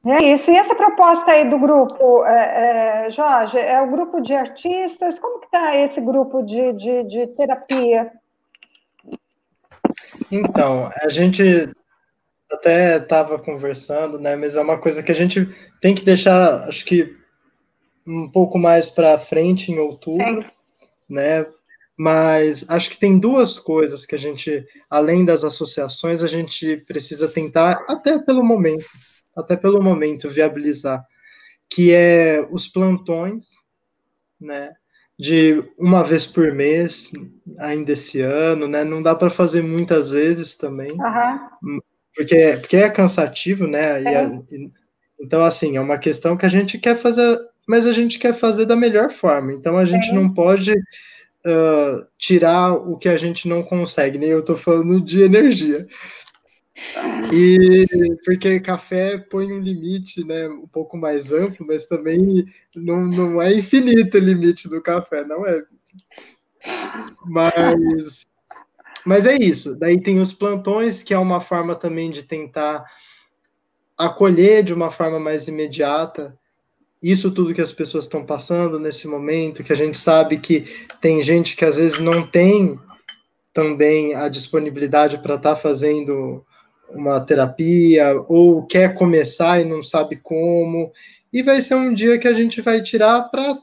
É 0.05 0.33
isso. 0.33 0.51
E 0.51 0.57
essa 0.57 0.75
proposta 0.75 1.33
aí 1.33 1.51
do 1.51 1.59
grupo, 1.59 2.25
é, 2.25 3.07
é, 3.07 3.11
Jorge, 3.11 3.59
é 3.59 3.81
o 3.81 3.91
grupo 3.91 4.21
de 4.21 4.33
artistas? 4.33 5.19
Como 5.19 5.41
que 5.41 5.47
está 5.47 5.77
esse 5.77 6.01
grupo 6.01 6.43
de, 6.43 6.73
de, 6.75 7.05
de 7.05 7.27
terapia? 7.37 8.13
Então, 10.31 10.91
a 11.03 11.09
gente 11.09 11.43
até 12.53 12.99
estava 12.99 13.37
conversando, 13.37 14.19
né? 14.19 14.37
Mas 14.37 14.57
é 14.57 14.61
uma 14.61 14.79
coisa 14.79 15.03
que 15.03 15.11
a 15.11 15.15
gente 15.15 15.49
tem 15.81 15.93
que 15.93 16.05
deixar, 16.05 16.69
acho 16.69 16.85
que 16.85 17.17
um 18.07 18.31
pouco 18.31 18.57
mais 18.59 18.89
para 18.89 19.19
frente 19.19 19.73
em 19.73 19.79
outubro, 19.81 20.43
Sim. 20.43 20.49
né? 21.11 21.47
Mas 21.97 22.69
acho 22.69 22.91
que 22.91 22.99
tem 22.99 23.19
duas 23.19 23.59
coisas 23.59 24.05
que 24.05 24.15
a 24.15 24.19
gente, 24.19 24.67
além 24.91 25.25
das 25.25 25.45
associações, 25.45 26.23
a 26.23 26.29
gente 26.29 26.77
precisa 26.87 27.27
tentar, 27.27 27.85
até 27.89 28.19
pelo 28.19 28.45
momento, 28.45 28.85
até 29.35 29.57
pelo 29.57 29.83
momento, 29.83 30.29
viabilizar, 30.29 31.03
que 31.71 31.93
é 31.93 32.47
os 32.51 32.69
plantões, 32.69 33.55
né? 34.39 34.75
De 35.19 35.65
uma 35.79 36.05
vez 36.05 36.27
por 36.27 36.53
mês, 36.53 37.11
ainda 37.59 37.93
esse 37.93 38.21
ano, 38.21 38.69
né? 38.69 38.85
Não 38.85 39.03
dá 39.03 39.15
para 39.15 39.31
fazer 39.31 39.63
muitas 39.63 40.11
vezes 40.11 40.55
também, 40.55 40.93
uhum. 40.93 41.81
porque, 42.15 42.59
porque 42.61 42.77
é 42.77 42.91
cansativo, 42.91 43.67
né? 43.67 44.03
É. 44.03 44.27
E, 44.27 44.71
então, 45.19 45.43
assim, 45.43 45.79
é 45.79 45.81
uma 45.81 45.97
questão 45.97 46.37
que 46.37 46.45
a 46.45 46.51
gente 46.51 46.79
quer 46.79 46.95
fazer, 46.95 47.39
mas 47.67 47.87
a 47.87 47.93
gente 47.93 48.19
quer 48.19 48.35
fazer 48.35 48.67
da 48.67 48.77
melhor 48.77 49.11
forma. 49.11 49.51
Então, 49.55 49.79
a 49.79 49.87
gente 49.87 50.11
é. 50.11 50.13
não 50.13 50.29
pode 50.33 50.75
uh, 51.47 52.07
tirar 52.19 52.73
o 52.73 52.99
que 52.99 53.09
a 53.09 53.17
gente 53.17 53.49
não 53.49 53.63
consegue, 53.63 54.19
nem 54.19 54.31
né? 54.31 54.35
eu 54.35 54.41
estou 54.41 54.57
falando 54.57 55.01
de 55.01 55.23
energia. 55.23 55.87
E 57.33 57.87
porque 58.25 58.61
café 58.61 59.17
põe 59.17 59.51
um 59.51 59.61
limite, 59.61 60.27
né, 60.27 60.47
um 60.49 60.67
pouco 60.67 60.97
mais 60.97 61.33
amplo, 61.33 61.65
mas 61.67 61.87
também 61.87 62.45
não, 62.75 63.07
não 63.07 63.41
é 63.41 63.55
infinito 63.55 64.19
o 64.19 64.21
limite 64.21 64.69
do 64.69 64.83
café, 64.83 65.25
não 65.25 65.47
é. 65.47 65.65
Mas, 67.27 68.27
mas 69.07 69.25
é 69.25 69.37
isso. 69.37 69.75
Daí 69.75 70.03
tem 70.03 70.21
os 70.21 70.35
plantões, 70.35 71.03
que 71.03 71.15
é 71.15 71.19
uma 71.19 71.41
forma 71.41 71.75
também 71.75 72.11
de 72.11 72.23
tentar 72.23 72.85
acolher 73.97 74.63
de 74.63 74.75
uma 74.75 74.91
forma 74.91 75.19
mais 75.19 75.49
imediata 75.49 76.39
isso 77.11 77.31
tudo 77.31 77.55
que 77.55 77.61
as 77.61 77.73
pessoas 77.73 78.05
estão 78.05 78.25
passando 78.25 78.79
nesse 78.79 79.07
momento, 79.07 79.63
que 79.63 79.73
a 79.73 79.77
gente 79.77 79.99
sabe 79.99 80.39
que 80.39 80.65
tem 81.01 81.23
gente 81.23 81.57
que 81.57 81.65
às 81.65 81.77
vezes 81.77 81.99
não 81.99 82.27
tem 82.27 82.79
também 83.53 84.15
a 84.15 84.29
disponibilidade 84.29 85.19
para 85.19 85.37
estar 85.37 85.55
tá 85.55 85.57
fazendo 85.57 86.45
uma 86.91 87.21
terapia 87.21 88.15
ou 88.29 88.67
quer 88.67 88.95
começar 88.95 89.61
e 89.61 89.65
não 89.65 89.83
sabe 89.83 90.17
como. 90.17 90.93
E 91.33 91.43
vai 91.43 91.61
ser 91.61 91.75
um 91.75 91.93
dia 91.93 92.19
que 92.19 92.29
a 92.29 92.33
gente 92.33 92.61
vai 92.61 92.83
tirar 92.83 93.23
para 93.31 93.53
estar 93.53 93.63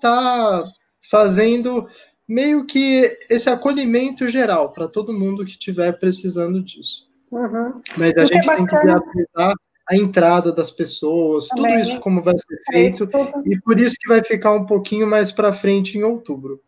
tá 0.62 0.64
fazendo 1.10 1.88
meio 2.28 2.66
que 2.66 3.04
esse 3.30 3.50
acolhimento 3.50 4.28
geral 4.28 4.72
para 4.72 4.88
todo 4.88 5.14
mundo 5.14 5.44
que 5.44 5.52
estiver 5.52 5.92
precisando 6.00 6.64
disso. 6.64 7.08
Uhum. 7.32 7.82
Mas 7.98 8.14
a 8.16 8.26
gente 8.26 8.48
tem 8.48 8.66
que 8.66 8.80
viabilizar 8.80 9.56
a 9.94 9.98
entrada 9.98 10.52
das 10.52 10.72
pessoas, 10.72 11.48
Também. 11.48 11.74
tudo 11.74 11.82
isso 11.82 12.00
como 12.00 12.22
vai 12.22 12.36
ser 12.38 12.56
é 12.56 12.72
feito, 12.72 13.10
e 13.46 13.60
por 13.60 13.80
isso 13.80 13.96
que 14.00 14.08
vai 14.08 14.24
ficar 14.24 14.52
um 14.52 14.66
pouquinho 14.66 15.08
mais 15.08 15.32
para 15.32 15.54
frente 15.54 15.98
em 15.98 16.04
outubro. 16.04 16.62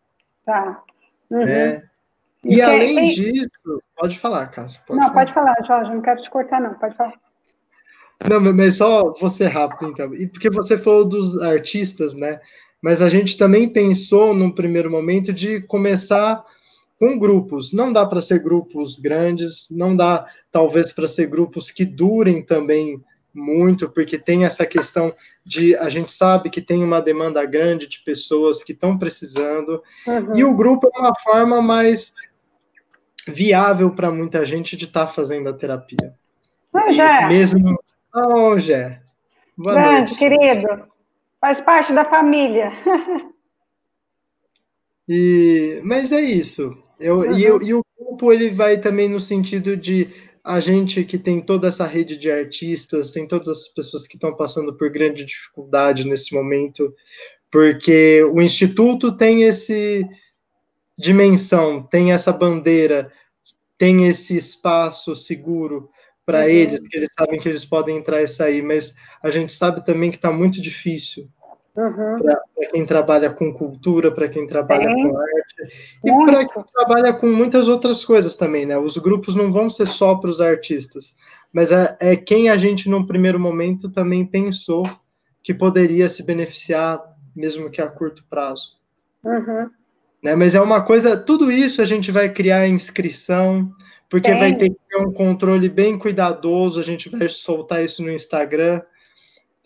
Tá. 0.44 0.82
Uhum. 1.30 1.42
É. 1.42 1.82
E, 2.44 2.56
e 2.56 2.62
além 2.62 3.08
disso, 3.08 3.48
pode 3.96 4.18
falar, 4.18 4.46
Cássio. 4.46 4.80
Pode 4.86 5.00
não, 5.00 5.08
falar. 5.08 5.24
pode 5.24 5.34
falar, 5.34 5.56
Jorge, 5.66 5.94
não 5.94 6.00
quero 6.00 6.22
te 6.22 6.30
cortar, 6.30 6.60
não, 6.60 6.74
pode 6.74 6.96
falar. 6.96 7.12
Não, 8.28 8.40
mas 8.54 8.76
só 8.76 9.12
você 9.12 9.46
rápido, 9.46 9.90
então. 9.90 10.14
E 10.14 10.28
porque 10.28 10.48
você 10.48 10.78
falou 10.78 11.04
dos 11.04 11.36
artistas, 11.42 12.14
né? 12.14 12.40
Mas 12.80 13.02
a 13.02 13.08
gente 13.08 13.36
também 13.36 13.68
pensou, 13.68 14.32
num 14.32 14.50
primeiro 14.50 14.90
momento, 14.90 15.32
de 15.32 15.60
começar 15.62 16.44
com 16.98 17.18
grupos. 17.18 17.72
Não 17.72 17.92
dá 17.92 18.06
para 18.06 18.20
ser 18.20 18.42
grupos 18.42 18.98
grandes, 18.98 19.68
não 19.70 19.94
dá 19.94 20.26
talvez 20.50 20.92
para 20.92 21.06
ser 21.06 21.26
grupos 21.26 21.70
que 21.70 21.84
durem 21.84 22.42
também 22.42 23.02
muito, 23.36 23.88
porque 23.88 24.18
tem 24.18 24.44
essa 24.44 24.64
questão 24.64 25.14
de 25.44 25.76
a 25.76 25.88
gente 25.88 26.10
sabe 26.10 26.50
que 26.50 26.60
tem 26.60 26.82
uma 26.82 27.00
demanda 27.00 27.44
grande 27.44 27.86
de 27.86 28.00
pessoas 28.00 28.62
que 28.62 28.72
estão 28.72 28.98
precisando, 28.98 29.82
uhum. 30.06 30.36
e 30.36 30.42
o 30.42 30.54
grupo 30.54 30.90
é 30.94 30.98
uma 30.98 31.14
forma 31.14 31.60
mais 31.60 32.14
viável 33.28 33.90
para 33.90 34.10
muita 34.10 34.44
gente 34.44 34.76
de 34.76 34.84
estar 34.84 35.06
tá 35.06 35.12
fazendo 35.12 35.48
a 35.48 35.52
terapia. 35.52 36.14
Oh, 36.72 36.92
Jé. 36.92 37.26
Mesmo. 37.28 37.78
Oh, 38.14 38.58
Jé. 38.58 39.00
Boa 39.56 39.74
Grande, 39.74 40.12
noite. 40.12 40.14
querido. 40.16 40.68
Faz 41.40 41.60
parte 41.60 41.92
da 41.92 42.04
família. 42.04 42.72
E, 45.08 45.80
mas 45.84 46.10
é 46.10 46.20
isso. 46.20 46.76
Eu, 46.98 47.18
uhum. 47.18 47.36
e, 47.36 47.44
eu, 47.44 47.62
e 47.62 47.74
o 47.74 47.84
grupo 47.96 48.32
ele 48.32 48.50
vai 48.50 48.78
também 48.78 49.08
no 49.08 49.20
sentido 49.20 49.76
de 49.76 50.08
a 50.46 50.60
gente 50.60 51.04
que 51.04 51.18
tem 51.18 51.40
toda 51.40 51.66
essa 51.66 51.84
rede 51.84 52.16
de 52.16 52.30
artistas, 52.30 53.10
tem 53.10 53.26
todas 53.26 53.48
as 53.48 53.66
pessoas 53.66 54.06
que 54.06 54.14
estão 54.14 54.32
passando 54.36 54.76
por 54.76 54.88
grande 54.88 55.24
dificuldade 55.24 56.06
nesse 56.06 56.32
momento, 56.32 56.94
porque 57.50 58.22
o 58.32 58.40
instituto 58.40 59.16
tem 59.16 59.42
esse 59.42 60.08
dimensão, 60.96 61.82
tem 61.82 62.12
essa 62.12 62.32
bandeira, 62.32 63.10
tem 63.76 64.06
esse 64.06 64.36
espaço 64.36 65.16
seguro 65.16 65.90
para 66.24 66.42
uhum. 66.42 66.48
eles, 66.48 66.80
que 66.80 66.96
eles 66.96 67.12
sabem 67.18 67.40
que 67.40 67.48
eles 67.48 67.64
podem 67.64 67.96
entrar 67.96 68.22
e 68.22 68.28
sair, 68.28 68.62
mas 68.62 68.94
a 69.20 69.30
gente 69.30 69.52
sabe 69.52 69.84
também 69.84 70.10
que 70.10 70.16
está 70.16 70.30
muito 70.30 70.62
difícil 70.62 71.28
Uhum. 71.76 72.22
Para 72.22 72.40
quem 72.70 72.86
trabalha 72.86 73.30
com 73.30 73.52
cultura, 73.52 74.10
para 74.10 74.28
quem 74.28 74.46
trabalha 74.46 74.90
com 74.94 75.18
arte 75.18 75.98
e 76.02 76.10
para 76.10 76.48
quem 76.48 76.64
trabalha 76.74 77.12
com 77.12 77.26
muitas 77.26 77.68
outras 77.68 78.02
coisas 78.02 78.34
também, 78.36 78.64
né? 78.64 78.78
Os 78.78 78.96
grupos 78.96 79.34
não 79.34 79.52
vão 79.52 79.68
ser 79.68 79.86
só 79.86 80.14
para 80.14 80.30
os 80.30 80.40
artistas, 80.40 81.14
mas 81.52 81.72
é, 81.72 81.96
é, 82.00 82.16
quem 82.16 82.48
a 82.48 82.56
gente, 82.56 82.88
num 82.88 83.06
primeiro 83.06 83.38
momento, 83.38 83.90
também 83.90 84.24
pensou 84.24 84.84
que 85.42 85.52
poderia 85.52 86.08
se 86.08 86.22
beneficiar, 86.22 86.98
mesmo 87.34 87.70
que 87.70 87.82
a 87.82 87.88
curto 87.88 88.24
prazo. 88.28 88.78
Uhum. 89.22 89.68
Né? 90.22 90.34
Mas 90.34 90.54
é 90.54 90.60
uma 90.60 90.82
coisa, 90.82 91.14
tudo 91.14 91.52
isso 91.52 91.82
a 91.82 91.84
gente 91.84 92.10
vai 92.10 92.30
criar 92.30 92.66
inscrição, 92.66 93.70
porque 94.08 94.32
vai 94.32 94.54
ter 94.54 94.70
que 94.70 94.80
ter 94.88 94.96
um 94.96 95.12
controle 95.12 95.68
bem 95.68 95.98
cuidadoso, 95.98 96.80
a 96.80 96.82
gente 96.82 97.10
vai 97.10 97.28
soltar 97.28 97.84
isso 97.84 98.02
no 98.02 98.10
Instagram 98.10 98.80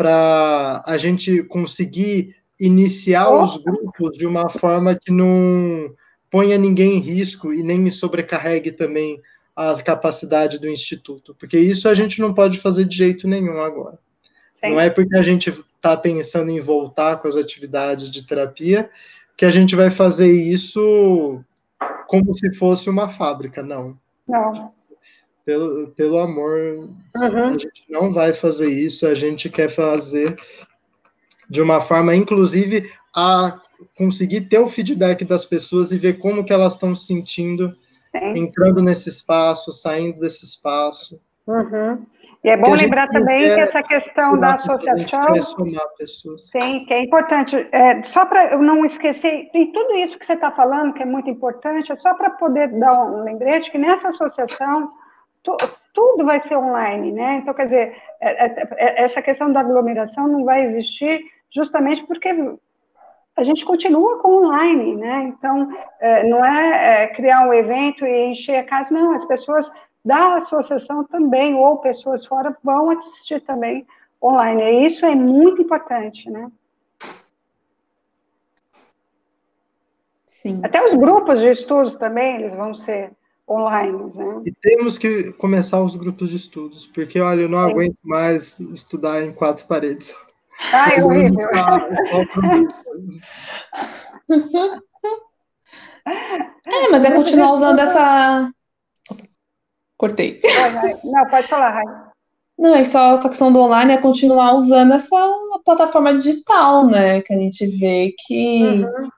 para 0.01 0.83
a 0.87 0.97
gente 0.97 1.43
conseguir 1.43 2.35
iniciar 2.59 3.29
os 3.29 3.63
grupos 3.63 4.17
de 4.17 4.25
uma 4.25 4.49
forma 4.49 4.95
que 4.95 5.13
não 5.13 5.95
ponha 6.31 6.57
ninguém 6.57 6.97
em 6.97 7.01
risco 7.01 7.53
e 7.53 7.63
nem 7.63 7.91
sobrecarregue 7.91 8.73
também 8.73 9.21
a 9.55 9.75
capacidade 9.83 10.59
do 10.59 10.71
instituto, 10.71 11.37
porque 11.39 11.59
isso 11.59 11.87
a 11.87 11.93
gente 11.93 12.19
não 12.19 12.33
pode 12.33 12.57
fazer 12.57 12.87
de 12.87 12.97
jeito 12.97 13.29
nenhum 13.29 13.61
agora. 13.61 13.99
Sim. 14.65 14.71
Não 14.71 14.81
é 14.81 14.89
porque 14.89 15.15
a 15.19 15.23
gente 15.23 15.51
está 15.77 15.95
pensando 15.99 16.51
em 16.51 16.61
voltar 16.61 17.19
com 17.19 17.29
as 17.29 17.37
atividades 17.37 18.11
de 18.11 18.27
terapia 18.27 18.89
que 19.37 19.45
a 19.45 19.51
gente 19.51 19.77
vai 19.77 19.91
fazer 19.91 20.33
isso 20.33 21.45
como 22.07 22.35
se 22.35 22.55
fosse 22.55 22.89
uma 22.89 23.11
fábrica, 23.11 23.63
não. 23.63 23.99
Não 24.27 24.73
pelo, 25.51 25.89
pelo 25.89 26.19
amor, 26.21 26.89
uhum. 27.17 27.45
a 27.45 27.53
gente 27.59 27.83
não 27.89 28.13
vai 28.13 28.33
fazer 28.33 28.69
isso, 28.69 29.05
a 29.05 29.15
gente 29.15 29.51
quer 29.51 29.69
fazer 29.69 30.39
de 31.49 31.61
uma 31.61 31.81
forma, 31.81 32.15
inclusive, 32.15 32.89
a 33.17 33.59
conseguir 33.97 34.43
ter 34.43 34.61
o 34.61 34.69
feedback 34.69 35.25
das 35.25 35.45
pessoas 35.45 35.91
e 35.91 35.99
ver 35.99 36.19
como 36.19 36.45
que 36.45 36.53
elas 36.53 36.75
estão 36.75 36.95
se 36.95 37.07
sentindo 37.07 37.77
Sim. 38.13 38.39
entrando 38.39 38.81
nesse 38.81 39.09
espaço, 39.09 39.73
saindo 39.73 40.21
desse 40.21 40.45
espaço. 40.45 41.21
Uhum. 41.49 42.07
E 42.45 42.49
é 42.49 42.57
bom 42.57 42.73
lembrar 42.73 43.09
também 43.09 43.53
que 43.53 43.61
essa 43.61 43.83
questão 43.83 44.39
da 44.39 44.55
associação. 44.55 45.35
Sim, 46.39 46.85
que 46.87 46.95
é 46.95 47.03
importante. 47.03 47.57
É, 47.73 48.05
só 48.05 48.25
para 48.25 48.53
eu 48.53 48.63
não 48.63 48.87
esquecer, 48.87 49.51
e 49.53 49.67
tudo 49.73 49.97
isso 49.97 50.17
que 50.17 50.25
você 50.25 50.35
está 50.35 50.53
falando, 50.53 50.95
que 50.95 51.03
é 51.03 51.07
muito 51.07 51.29
importante, 51.29 51.91
é 51.91 51.97
só 51.97 52.15
para 52.15 52.31
poder 52.31 52.69
dar 52.79 53.05
um 53.05 53.25
lembrete 53.25 53.71
que 53.73 53.79
nessa 53.79 54.11
associação 54.11 54.91
tudo 55.43 56.25
vai 56.25 56.41
ser 56.47 56.57
online, 56.57 57.13
né? 57.13 57.37
Então, 57.37 57.55
quer 57.55 57.65
dizer, 57.65 57.97
é, 58.21 58.47
é, 58.47 58.69
é, 58.77 59.05
essa 59.05 59.23
questão 59.23 59.53
da 59.53 59.61
aglomeração 59.61 60.29
não 60.29 60.45
vai 60.45 60.65
existir 60.67 61.21
justamente 61.55 62.05
porque 62.07 62.29
a 63.37 63.45
gente 63.45 63.65
continua 63.65 64.19
com 64.19 64.45
online, 64.45 64.97
né? 64.97 65.23
Então, 65.25 65.69
não 66.29 66.45
é 66.45 67.09
criar 67.09 67.47
um 67.47 67.53
evento 67.53 68.05
e 68.05 68.27
encher 68.27 68.57
a 68.57 68.65
casa, 68.65 68.91
não, 68.91 69.15
as 69.15 69.25
pessoas 69.25 69.67
da 70.05 70.37
associação 70.37 71.05
também, 71.05 71.55
ou 71.55 71.79
pessoas 71.79 72.25
fora, 72.25 72.57
vão 72.63 72.91
assistir 72.91 73.41
também 73.43 73.87
online. 74.23 74.63
E 74.63 74.87
isso 74.87 75.05
é 75.05 75.15
muito 75.15 75.63
importante, 75.63 76.31
né? 76.31 76.51
Sim. 80.27 80.61
Até 80.63 80.83
os 80.87 80.95
grupos 80.95 81.41
de 81.41 81.51
estudos 81.51 81.97
também, 81.97 82.37
eles 82.37 82.57
vão 82.57 82.75
ser 82.75 83.13
online. 83.51 84.13
Né? 84.15 84.43
E 84.47 84.53
temos 84.53 84.97
que 84.97 85.33
começar 85.33 85.83
os 85.83 85.97
grupos 85.97 86.31
de 86.31 86.37
estudos, 86.37 86.87
porque, 86.87 87.21
olha, 87.21 87.43
eu 87.43 87.49
não 87.49 87.59
Sim. 87.67 87.73
aguento 87.73 87.99
mais 88.05 88.61
estudar 88.61 89.23
em 89.23 89.33
quatro 89.33 89.67
paredes. 89.67 90.17
Ah, 90.73 90.95
é 90.95 91.03
horrível. 91.05 91.49
é, 96.67 96.89
mas 96.91 97.05
é 97.05 97.11
continuar 97.11 97.53
usando 97.55 97.79
essa. 97.81 98.51
Cortei. 99.97 100.41
Não, 101.05 101.27
pode 101.29 101.49
falar, 101.49 101.71
Rai. 101.71 102.11
Não, 102.59 102.75
é 102.75 102.85
só 102.85 103.15
essa 103.15 103.29
questão 103.29 103.51
do 103.51 103.59
online 103.59 103.95
é 103.95 103.99
continuar 103.99 104.55
usando 104.55 104.93
essa 104.93 105.17
plataforma 105.65 106.15
digital, 106.15 106.87
né? 106.87 107.23
Que 107.23 107.33
a 107.33 107.39
gente 107.39 107.67
vê 107.79 108.15
que, 108.19 108.63
uhum. 108.63 109.09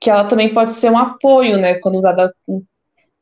que 0.00 0.08
ela 0.08 0.24
também 0.24 0.54
pode 0.54 0.72
ser 0.72 0.90
um 0.90 0.98
apoio, 0.98 1.58
né? 1.58 1.74
Quando 1.80 1.96
usada 1.96 2.32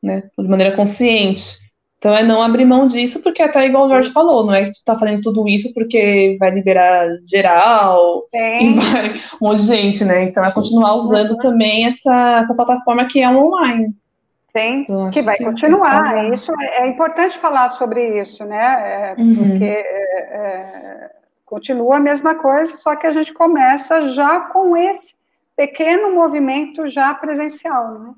né, 0.05 0.23
de 0.37 0.47
maneira 0.47 0.75
consciente. 0.75 1.65
Então 1.97 2.15
é 2.15 2.21
não 2.21 2.41
abrir 2.41 2.65
mão 2.65 2.85
disso, 2.85 3.21
porque 3.23 3.41
até 3.41 3.65
igual 3.65 3.85
o 3.85 3.89
Jorge 3.89 4.11
falou, 4.11 4.45
não 4.45 4.53
é 4.53 4.65
que 4.65 4.71
tu 4.71 4.85
tá 4.85 4.97
fazendo 4.97 5.21
tudo 5.21 5.47
isso 5.47 5.73
porque 5.73 6.37
vai 6.39 6.51
liberar 6.51 7.07
geral 7.25 8.25
e 8.31 8.73
vai 8.73 9.13
um 9.41 9.47
monte 9.47 9.61
de 9.61 9.67
gente, 9.67 10.05
né? 10.05 10.23
Então 10.25 10.45
é 10.45 10.51
continuar 10.51 10.95
usando 10.97 11.31
uhum. 11.31 11.37
também 11.39 11.87
essa, 11.87 12.41
essa 12.41 12.53
plataforma 12.53 13.05
que 13.05 13.23
é 13.23 13.29
online. 13.29 13.87
Sim, 14.55 14.85
que 15.11 15.21
vai 15.21 15.35
que 15.35 15.43
continuar. 15.43 16.15
É 16.15 16.33
isso 16.33 16.49
é, 16.61 16.83
é, 16.83 16.87
importante 16.87 17.39
falar 17.39 17.71
sobre 17.71 18.21
isso, 18.21 18.45
né? 18.45 19.15
É, 19.17 19.21
uhum. 19.21 19.35
Porque 19.35 19.65
é, 19.65 19.79
é, 19.79 21.11
continua 21.43 21.97
a 21.97 21.99
mesma 21.99 22.35
coisa, 22.35 22.77
só 22.77 22.95
que 22.95 23.07
a 23.07 23.13
gente 23.13 23.33
começa 23.33 24.11
já 24.11 24.41
com 24.41 24.77
esse 24.77 25.15
pequeno 25.57 26.13
movimento 26.13 26.87
já 26.89 27.13
presencial, 27.15 27.99
né? 27.99 28.13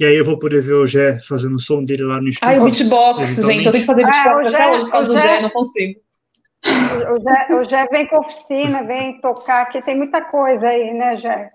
E 0.00 0.04
aí 0.04 0.16
eu 0.16 0.24
vou 0.24 0.38
poder 0.38 0.60
ver 0.60 0.74
o 0.74 0.86
Gé 0.86 1.18
fazendo 1.20 1.56
o 1.56 1.60
som 1.60 1.84
dele 1.84 2.04
lá 2.04 2.20
no 2.20 2.28
estúdio. 2.28 2.54
Ai, 2.54 2.60
o 2.60 2.64
beatbox, 2.64 3.28
gente, 3.28 3.66
eu 3.66 3.72
tenho 3.72 3.84
que 3.84 3.86
fazer 3.86 4.04
beatbox 4.04 4.46
ah, 4.46 4.48
até 4.48 4.70
hoje 4.70 4.84
por 4.84 4.92
causa 4.92 5.06
do 5.08 5.18
Gé, 5.18 5.42
não 5.42 5.50
consigo. 5.50 6.00
O 6.64 7.20
Gé, 7.20 7.54
o 7.54 7.64
Gé 7.68 7.86
vem 7.86 8.06
com 8.06 8.18
oficina, 8.18 8.84
vem 8.84 9.20
tocar 9.20 9.62
aqui, 9.62 9.82
tem 9.82 9.96
muita 9.96 10.20
coisa 10.20 10.68
aí, 10.68 10.94
né, 10.94 11.16
Gé? 11.16 11.50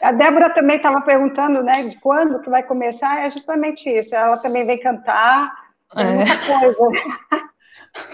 A 0.00 0.12
Débora 0.12 0.50
também 0.54 0.76
estava 0.76 1.00
perguntando, 1.02 1.62
né, 1.62 1.72
de 1.88 1.96
quando 2.00 2.40
que 2.40 2.50
vai 2.50 2.62
começar, 2.64 3.24
é 3.24 3.30
justamente 3.30 3.88
isso. 3.88 4.12
Ela 4.14 4.38
também 4.38 4.66
vem 4.66 4.80
cantar, 4.80 5.52
tem 5.94 6.04
é. 6.04 6.14
muita 6.16 6.38
coisa. 6.38 6.76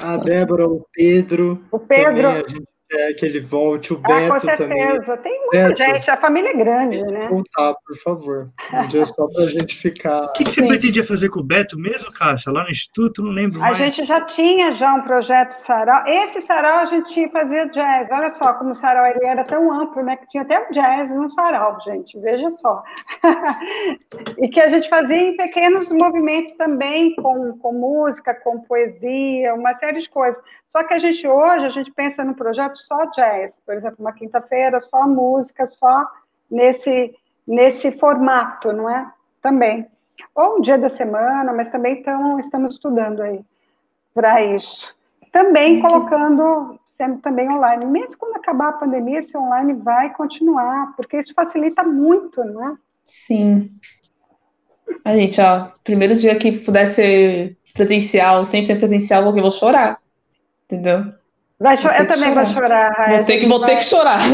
A 0.00 0.16
Débora, 0.16 0.66
o 0.66 0.84
Pedro. 0.92 1.64
O 1.70 1.78
Pedro. 1.78 2.44
Também, 2.44 2.66
é, 2.90 3.12
que 3.12 3.26
ele 3.26 3.40
volte, 3.40 3.92
o 3.92 4.00
ah, 4.04 4.08
Beto 4.08 4.32
com 4.32 4.40
certeza. 4.40 4.68
também. 4.68 5.18
Tem 5.22 5.40
muita 5.40 5.68
Beto, 5.68 5.82
gente, 5.82 6.10
a 6.10 6.16
família 6.16 6.50
é 6.50 6.56
grande, 6.56 7.02
né? 7.02 7.28
Voltar, 7.28 7.74
por 7.86 7.96
favor. 7.98 8.48
Um 8.72 8.86
dia 8.86 9.04
só 9.04 9.28
para 9.28 9.44
a 9.44 9.48
gente 9.50 9.76
ficar. 9.76 10.24
O 10.24 10.32
que, 10.32 10.44
que 10.44 10.50
você 10.50 10.66
pretendia 10.66 11.04
fazer 11.04 11.28
com 11.28 11.40
o 11.40 11.44
Beto 11.44 11.78
mesmo, 11.78 12.10
Cássia? 12.12 12.52
Lá 12.52 12.64
no 12.64 12.70
Instituto? 12.70 13.22
Não 13.22 13.32
lembro 13.32 13.58
a 13.58 13.62
mais. 13.62 13.74
A 13.74 13.88
gente 13.88 14.06
já 14.06 14.20
tinha 14.22 14.72
já 14.74 14.94
um 14.94 15.02
projeto 15.02 15.54
sarau. 15.66 16.06
Esse 16.06 16.46
sarau 16.46 16.78
a 16.78 16.86
gente 16.86 17.28
fazia 17.30 17.66
jazz. 17.66 18.08
Olha 18.10 18.30
só 18.32 18.54
como 18.54 18.70
o 18.70 18.76
sarau 18.76 19.06
ele 19.06 19.26
era 19.26 19.44
tão 19.44 19.70
amplo, 19.70 20.02
né? 20.02 20.16
Que 20.16 20.28
tinha 20.28 20.42
até 20.42 20.58
o 20.58 20.72
jazz 20.72 21.10
no 21.10 21.30
sarau, 21.32 21.78
gente. 21.84 22.18
Veja 22.20 22.48
só. 22.52 22.82
e 24.38 24.48
que 24.48 24.60
a 24.60 24.70
gente 24.70 24.88
fazia 24.88 25.16
em 25.16 25.36
pequenos 25.36 25.88
movimentos 25.90 26.56
também, 26.56 27.14
com, 27.16 27.58
com 27.58 27.72
música, 27.72 28.34
com 28.42 28.60
poesia, 28.60 29.54
uma 29.54 29.74
série 29.78 30.00
de 30.00 30.08
coisas. 30.08 30.40
Só 30.70 30.84
que 30.84 30.94
a 30.94 30.98
gente 30.98 31.26
hoje, 31.26 31.64
a 31.64 31.70
gente 31.70 31.90
pensa 31.92 32.24
no 32.24 32.34
projeto 32.34 32.76
só 32.86 33.06
jazz, 33.12 33.52
por 33.64 33.74
exemplo, 33.74 33.96
uma 34.00 34.12
quinta-feira, 34.12 34.80
só 34.82 35.06
música, 35.06 35.66
só 35.78 36.06
nesse, 36.50 37.14
nesse 37.46 37.92
formato, 37.92 38.72
não 38.72 38.88
é? 38.88 39.10
Também. 39.42 39.86
Ou 40.34 40.58
um 40.58 40.60
dia 40.60 40.76
da 40.76 40.88
semana, 40.88 41.52
mas 41.52 41.70
também 41.70 42.02
tão, 42.02 42.38
estamos 42.38 42.74
estudando 42.74 43.22
aí 43.22 43.40
para 44.14 44.44
isso. 44.44 44.94
Também 45.32 45.80
colocando, 45.80 46.78
sendo 46.96 47.18
também 47.20 47.48
online. 47.48 47.84
Mesmo 47.86 48.16
quando 48.18 48.36
acabar 48.36 48.68
a 48.68 48.72
pandemia, 48.72 49.20
esse 49.20 49.36
online 49.36 49.74
vai 49.74 50.12
continuar, 50.14 50.94
porque 50.96 51.18
isso 51.18 51.32
facilita 51.34 51.82
muito, 51.82 52.44
não 52.44 52.68
é? 52.68 52.76
Sim. 53.04 53.70
A 55.04 55.16
gente, 55.16 55.40
ó, 55.40 55.68
primeiro 55.84 56.14
dia 56.14 56.36
que 56.36 56.64
puder 56.64 56.88
ser 56.88 57.56
presencial, 57.74 58.44
sempre 58.44 58.66
ser 58.66 58.78
presencial, 58.78 59.24
eu 59.24 59.32
vou 59.32 59.50
chorar. 59.50 59.96
Entendeu? 60.68 61.12
Vai 61.58 61.76
cho- 61.76 61.88
eu 61.88 62.06
também 62.06 62.28
chorar. 62.28 62.44
vou 62.44 62.54
chorar. 62.54 62.92
Raia, 62.92 63.16
vou 63.16 63.24
ter 63.24 63.38
que, 63.40 63.46
vou 63.48 63.64
ter 63.64 63.76
que 63.76 63.84
chorar. 63.84 64.18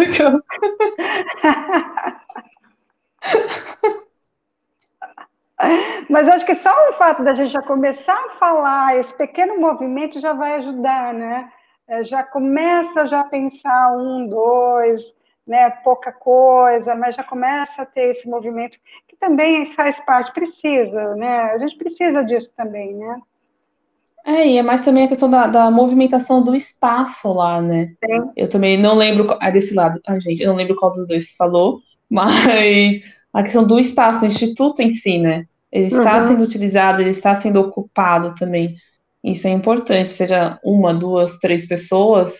Mas 6.11 6.29
acho 6.29 6.45
que 6.45 6.55
só 6.57 6.71
o 6.91 6.95
fato 6.95 7.23
da 7.23 7.33
gente 7.35 7.53
já 7.53 7.63
começar 7.63 8.13
a 8.13 8.31
falar, 8.39 8.99
esse 8.99 9.15
pequeno 9.15 9.59
movimento 9.59 10.21
já 10.21 10.33
vai 10.33 10.57
ajudar, 10.57 11.15
né? 11.15 11.51
É, 11.87 12.03
já 12.05 12.23
começa 12.23 13.07
já 13.07 13.21
a 13.21 13.25
pensar 13.29 13.97
um, 13.97 14.27
dois, 14.27 15.03
né? 15.47 15.71
Pouca 15.71 16.13
coisa, 16.13 16.95
mas 16.95 17.15
já 17.15 17.23
começa 17.23 17.83
a 17.83 17.87
ter 17.87 18.11
esse 18.11 18.29
movimento 18.29 18.77
que 19.09 19.17
também 19.17 19.73
faz 19.75 19.99
parte, 20.01 20.33
precisa, 20.33 21.15
né? 21.15 21.53
A 21.53 21.59
gente 21.59 21.77
precisa 21.77 22.25
disso 22.25 22.51
também, 22.57 22.95
né? 22.95 23.21
É, 24.27 24.49
e 24.49 24.57
é 24.57 24.63
mais 24.63 24.81
também 24.81 25.05
a 25.05 25.09
questão 25.09 25.29
da, 25.29 25.47
da 25.47 25.71
movimentação 25.71 26.43
do 26.43 26.55
espaço 26.55 27.33
lá, 27.33 27.61
né? 27.61 27.93
Sim. 28.05 28.31
Eu 28.35 28.49
também 28.49 28.81
não 28.81 28.97
lembro. 28.97 29.37
Ah, 29.41 29.51
desse 29.51 29.75
lado. 29.75 30.01
Ah, 30.07 30.19
gente, 30.19 30.43
eu 30.43 30.49
não 30.49 30.57
lembro 30.57 30.77
qual 30.77 30.93
dos 30.93 31.07
dois 31.07 31.35
falou, 31.37 31.81
mas 32.09 33.03
a 33.33 33.43
questão 33.43 33.67
do 33.67 33.79
espaço, 33.79 34.25
o 34.25 34.29
instituto 34.29 34.81
em 34.81 34.91
si, 34.91 35.19
né? 35.19 35.45
Ele 35.71 35.87
está 35.87 36.17
uhum. 36.17 36.23
sendo 36.23 36.45
utilizado, 36.45 37.01
ele 37.01 37.11
está 37.11 37.37
sendo 37.37 37.61
ocupado 37.61 38.35
também. 38.37 38.77
Isso 39.23 39.47
é 39.47 39.51
importante, 39.51 40.11
seja 40.11 40.59
uma, 40.63 40.95
duas, 40.95 41.39
três 41.39 41.67
pessoas, 41.67 42.35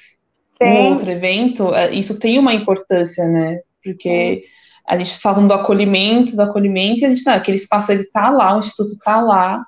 Sim. 0.63 0.69
um 0.69 0.89
outro 0.91 1.11
evento, 1.11 1.75
é, 1.75 1.93
isso 1.93 2.19
tem 2.19 2.39
uma 2.39 2.55
importância, 2.55 3.27
né? 3.27 3.61
Porque 3.83 4.43
a 4.87 4.97
gente 4.97 5.09
está 5.09 5.33
falando 5.35 5.49
do 5.49 5.55
acolhimento, 5.55 6.37
do 6.37 6.43
acolhimento, 6.43 7.01
e 7.01 7.07
a 7.07 7.09
gente, 7.09 7.25
não, 7.27 7.35
aquele 7.35 7.57
espaço 7.57 7.91
ele 7.91 8.03
está 8.03 8.31
lá, 8.31 8.55
o 8.55 8.61
instituto 8.61 8.93
está 8.93 9.21
lá, 9.21 9.65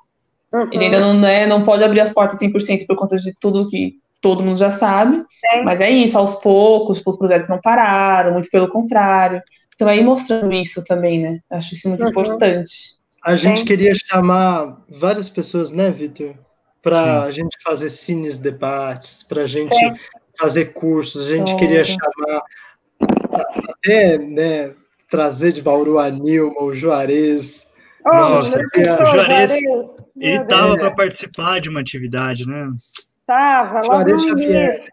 Uhum. 0.52 0.68
Ele 0.72 0.84
ainda 0.84 1.00
não, 1.00 1.26
é, 1.26 1.46
não 1.46 1.64
pode 1.64 1.82
abrir 1.82 2.00
as 2.00 2.12
portas 2.12 2.38
100% 2.38 2.86
por 2.86 2.96
conta 2.96 3.16
de 3.16 3.34
tudo 3.40 3.68
que 3.68 3.94
todo 4.20 4.42
mundo 4.42 4.58
já 4.58 4.70
sabe. 4.70 5.16
Sim. 5.18 5.64
Mas 5.64 5.80
é 5.80 5.90
isso, 5.90 6.16
aos 6.16 6.36
poucos, 6.36 7.02
os 7.04 7.16
projetos 7.16 7.48
não 7.48 7.60
pararam, 7.60 8.32
muito 8.32 8.50
pelo 8.50 8.68
contrário. 8.68 9.42
Então, 9.74 9.88
aí 9.88 10.02
mostrando 10.02 10.52
isso 10.54 10.82
também, 10.84 11.20
né? 11.20 11.40
Acho 11.50 11.74
isso 11.74 11.88
muito 11.88 12.02
uhum. 12.02 12.10
importante. 12.10 12.96
A 13.22 13.36
gente 13.36 13.60
Sim. 13.60 13.66
queria 13.66 13.92
chamar 13.94 14.82
várias 14.88 15.28
pessoas, 15.28 15.72
né, 15.72 15.90
Vitor? 15.90 16.34
Para 16.82 17.24
a 17.24 17.30
gente 17.30 17.56
fazer 17.62 17.90
cines 17.90 18.38
debates, 18.38 19.22
para 19.22 19.42
a 19.42 19.46
gente 19.46 19.74
Sim. 19.74 19.94
fazer 20.38 20.66
cursos. 20.66 21.30
A 21.30 21.36
gente 21.36 21.50
Sim. 21.50 21.56
queria 21.56 21.82
chamar 21.82 22.42
até, 23.68 24.16
né, 24.18 24.72
trazer 25.10 25.52
de 25.52 25.60
Bauru 25.60 25.98
a 25.98 26.08
Nilma, 26.08 26.62
o 26.62 26.74
Juarez, 26.74 27.65
Oh, 28.08 28.14
Nossa, 28.14 28.58
o 28.58 29.04
Juarez, 29.04 29.52
ele 29.52 30.42
estava 30.42 30.76
para 30.76 30.92
participar 30.92 31.60
de 31.60 31.68
uma 31.68 31.80
atividade, 31.80 32.48
né? 32.48 32.70
Tava, 33.26 33.82
Juarez 33.82 34.22
Xavier, 34.22 34.84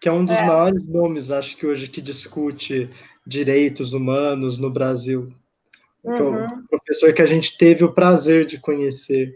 que 0.00 0.08
é 0.08 0.12
um 0.12 0.24
dos 0.24 0.36
é. 0.36 0.44
maiores 0.44 0.84
nomes, 0.86 1.30
acho 1.30 1.56
que 1.56 1.64
hoje, 1.64 1.88
que 1.88 2.00
discute 2.00 2.90
direitos 3.24 3.92
humanos 3.92 4.58
no 4.58 4.70
Brasil. 4.70 5.32
É 6.04 6.10
uhum. 6.10 6.44
um 6.44 6.66
professor 6.68 7.12
que 7.12 7.22
a 7.22 7.26
gente 7.26 7.56
teve 7.56 7.84
o 7.84 7.92
prazer 7.92 8.44
de 8.46 8.58
conhecer, 8.58 9.32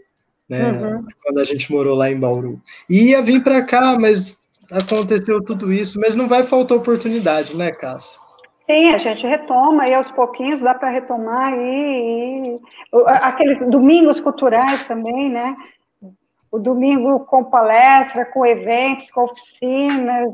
né? 0.47 0.71
Uhum. 0.71 1.05
Quando 1.23 1.39
a 1.39 1.43
gente 1.43 1.71
morou 1.71 1.95
lá 1.95 2.09
em 2.09 2.19
Bauru. 2.19 2.61
E 2.89 3.09
ia 3.09 3.21
vir 3.21 3.43
para 3.43 3.61
cá, 3.61 3.97
mas 3.99 4.41
aconteceu 4.71 5.41
tudo 5.41 5.73
isso, 5.73 5.99
mas 5.99 6.15
não 6.15 6.27
vai 6.27 6.43
faltar 6.43 6.77
oportunidade, 6.77 7.55
né, 7.55 7.71
Cássia? 7.71 8.20
Sim, 8.71 8.89
a 8.91 8.97
gente 8.99 9.27
retoma 9.27 9.85
e 9.85 9.93
aos 9.93 10.09
pouquinhos 10.11 10.61
dá 10.61 10.73
para 10.73 10.89
retomar 10.89 11.53
e, 11.53 12.41
e, 12.41 12.59
aqueles 13.21 13.59
domingos 13.69 14.21
culturais 14.21 14.87
também, 14.87 15.29
né? 15.29 15.57
O 16.49 16.57
domingo 16.57 17.19
com 17.25 17.43
palestra, 17.43 18.25
com 18.27 18.45
eventos, 18.45 19.11
com 19.11 19.23
oficinas, 19.23 20.33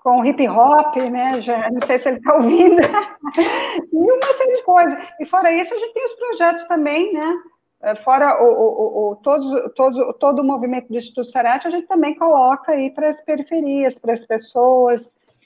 com 0.00 0.24
hip 0.24 0.48
hop, 0.48 0.96
né? 1.12 1.40
Já, 1.42 1.70
não 1.70 1.80
sei 1.86 2.02
se 2.02 2.08
ele 2.08 2.18
está 2.18 2.34
ouvindo. 2.34 2.80
e 3.92 3.96
uma 3.96 4.36
série 4.36 4.56
de 4.56 4.62
coisas. 4.64 4.98
E 5.20 5.26
fora 5.26 5.52
isso, 5.52 5.72
a 5.72 5.78
gente 5.78 5.92
tem 5.92 6.06
os 6.06 6.14
projetos 6.14 6.66
também, 6.66 7.12
né? 7.12 7.34
É, 7.82 7.94
fora 8.02 8.42
o, 8.42 8.48
o, 8.48 9.10
o, 9.12 9.16
todos, 9.16 9.72
todos, 9.74 10.16
todo 10.18 10.40
o 10.40 10.44
movimento 10.44 10.88
do 10.88 10.98
Instituto 10.98 11.30
Sarate, 11.30 11.68
a 11.68 11.70
gente 11.70 11.86
também 11.86 12.16
coloca 12.16 12.72
aí 12.72 12.90
para 12.90 13.10
as 13.10 13.20
periferias, 13.20 13.94
para 13.94 14.14
as 14.14 14.26
pessoas, 14.26 15.00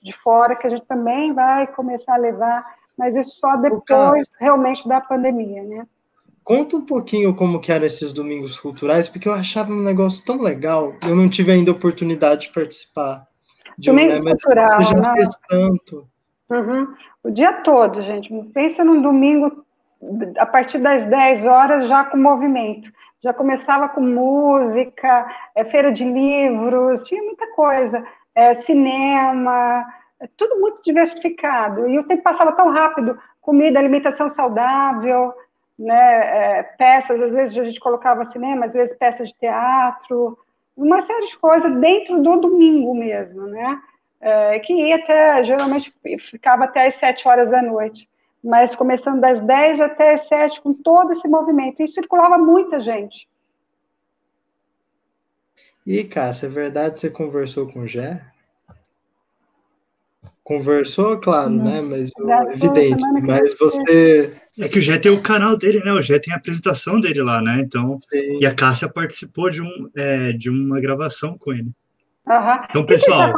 de 0.05 0.13
fora, 0.19 0.55
que 0.55 0.67
a 0.67 0.71
gente 0.71 0.85
também 0.85 1.33
vai 1.33 1.67
começar 1.69 2.15
a 2.15 2.19
levar, 2.19 2.63
mas 2.97 3.17
isso 3.17 3.41
só 3.41 3.57
depois 3.57 4.29
realmente 4.39 4.87
da 4.87 5.01
pandemia, 5.01 5.63
né? 5.63 5.87
Conta 6.45 6.77
um 6.77 6.85
pouquinho 6.85 7.35
como 7.35 7.59
que 7.59 7.73
eram 7.73 7.87
esses 7.87 8.13
domingos 8.13 8.61
culturais, 8.61 9.09
porque 9.09 9.27
eu 9.27 9.33
achava 9.33 9.73
um 9.73 9.83
negócio 9.83 10.23
tão 10.27 10.43
legal. 10.43 10.93
Eu 11.03 11.17
não 11.17 11.27
tive 11.27 11.53
ainda 11.53 11.73
oportunidade 11.73 12.49
de 12.49 12.53
participar. 12.53 13.27
De 13.79 13.91
Domingo 13.91 14.13
um, 14.13 14.23
né, 14.23 14.31
cultural, 14.33 14.83
você 14.83 14.91
já 14.91 14.95
né? 14.95 15.13
fez 15.15 15.37
tanto. 15.49 16.07
Uhum. 16.51 16.95
O 17.23 17.31
dia 17.31 17.55
todo, 17.63 18.03
gente. 18.03 18.31
Pensa 18.53 18.85
num 18.85 19.01
domingo, 19.01 19.65
a 20.37 20.45
partir 20.45 20.79
das 20.79 21.09
10 21.09 21.47
horas, 21.47 21.89
já 21.89 22.05
com 22.05 22.19
movimento. 22.19 22.93
Já 23.23 23.33
começava 23.33 23.89
com 23.89 24.03
música, 24.03 25.27
é, 25.55 25.65
feira 25.65 25.91
de 25.91 26.05
livros, 26.05 27.09
tinha 27.09 27.23
muita 27.23 27.47
coisa 27.55 28.05
é, 28.35 28.55
cinema, 28.57 29.87
tudo 30.37 30.61
muito 30.61 30.83
diversificado. 30.85 31.89
E 31.89 31.99
o 31.99 32.05
tempo 32.05 32.23
passava 32.23 32.53
tão 32.53 32.71
rápido, 32.71 33.19
comida, 33.41 33.79
alimentação 33.79 34.29
saudável, 34.31 35.33
né, 35.79 36.59
é, 36.59 36.63
peças, 36.63 37.21
às 37.21 37.33
vezes 37.33 37.59
a 37.59 37.65
gente 37.65 37.81
colocava 37.81 38.25
cinema, 38.27 38.67
às 38.67 38.73
vezes 38.73 38.97
peças 38.97 39.29
de 39.29 39.35
teatro, 39.39 40.39
uma 40.77 41.03
série 41.03 41.27
de 41.27 41.39
coisas 41.39 41.75
dentro 41.77 42.21
do 42.21 42.41
domingo 42.41 42.95
mesmo, 42.95 43.47
né? 43.47 43.81
É, 44.21 44.59
que 44.61 44.73
ia 44.73 44.97
até, 44.97 45.45
geralmente 45.45 45.93
ficava 46.31 46.65
até 46.65 46.87
as 46.87 46.95
sete 46.97 47.29
horas 47.29 47.51
da 47.51 47.61
noite, 47.61 48.09
mas 48.43 48.75
começando 48.75 49.21
das 49.21 49.41
dez 49.41 49.81
até 49.81 50.15
as 50.15 50.27
sete, 50.27 50.61
com 50.63 50.73
todo 50.73 51.13
esse 51.13 51.29
movimento, 51.29 51.83
e 51.83 51.89
circulava 51.89 52.39
muita 52.39 52.81
gente. 52.81 53.29
E, 55.87 56.03
Cássia, 56.05 56.47
é 56.47 56.51
verdade 56.51 56.99
você 56.99 57.11
conversou 57.11 57.67
com 57.67 57.81
o 57.81 57.87
Jé? 57.87 58.21
Conversou, 60.43 61.19
claro, 61.19 61.51
né? 61.51 61.81
Mas 61.81 62.11
é 62.19 62.53
evidente. 62.53 63.03
Mas 63.23 63.55
você. 63.59 64.37
É 64.59 64.69
que 64.69 64.79
o 64.79 64.81
Jé 64.81 64.99
tem 64.99 65.11
o 65.11 65.23
canal 65.23 65.57
dele, 65.57 65.83
né? 65.83 65.91
O 65.93 66.03
Jé 66.03 66.19
tem 66.19 66.35
a 66.35 66.37
apresentação 66.37 67.01
dele 67.01 67.23
lá, 67.23 67.41
né? 67.41 67.61
Então. 67.61 67.97
Sim. 67.97 68.39
E 68.41 68.47
a 68.47 68.55
Cássia 68.55 68.93
participou 68.93 69.49
de, 69.49 69.63
um, 69.63 69.91
é, 69.97 70.33
de 70.33 70.51
uma 70.51 70.79
gravação 70.81 71.39
com 71.39 71.51
ele. 71.51 71.71
Uhum. 72.27 72.65
Então, 72.69 72.85
pessoal. 72.85 73.33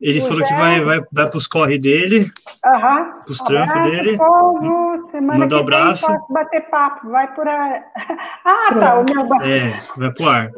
Ele 0.00 0.18
o 0.18 0.22
falou 0.22 0.38
Jé... 0.38 0.46
que 0.46 0.54
vai, 0.54 0.80
vai, 0.80 1.00
vai 1.12 1.28
para 1.28 1.36
os 1.36 1.46
corre 1.46 1.78
dele, 1.78 2.20
uhum. 2.20 3.20
para 3.24 3.30
os 3.30 3.38
trampos 3.38 3.82
dele. 3.82 4.16
Povo, 4.16 5.10
semana 5.10 5.38
Manda 5.40 5.56
um 5.56 5.60
abraço. 5.60 6.06
bater 6.28 6.68
papo, 6.70 7.08
vai 7.08 7.32
por 7.34 7.46
aí. 7.46 7.82
Ah, 8.44 8.74
tá, 8.74 8.98
o 8.98 9.04
meu. 9.04 9.42
É, 9.42 9.80
vai 9.96 10.12
pro 10.12 10.28
ar. 10.28 10.50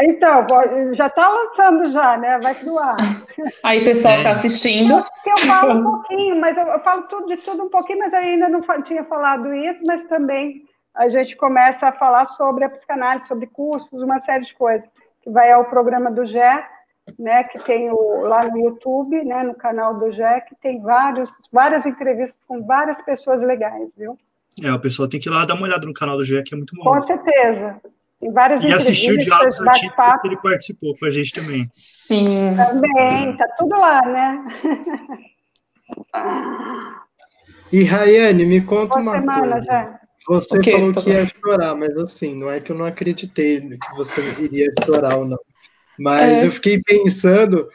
Então, 0.00 0.46
já 0.94 1.06
está 1.06 1.28
lançando 1.28 1.92
já, 1.92 2.16
né? 2.16 2.38
Vai 2.40 2.54
pro 2.54 2.78
ar. 2.78 2.96
Aí, 3.62 3.84
pessoal 3.84 4.16
está 4.16 4.30
é. 4.30 4.32
assistindo. 4.32 4.94
Eu, 4.94 5.32
eu 5.32 5.38
falo 5.46 5.74
um 5.74 5.82
pouquinho, 5.94 6.40
mas 6.40 6.56
eu, 6.56 6.64
eu, 6.64 6.80
falo 6.80 7.02
tudo 7.02 7.26
de 7.28 7.36
tudo 7.38 7.64
um 7.64 7.68
pouquinho, 7.68 8.00
mas 8.00 8.12
ainda 8.14 8.48
não 8.48 8.62
tinha 8.82 9.04
falado 9.04 9.52
isso, 9.54 9.80
mas 9.84 10.06
também 10.08 10.62
a 10.94 11.08
gente 11.08 11.36
começa 11.36 11.86
a 11.86 11.92
falar 11.92 12.26
sobre 12.26 12.64
a 12.64 12.68
psicanálise, 12.68 13.28
sobre 13.28 13.46
cursos, 13.46 14.02
uma 14.02 14.20
série 14.24 14.44
de 14.44 14.54
coisas, 14.54 14.88
que 15.22 15.30
vai 15.30 15.52
ao 15.52 15.64
programa 15.66 16.10
do 16.10 16.26
GE, 16.26 16.38
né, 17.18 17.44
que 17.44 17.58
tem 17.60 17.90
o, 17.90 18.22
lá 18.22 18.44
no 18.48 18.58
YouTube, 18.58 19.24
né, 19.24 19.44
no 19.44 19.54
canal 19.54 19.94
do 19.98 20.10
GE, 20.10 20.22
que 20.48 20.56
tem 20.60 20.80
vários, 20.80 21.30
várias 21.52 21.86
entrevistas 21.86 22.36
com 22.46 22.60
várias 22.66 23.00
pessoas 23.02 23.40
legais, 23.40 23.88
viu? 23.96 24.18
É, 24.62 24.72
o 24.72 24.80
pessoal 24.80 25.08
tem 25.08 25.20
que 25.20 25.28
ir 25.28 25.32
lá 25.32 25.44
dar 25.44 25.54
uma 25.54 25.64
olhada 25.64 25.86
no 25.86 25.94
canal 25.94 26.16
do 26.16 26.24
GE, 26.24 26.42
que 26.42 26.54
é 26.54 26.56
muito 26.56 26.74
bom. 26.74 26.82
Com 26.82 27.06
certeza. 27.06 27.80
Tem 28.20 28.32
várias 28.32 28.62
e 28.62 28.66
assistiu 28.66 29.16
diálogos 29.16 29.60
antigos 29.60 30.20
que 30.20 30.28
ele 30.28 30.36
participou 30.38 30.96
com 30.98 31.06
a 31.06 31.10
gente 31.10 31.32
também. 31.32 31.68
Sim. 31.72 32.54
Também, 32.56 33.36
tá 33.36 33.46
tudo 33.56 33.78
lá, 33.78 34.02
né? 34.02 34.44
e 37.72 37.84
Rayane, 37.84 38.44
me 38.44 38.60
conta 38.60 38.98
Boa 38.98 39.00
uma 39.00 39.12
semana, 39.12 39.52
coisa. 39.52 39.66
Já. 39.66 40.00
Você 40.26 40.58
okay, 40.58 40.72
falou 40.72 40.92
que 40.92 41.10
ia 41.10 41.26
chorar, 41.26 41.74
mas 41.74 41.96
assim, 41.96 42.38
não 42.38 42.50
é 42.50 42.60
que 42.60 42.72
eu 42.72 42.76
não 42.76 42.84
acreditei 42.84 43.60
que 43.60 43.96
você 43.96 44.20
iria 44.40 44.70
chorar 44.84 45.16
ou 45.16 45.26
não. 45.26 45.38
Mas 45.98 46.42
é. 46.42 46.46
eu 46.46 46.52
fiquei 46.52 46.82
pensando 46.82 47.68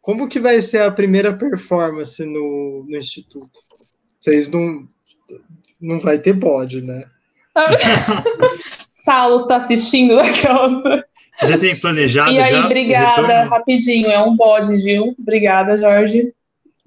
como 0.00 0.28
que 0.28 0.40
vai 0.40 0.60
ser 0.60 0.82
a 0.82 0.90
primeira 0.90 1.36
performance 1.36 2.24
no, 2.24 2.86
no 2.88 2.96
Instituto. 2.96 3.60
Vocês 4.18 4.48
não. 4.48 4.80
Não 5.80 5.98
vai 6.00 6.18
ter 6.18 6.32
bode, 6.32 6.80
né? 6.82 7.04
Saulo 9.08 9.40
está 9.40 9.56
assistindo 9.56 10.16
outra. 10.16 11.02
Já 11.44 11.56
tem 11.56 11.80
planejado? 11.80 12.30
E 12.30 12.38
aí, 12.38 12.50
já, 12.50 12.66
obrigada, 12.66 13.44
rapidinho, 13.44 14.10
é 14.10 14.18
um 14.18 14.36
bode, 14.36 14.76
viu? 14.82 15.14
Obrigada, 15.18 15.78
Jorge. 15.78 16.34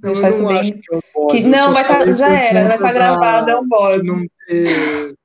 Não, 0.04 0.14
Deixar 0.14 0.30
isso 0.30 0.46
bem. 0.46 0.62
Que, 0.62 0.94
é 0.94 0.98
um 0.98 1.02
bode, 1.16 1.42
que 1.42 1.48
não, 1.48 1.74
vai 1.74 1.88
tá, 1.88 2.14
já 2.14 2.30
era, 2.30 2.68
vai 2.68 2.76
estar 2.76 2.88
tá 2.88 2.94
gravado, 2.94 3.50
é 3.50 3.60
um 3.60 3.68
bode. 3.68 4.08
Não, 4.08 4.24
ter... 4.48 5.16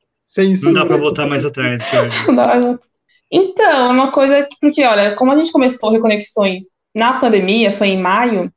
não 0.63 0.73
dá 0.73 0.87
para 0.87 0.97
voltar 0.97 1.27
mais 1.27 1.45
atrás, 1.45 1.87
Jorge. 1.91 2.17
Então, 3.29 3.89
é 3.89 3.91
uma 3.91 4.13
coisa 4.13 4.45
que, 4.45 4.57
porque, 4.61 4.85
olha, 4.85 5.17
como 5.17 5.33
a 5.33 5.37
gente 5.37 5.51
começou 5.51 5.91
Reconexões 5.91 6.63
na 6.95 7.15
pandemia, 7.15 7.77
foi 7.77 7.89
em 7.89 8.01
maio, 8.01 8.53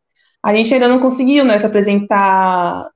a 0.46 0.54
gente 0.54 0.72
ainda 0.72 0.88
não 0.88 1.00
conseguiu 1.00 1.44
né, 1.44 1.58
se 1.58 1.66
apresentar 1.66 2.88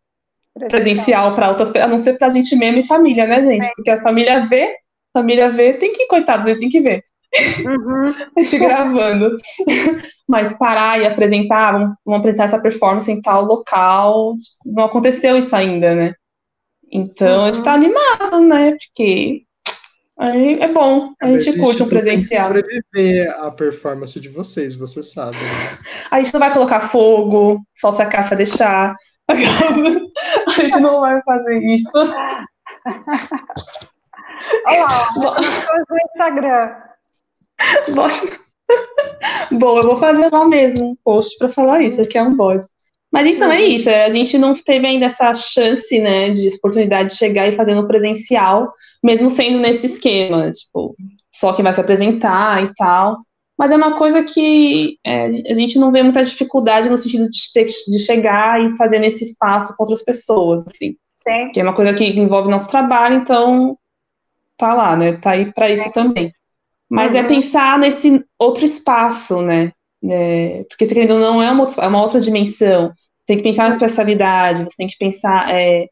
presencial 0.69 1.33
para 1.33 1.49
outras 1.49 1.69
pessoas, 1.69 1.85
a 1.85 1.91
não 1.91 1.97
ser 1.97 2.19
para 2.19 2.27
a 2.27 2.29
gente 2.29 2.55
mesmo 2.55 2.77
e 2.77 2.87
família, 2.87 3.25
né, 3.25 3.41
gente? 3.41 3.67
Porque 3.75 3.89
a 3.89 4.03
família 4.03 4.45
vê 4.45 4.75
família 5.13 5.49
vê, 5.49 5.73
tem 5.73 5.93
que, 5.93 6.07
coitados, 6.07 6.45
eles 6.45 6.59
têm 6.59 6.69
que 6.69 6.81
ver. 6.81 7.03
Uhum. 7.65 8.13
a 8.37 8.43
gente 8.43 8.59
gravando. 8.59 9.35
Mas 10.27 10.53
parar 10.53 10.99
e 10.99 11.05
apresentar, 11.05 11.71
vamos, 11.71 11.95
vamos, 12.05 12.19
apresentar 12.19 12.45
essa 12.45 12.59
performance 12.59 13.11
em 13.11 13.21
tal 13.21 13.45
local, 13.45 14.35
não 14.65 14.85
aconteceu 14.85 15.37
isso 15.37 15.55
ainda, 15.55 15.95
né? 15.95 16.13
Então 16.91 17.39
uhum. 17.39 17.45
a 17.45 17.51
gente 17.51 17.63
tá 17.63 17.71
uhum. 17.71 17.77
animado, 17.77 18.41
né? 18.41 18.71
Porque 18.71 19.43
aí 20.19 20.59
é 20.59 20.71
bom, 20.71 21.13
a, 21.21 21.25
a 21.25 21.37
gente 21.37 21.59
curte 21.59 21.81
um 21.81 21.89
presencial. 21.89 22.47
sobreviver 22.47 23.35
a 23.39 23.51
performance 23.51 24.19
de 24.19 24.29
vocês, 24.29 24.75
você 24.75 25.01
sabe. 25.01 25.37
Né? 25.37 25.79
A 26.11 26.21
gente 26.21 26.33
não 26.33 26.39
vai 26.39 26.53
colocar 26.53 26.89
fogo, 26.89 27.59
só 27.75 27.91
se 27.91 28.01
a 28.01 28.05
caça 28.05 28.35
deixar. 28.35 28.95
A 29.29 30.61
gente 30.61 30.77
não 30.81 30.99
vai 30.99 31.19
fazer 31.23 31.57
isso. 31.59 31.89
Olha 34.67 34.83
lá, 34.83 35.09
no 35.17 35.97
Instagram. 36.11 36.75
Bom, 39.51 39.77
eu 39.77 39.83
vou 39.83 39.99
fazer 39.99 40.31
lá 40.31 40.45
mesmo 40.47 40.91
um 40.91 40.95
post 41.03 41.37
para 41.37 41.49
falar 41.49 41.81
isso, 41.81 42.07
que 42.07 42.17
é 42.17 42.23
um 42.23 42.35
bode. 42.35 42.65
Mas 43.11 43.27
então 43.27 43.51
é 43.51 43.61
isso, 43.61 43.87
a 43.89 44.09
gente 44.09 44.39
não 44.39 44.55
teve 44.55 44.87
ainda 44.87 45.05
essa 45.05 45.31
chance, 45.35 45.99
né, 45.99 46.31
de 46.31 46.47
oportunidade 46.55 47.09
de 47.09 47.15
chegar 47.15 47.47
e 47.47 47.55
fazer 47.55 47.75
no 47.75 47.87
presencial, 47.87 48.71
mesmo 49.03 49.29
sendo 49.29 49.59
nesse 49.59 49.85
esquema, 49.85 50.51
tipo, 50.51 50.95
só 51.31 51.53
quem 51.53 51.61
vai 51.61 51.75
se 51.75 51.79
apresentar 51.79 52.63
e 52.63 52.73
tal. 52.73 53.19
Mas 53.55 53.71
é 53.71 53.75
uma 53.75 53.95
coisa 53.97 54.23
que 54.23 54.97
é, 55.05 55.25
a 55.25 55.53
gente 55.53 55.77
não 55.77 55.91
vê 55.91 56.01
muita 56.01 56.23
dificuldade 56.23 56.89
no 56.89 56.97
sentido 56.97 57.29
de, 57.29 57.53
ter, 57.53 57.65
de 57.65 57.99
chegar 57.99 58.59
e 58.59 58.75
fazer 58.77 58.97
nesse 58.97 59.23
espaço 59.23 59.75
com 59.77 59.83
outras 59.83 60.03
pessoas, 60.03 60.67
assim. 60.67 60.95
Sim. 61.23 61.51
Que 61.53 61.59
é 61.59 61.63
uma 61.63 61.75
coisa 61.75 61.93
que 61.93 62.03
envolve 62.03 62.49
nosso 62.49 62.67
trabalho, 62.67 63.17
então 63.17 63.77
tá 64.63 64.73
lá, 64.73 64.95
né? 64.95 65.13
Tá 65.13 65.31
aí 65.31 65.51
para 65.51 65.69
isso 65.69 65.91
também. 65.91 66.33
Mas 66.89 67.13
é 67.13 67.19
uhum. 67.19 67.25
é 67.25 67.27
pensar 67.27 67.77
nesse 67.77 68.23
outro 68.39 68.63
espaço, 68.63 69.41
né? 69.41 69.73
É, 70.09 70.63
porque 70.69 70.85
se 70.85 70.93
querendo 70.93 71.19
não 71.19 71.41
é 71.41 71.51
uma, 71.51 71.67
é 71.77 71.87
uma 71.87 72.01
outra 72.01 72.21
dimensão. 72.21 72.89
Você 72.89 73.27
tem 73.27 73.37
que 73.37 73.43
pensar 73.43 73.63
na 73.63 73.75
especialidade, 73.75 74.63
você 74.63 74.75
tem 74.77 74.87
que 74.87 74.97
pensar, 74.97 75.53
é, 75.53 75.87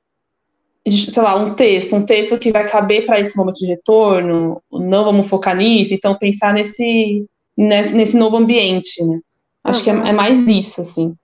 sei 0.86 1.24
lá, 1.24 1.36
um 1.36 1.53
texto, 1.53 1.95
um 1.95 2.05
texto 2.05 2.38
que 2.38 2.51
vai 2.51 2.69
caber 2.69 3.05
para 3.05 3.19
esse 3.19 3.38
momento 3.38 3.57
de 3.57 3.67
retorno, 3.67 4.61
não 4.72 5.03
vamos 5.03 5.28
focar 5.28 5.55
nisso, 5.55 5.93
então 5.93 6.17
pensar 6.17 6.53
nesse, 6.53 7.26
nesse, 7.57 7.93
nesse 7.93 8.17
novo 8.17 8.38
ambiente, 8.38 9.03
né? 9.03 9.19
Acho 9.63 9.80
uhum. 9.80 9.84
que 9.84 9.89
é, 9.89 10.09
é, 10.09 10.13
mais 10.13 10.47
isso, 10.47 10.82
assim. 10.82 11.15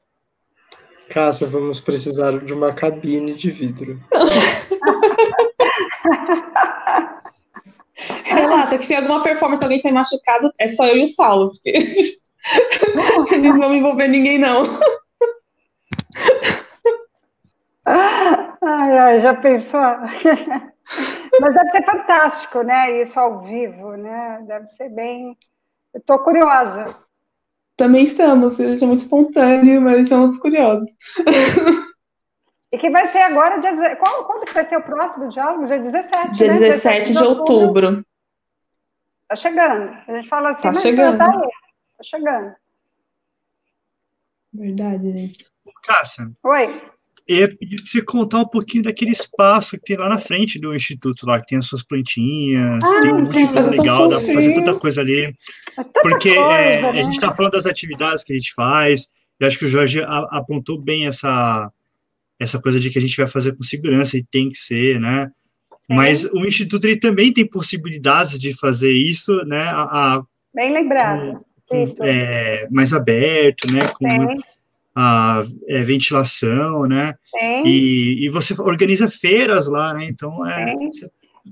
Cássia, 1.10 1.48
vamos 1.48 1.80
precisar 1.80 2.40
de 2.40 2.54
uma 2.54 2.74
cabine 2.74 3.32
de 3.32 3.52
vidro. 3.52 4.00
Relaxa, 8.24 8.78
que 8.78 8.86
se 8.86 8.96
alguma 8.96 9.22
performance 9.22 9.64
alguém 9.64 9.82
tem 9.82 9.92
machucado, 9.92 10.52
é 10.60 10.68
só 10.68 10.86
eu 10.86 10.98
e 10.98 11.04
o 11.04 11.08
Saulo, 11.08 11.52
porque 11.52 11.70
eles 13.34 13.44
não 13.44 13.58
vão 13.58 13.76
envolver 13.76 14.08
ninguém, 14.08 14.38
não. 14.38 14.80
Ai, 17.86 18.98
ai, 18.98 19.22
já 19.22 19.34
pensou? 19.36 19.80
Mas 21.40 21.56
deve 21.56 21.72
ser 21.72 21.86
fantástico, 21.86 22.62
né? 22.62 23.02
Isso 23.02 23.20
ao 23.20 23.42
vivo, 23.42 23.96
né? 23.96 24.44
Deve 24.48 24.68
ser 24.68 24.90
bem. 24.90 25.38
Eu 25.94 26.00
estou 26.00 26.20
curiosa. 26.20 26.96
Também 27.76 28.04
estamos, 28.04 28.60
é 28.60 28.86
muito 28.86 29.00
espontâneo, 29.00 29.82
mas 29.82 30.00
estamos 30.00 30.38
curiosos. 30.40 30.90
E 32.72 32.78
que 32.78 32.90
vai 32.90 33.10
ser 33.12 33.20
agora, 33.20 33.60
dia, 33.60 33.96
qual, 33.96 34.26
quando 34.26 34.46
que 34.46 34.54
vai 34.54 34.68
ser 34.68 34.78
o 34.78 34.84
próximo 34.84 35.30
diálogo? 35.30 35.66
Dia 35.68 35.80
17, 35.80 36.32
Dia 36.34 36.54
né? 36.54 36.60
17 36.60 37.14
de 37.14 37.24
outubro. 37.24 38.06
Tá 39.28 39.36
chegando. 39.36 39.92
A 40.08 40.16
gente 40.16 40.28
fala 40.28 40.52
assim, 40.52 40.62
tá 40.62 40.72
mas 40.74 40.82
chegando. 40.82 41.18
tá 41.18 41.26
aí. 41.26 41.50
Tá 41.98 42.04
chegando. 42.04 42.56
Verdade, 44.54 45.14
gente. 45.14 45.46
Cássia. 45.84 46.32
Oi. 46.44 46.82
Eu 47.28 47.38
ia 47.38 47.58
pedir 47.58 47.76
pra 47.78 47.86
você 47.86 48.02
contar 48.02 48.40
um 48.40 48.48
pouquinho 48.48 48.84
daquele 48.84 49.12
espaço 49.12 49.78
que 49.78 49.84
tem 49.84 49.98
lá 49.98 50.08
na 50.08 50.18
frente 50.18 50.60
do 50.60 50.74
Instituto, 50.74 51.26
lá, 51.26 51.40
que 51.42 51.48
tem 51.48 51.58
as 51.58 51.66
suas 51.66 51.84
plantinhas, 51.84 52.82
ah, 52.82 53.00
tem 53.02 53.14
um 53.14 53.24
monte 53.24 53.46
de 53.46 53.52
coisa 53.52 53.70
legal, 53.70 54.08
dá 54.08 54.18
para 54.18 54.34
fazer 54.34 54.54
tanta 54.54 54.80
coisa 54.80 55.02
ali. 55.02 55.26
É 55.78 55.84
porque 56.02 56.34
coisa, 56.34 56.54
é, 56.54 56.82
né? 56.82 56.90
a 56.90 57.02
gente 57.02 57.16
está 57.16 57.34
falando 57.34 57.52
das 57.52 57.66
atividades 57.66 58.24
que 58.24 58.32
a 58.32 58.38
gente 58.38 58.54
faz, 58.54 59.10
e 59.42 59.46
acho 59.46 59.60
que 59.60 59.66
o 59.66 59.68
Jorge 59.68 60.02
apontou 60.32 60.82
bem 60.82 61.06
essa, 61.06 61.70
essa 62.40 62.62
coisa 62.62 62.80
de 62.80 62.90
que 62.90 63.00
a 63.00 63.02
gente 63.02 63.18
vai 63.18 63.28
fazer 63.28 63.56
com 63.56 63.64
segurança 63.64 64.18
e 64.18 64.24
tem 64.24 64.50
que 64.50 64.58
ser, 64.58 65.00
né? 65.00 65.30
É. 65.90 65.96
Mas 65.96 66.26
o 66.26 66.46
Instituto 66.46 66.86
ele 66.86 67.00
também 67.00 67.34
tem 67.34 67.48
possibilidades 67.48 68.38
de 68.38 68.58
fazer 68.58 68.92
isso, 68.92 69.34
né? 69.46 69.70
A, 69.70 70.22
Bem 70.54 70.74
lembrado. 70.74 71.40
Com, 71.68 71.86
com, 71.96 72.04
é, 72.04 72.68
mais 72.70 72.94
aberto, 72.94 73.72
né? 73.72 73.82
Com, 73.98 74.36
a 75.00 75.40
é, 75.68 75.84
ventilação, 75.84 76.88
né? 76.88 77.14
E, 77.64 78.26
e, 78.26 78.30
você 78.30 78.60
organiza 78.60 79.08
feiras 79.08 79.68
lá, 79.68 79.94
né? 79.94 80.06
Então 80.06 80.44
é. 80.48 80.74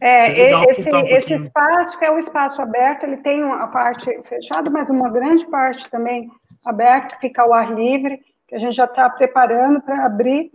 É, 0.02 0.18
esse, 0.18 0.82
esse 1.14 1.34
espaço 1.36 2.00
que 2.00 2.06
é 2.06 2.12
o 2.12 2.20
espaço 2.20 2.60
aberto, 2.60 3.04
ele 3.04 3.18
tem 3.18 3.44
uma 3.44 3.68
parte 3.68 4.06
fechada, 4.28 4.70
mas 4.70 4.90
uma 4.90 5.10
grande 5.10 5.46
parte 5.46 5.90
também 5.90 6.28
aberta, 6.66 7.18
fica 7.22 7.44
ao 7.44 7.54
ar 7.54 7.74
livre, 7.74 8.20
que 8.48 8.56
a 8.56 8.60
gente 8.60 8.76
já 8.76 8.86
está 8.86 9.10
preparando 9.12 9.80
para 9.82 10.06
abrir 10.06 10.52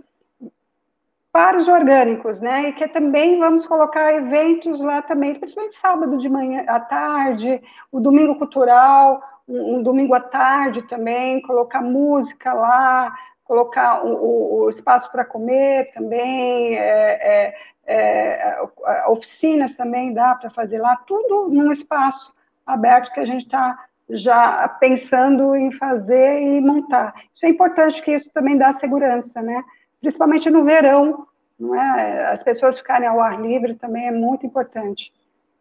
para 1.32 1.58
os 1.58 1.68
orgânicos, 1.68 2.40
né? 2.40 2.70
E 2.70 2.72
que 2.72 2.88
também 2.88 3.38
vamos 3.38 3.66
colocar 3.66 4.12
eventos 4.14 4.80
lá 4.80 5.00
também, 5.02 5.34
principalmente 5.34 5.78
sábado 5.78 6.18
de 6.18 6.28
manhã 6.28 6.64
à 6.66 6.80
tarde, 6.80 7.62
o 7.92 8.00
domingo 8.00 8.36
cultural, 8.36 9.22
um, 9.48 9.76
um 9.76 9.82
domingo 9.82 10.14
à 10.14 10.20
tarde 10.20 10.82
também, 10.82 11.40
colocar 11.42 11.80
música 11.82 12.52
lá, 12.52 13.14
colocar 13.44 14.04
o, 14.04 14.64
o 14.64 14.70
espaço 14.70 15.10
para 15.10 15.24
comer 15.24 15.92
também, 15.92 16.76
é, 16.76 17.54
é, 17.56 17.56
é, 17.86 18.64
oficinas 19.08 19.74
também 19.76 20.12
dá 20.12 20.34
para 20.34 20.50
fazer 20.50 20.78
lá, 20.78 20.96
tudo 21.06 21.48
num 21.48 21.72
espaço 21.72 22.32
aberto 22.66 23.12
que 23.12 23.20
a 23.20 23.26
gente 23.26 23.44
está 23.44 23.76
já 24.08 24.68
pensando 24.80 25.54
em 25.54 25.72
fazer 25.72 26.40
e 26.40 26.60
montar. 26.60 27.14
Isso 27.34 27.46
é 27.46 27.48
importante 27.48 28.02
que 28.02 28.12
isso 28.12 28.28
também 28.32 28.56
dá 28.56 28.78
segurança, 28.78 29.40
né? 29.42 29.64
Principalmente 30.00 30.48
no 30.50 30.64
verão, 30.64 31.26
não 31.58 31.74
é? 31.74 32.32
As 32.32 32.42
pessoas 32.42 32.78
ficarem 32.78 33.06
ao 33.06 33.20
ar 33.20 33.40
livre 33.40 33.74
também 33.74 34.06
é 34.06 34.10
muito 34.12 34.46
importante. 34.46 35.12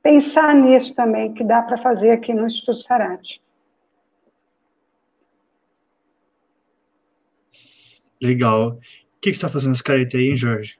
Pensar 0.01 0.55
nisso 0.55 0.93
também, 0.93 1.33
que 1.33 1.43
dá 1.43 1.61
para 1.61 1.77
fazer 1.77 2.11
aqui 2.11 2.33
no 2.33 2.47
Instituto 2.47 2.81
Sarate. 2.81 3.41
Legal. 8.21 8.69
O 8.69 8.79
que, 9.21 9.31
que 9.31 9.35
você 9.35 9.45
está 9.45 9.49
fazendo 9.49 9.73
as 9.73 9.81
caretas 9.81 10.15
aí, 10.15 10.33
Jorge? 10.35 10.79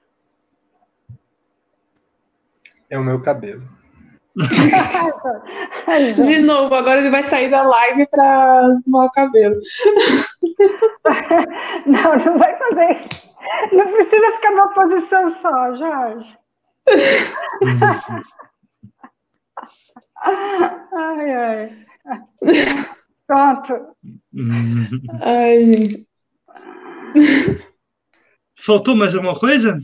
É 2.88 2.98
o 2.98 3.04
meu 3.04 3.20
cabelo. 3.20 3.62
De 6.24 6.38
novo, 6.38 6.74
agora 6.74 7.00
ele 7.00 7.10
vai 7.10 7.22
sair 7.24 7.50
da 7.50 7.62
live 7.62 8.06
para 8.08 8.24
arrumar 8.24 9.06
o 9.06 9.10
cabelo. 9.10 9.60
Não, 11.86 12.16
não 12.16 12.38
vai 12.38 12.56
fazer 12.58 13.06
isso. 13.06 13.29
Não 13.72 13.92
precisa 13.92 14.32
ficar 14.32 14.50
numa 14.50 14.68
posição 14.74 15.30
só, 15.30 15.76
Jorge. 15.76 16.38
ai, 20.92 21.34
ai. 21.34 21.86
Pronto. 23.26 23.96
Ai, 25.20 25.64
gente. 25.64 26.08
Faltou 28.58 28.96
mais 28.96 29.14
alguma 29.14 29.38
coisa? 29.38 29.78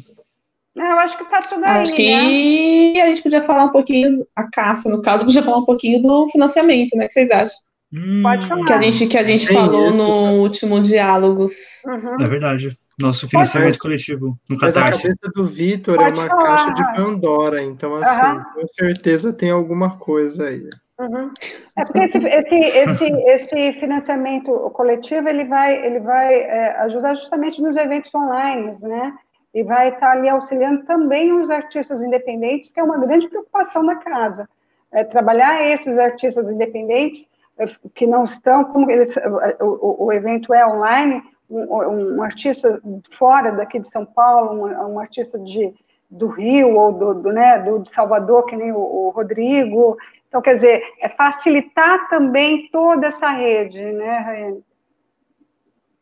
eu 0.77 0.99
acho 0.99 1.17
que 1.17 1.25
tá 1.31 1.41
tudo 1.41 1.65
aí. 1.65 1.81
Acho 1.81 1.95
que 1.95 2.93
né? 2.93 3.01
a 3.01 3.07
gente 3.07 3.23
podia 3.23 3.43
falar 3.43 3.65
um 3.65 3.73
pouquinho, 3.73 4.27
a 4.37 4.45
Caça, 4.51 4.91
no 4.91 5.01
caso, 5.01 5.25
podia 5.25 5.43
falar 5.43 5.59
um 5.59 5.65
pouquinho 5.65 6.03
do 6.03 6.29
financiamento, 6.29 6.95
né? 6.97 7.07
O 7.07 7.09
que 7.09 7.15
vocês 7.15 7.31
acham? 7.31 7.57
Hum, 7.93 8.23
Pode 8.23 8.47
falar. 8.49 8.65
Que 8.65 8.73
a 8.73 8.83
gente, 8.83 9.07
que 9.07 9.19
a 9.19 9.25
gente 9.25 9.53
falou 9.53 9.89
isso, 9.89 9.97
no 9.97 10.43
último 10.43 10.83
Diálogos. 10.83 11.53
Uhum. 11.87 12.23
É 12.23 12.29
verdade. 12.29 12.79
Nosso 13.01 13.29
financiamento 13.29 13.79
coletivo 13.79 14.39
no 14.49 14.57
Catarse. 14.57 14.79
Mas 14.79 15.01
a 15.01 15.03
cabeça 15.03 15.33
do 15.35 15.45
Vitor 15.45 16.01
é 16.01 16.09
uma 16.09 16.27
falar. 16.27 16.43
caixa 16.43 16.73
de 16.73 16.97
Pandora, 16.97 17.63
então, 17.63 17.95
assim, 17.95 18.27
uhum. 18.27 18.43
com 18.55 18.69
certeza 18.69 19.35
tem 19.35 19.51
alguma 19.51 19.99
coisa 19.99 20.47
aí. 20.47 20.67
Uhum. 20.99 21.31
É 21.77 21.85
porque 21.85 21.99
esse, 21.99 22.19
esse, 22.19 22.55
esse, 22.55 23.13
esse, 23.29 23.81
financiamento 23.81 24.51
coletivo 24.71 25.29
ele 25.29 25.45
vai, 25.45 25.85
ele 25.85 26.01
vai 26.01 26.35
é, 26.35 26.71
ajudar 26.85 27.15
justamente 27.17 27.61
nos 27.61 27.77
eventos 27.77 28.15
online, 28.15 28.79
né? 28.81 29.15
E 29.53 29.63
vai 29.63 29.91
estar 29.91 30.13
ali 30.13 30.29
auxiliando 30.29 30.85
também 30.85 31.33
os 31.33 31.51
artistas 31.51 32.01
independentes, 32.01 32.71
que 32.73 32.81
é 32.81 32.83
uma 32.83 32.99
grande 32.99 33.29
preocupação 33.29 33.85
da 33.85 33.97
casa. 33.97 34.49
É, 34.91 35.05
trabalhar 35.05 35.63
esses 35.71 35.99
artistas 35.99 36.49
independentes 36.49 37.27
é, 37.59 37.67
que 37.95 38.07
não 38.07 38.25
estão, 38.25 38.65
como 38.65 38.91
eles, 38.91 39.15
o, 39.61 40.07
o 40.07 40.13
evento 40.13 40.55
é 40.55 40.67
online, 40.67 41.23
um, 41.49 42.17
um, 42.17 42.23
artista 42.23 42.81
fora 43.19 43.53
daqui 43.53 43.79
de 43.79 43.91
São 43.91 44.05
Paulo, 44.05 44.67
um, 44.67 44.95
um 44.95 44.99
artista 44.99 45.39
de, 45.39 45.73
do 46.11 46.27
Rio 46.29 46.77
ou 46.77 46.93
do, 46.93 47.15
do, 47.15 47.33
né, 47.33 47.63
do 47.63 47.81
de 47.81 47.95
Salvador, 47.95 48.47
que 48.47 48.57
nem 48.57 48.73
o, 48.73 48.79
o 48.79 49.11
Rodrigo, 49.11 49.97
então, 50.29 50.43
quer 50.43 50.55
dizer, 50.55 50.83
é 51.01 51.09
facilitar 51.09 52.09
também 52.11 52.69
toda 52.71 53.07
essa 53.07 53.31
rede, 53.31 53.79
né, 53.79 54.19
Raiane? 54.19 54.61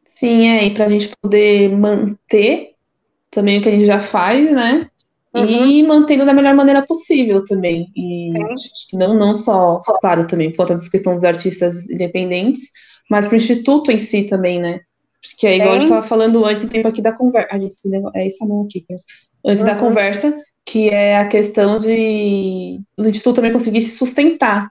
Sim, 0.06 0.48
é, 0.48 0.64
e 0.64 0.74
para 0.74 0.86
a 0.86 0.88
gente 0.88 1.14
poder 1.20 1.68
manter 1.70 2.72
também 3.30 3.58
o 3.58 3.62
que 3.62 3.68
a 3.68 3.72
gente 3.72 3.86
já 3.86 4.00
faz, 4.00 4.50
né? 4.50 4.88
Uhum. 5.34 5.44
E 5.44 5.82
mantendo 5.82 6.24
da 6.24 6.32
melhor 6.32 6.54
maneira 6.54 6.86
possível 6.86 7.44
também. 7.44 7.88
E 7.96 8.32
não, 8.92 9.14
não 9.14 9.34
só, 9.34 9.80
claro, 10.00 10.26
também 10.26 10.50
por 10.50 10.58
conta 10.58 10.76
da 10.76 10.90
questão 10.90 11.14
dos 11.14 11.24
artistas 11.24 11.88
independentes, 11.90 12.60
mas 13.10 13.26
para 13.26 13.34
o 13.34 13.36
Instituto 13.36 13.90
em 13.90 13.98
si 13.98 14.24
também, 14.24 14.60
né? 14.60 14.80
Porque 15.30 15.46
é 15.46 15.56
igual 15.56 15.70
Sim. 15.70 15.76
a 15.76 15.80
gente 15.80 15.90
estava 15.90 16.06
falando 16.06 16.44
antes 16.44 16.62
do 16.62 16.68
tempo 16.68 16.88
aqui 16.88 17.00
da 17.00 17.12
conversa. 17.12 17.48
A 17.54 17.58
gente, 17.58 17.76
é 18.14 18.26
essa 18.26 18.44
mão 18.44 18.62
aqui. 18.62 18.84
Antes 19.44 19.60
uhum. 19.60 19.66
da 19.66 19.76
conversa, 19.76 20.34
que 20.64 20.88
é 20.88 21.16
a 21.16 21.28
questão 21.28 21.78
de 21.78 22.80
o 22.96 23.04
Instituto 23.06 23.36
também 23.36 23.52
conseguir 23.52 23.82
se 23.82 23.96
sustentar, 23.96 24.70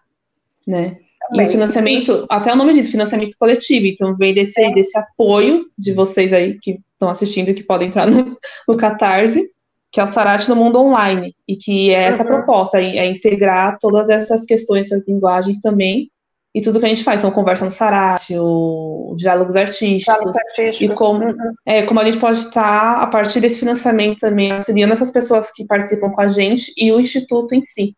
né? 0.65 0.97
Também. 1.29 1.45
E 1.45 1.49
o 1.49 1.51
financiamento, 1.51 2.25
até 2.29 2.51
o 2.51 2.55
nome 2.55 2.73
diz, 2.73 2.89
financiamento 2.89 3.37
coletivo, 3.37 3.85
então 3.87 4.15
vem 4.15 4.33
desse, 4.33 4.61
é. 4.61 4.73
desse 4.73 4.97
apoio 4.97 5.65
de 5.77 5.93
vocês 5.93 6.33
aí 6.33 6.57
que 6.59 6.79
estão 6.93 7.09
assistindo 7.09 7.49
e 7.49 7.53
que 7.53 7.63
podem 7.63 7.87
entrar 7.87 8.07
no, 8.07 8.37
no 8.67 8.77
Catarse, 8.77 9.49
que 9.91 9.99
é 9.99 10.03
o 10.03 10.07
Sarate 10.07 10.49
no 10.49 10.55
mundo 10.55 10.79
online, 10.79 11.35
e 11.47 11.55
que 11.55 11.91
é 11.91 12.03
essa 12.03 12.23
uhum. 12.23 12.27
proposta, 12.27 12.81
é, 12.81 12.97
é 12.97 13.05
integrar 13.05 13.77
todas 13.79 14.09
essas 14.09 14.45
questões, 14.45 14.91
essas 14.91 15.07
linguagens 15.07 15.61
também, 15.61 16.09
e 16.53 16.61
tudo 16.61 16.79
que 16.79 16.85
a 16.85 16.89
gente 16.89 17.03
faz, 17.03 17.19
então 17.19 17.31
conversa 17.31 17.65
no 17.65 17.71
Sarate, 17.71 18.37
o, 18.37 19.15
diálogos 19.17 19.55
artísticos, 19.55 20.03
diálogos 20.03 20.35
artísticos. 20.35 20.81
e 20.81 20.95
como, 20.95 21.25
uhum. 21.25 21.53
é, 21.65 21.81
como 21.83 21.99
a 21.99 22.05
gente 22.05 22.19
pode 22.19 22.39
estar, 22.39 23.01
a 23.01 23.07
partir 23.07 23.39
desse 23.39 23.59
financiamento 23.59 24.19
também, 24.19 24.51
auxiliando 24.51 24.93
essas 24.93 25.09
pessoas 25.09 25.51
que 25.51 25.65
participam 25.65 26.11
com 26.11 26.21
a 26.21 26.27
gente 26.27 26.71
e 26.77 26.91
o 26.91 26.99
Instituto 26.99 27.55
em 27.55 27.63
si. 27.63 27.95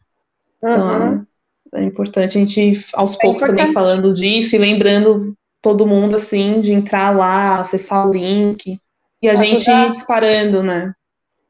Então, 0.58 1.12
uhum. 1.12 1.26
é 1.74 1.84
importante 1.84 2.38
a 2.38 2.41
gente, 2.41 2.86
aos 2.93 3.16
é 3.16 3.18
poucos, 3.20 3.43
importante. 3.43 3.58
também 3.58 3.74
falando 3.74 4.14
disso 4.14 4.56
e 4.56 4.60
lembrando 4.60 5.36
todo 5.62 5.86
mundo, 5.86 6.16
assim, 6.16 6.62
de 6.62 6.72
entrar 6.72 7.14
lá, 7.16 7.56
acessar 7.56 8.08
o 8.08 8.14
link, 8.14 8.80
e 9.22 9.28
a 9.28 9.34
ajudar. 9.34 9.47
gente 9.47 9.91
disparando, 9.91 10.64
né? 10.64 10.93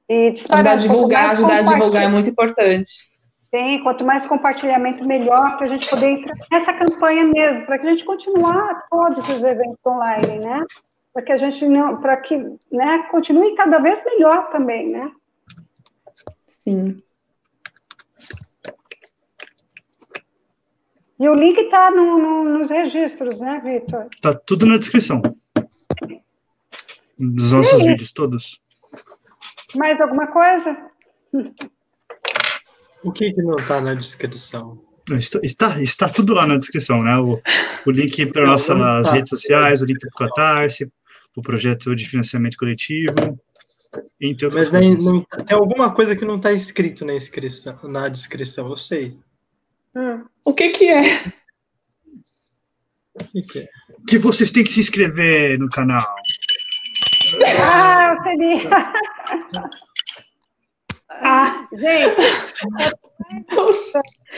E 0.09 0.31
disparar, 0.31 0.59
ajudar 0.59 0.71
a 0.71 0.75
divulgar, 0.77 1.31
ajudar 1.31 1.57
a 1.57 1.61
divulgar 1.61 2.03
é 2.03 2.07
muito 2.07 2.29
importante. 2.29 3.14
Tem, 3.55 3.81
quanto 3.81 4.03
mais 4.03 4.25
compartilhamento, 4.25 5.07
melhor, 5.07 5.55
para 5.55 5.67
a 5.67 5.69
gente 5.69 5.89
poder 5.89 6.09
entrar 6.09 6.35
nessa 6.51 6.73
campanha 6.73 7.23
mesmo, 7.23 7.65
para 7.65 7.79
que 7.79 7.87
a 7.87 7.89
gente 7.91 8.03
continuar 8.03 8.85
todos 8.89 9.17
esses 9.19 9.41
eventos 9.41 9.77
online, 9.85 10.39
né? 10.39 10.61
Para 11.13 11.23
que 11.23 11.31
a 11.31 11.37
gente 11.37 11.65
não, 11.65 12.01
para 12.01 12.17
que, 12.17 12.35
né, 12.69 13.07
continue 13.09 13.55
cada 13.55 13.79
vez 13.79 14.03
melhor 14.03 14.51
também, 14.51 14.89
né? 14.89 15.09
Sim. 16.65 16.97
E 21.17 21.29
o 21.29 21.33
link 21.33 21.57
está 21.57 21.89
no, 21.91 22.17
no, 22.17 22.43
nos 22.43 22.69
registros, 22.69 23.39
né, 23.39 23.61
Vitor? 23.63 24.09
Está 24.13 24.33
tudo 24.33 24.65
na 24.65 24.77
descrição. 24.77 25.21
Dos 27.17 27.53
nossos 27.53 27.85
vídeos, 27.85 28.11
todos. 28.11 28.61
Mais 29.77 30.01
alguma 30.01 30.27
coisa? 30.27 30.91
O 33.05 33.11
que, 33.11 33.31
que 33.31 33.41
não 33.43 33.55
está 33.55 33.79
na 33.79 33.93
descrição? 33.93 34.81
Está, 35.43 35.79
está 35.79 36.09
tudo 36.09 36.33
lá 36.33 36.47
na 36.47 36.57
descrição, 36.57 37.03
né? 37.03 37.15
O, 37.17 37.39
o 37.85 37.91
link 37.91 38.25
para 38.25 38.47
nossas 38.47 38.75
tá. 38.75 39.13
redes 39.13 39.29
sociais, 39.29 39.83
o 39.83 39.85
link 39.85 39.99
para 39.99 40.09
o 40.09 40.29
Catarse, 40.29 40.91
o 41.37 41.41
projeto 41.41 41.95
de 41.95 42.03
financiamento 42.07 42.57
coletivo, 42.57 43.13
entre 44.19 44.47
outras 44.47 44.71
Mas 44.71 44.83
coisas. 44.83 45.03
Não, 45.03 45.21
tem 45.21 45.55
alguma 45.55 45.93
coisa 45.93 46.15
que 46.15 46.25
não 46.25 46.37
está 46.37 46.51
escrito 46.51 47.05
na, 47.05 47.13
inscrição, 47.13 47.77
na 47.83 48.09
descrição, 48.09 48.67
eu 48.67 48.75
sei. 48.75 49.15
Hum. 49.95 50.23
O 50.43 50.51
que 50.51 50.69
que 50.69 50.85
é? 50.85 51.27
O 53.13 53.23
que, 53.25 53.41
que 53.43 53.59
é? 53.59 53.67
Que 54.09 54.17
vocês 54.17 54.51
têm 54.51 54.63
que 54.63 54.71
se 54.71 54.79
inscrever 54.79 55.59
no 55.59 55.69
canal. 55.69 56.03
Ah, 57.61 58.15
eu 58.15 58.23
sabia. 58.23 59.83
Ah, 61.21 61.67
gente, 61.73 62.15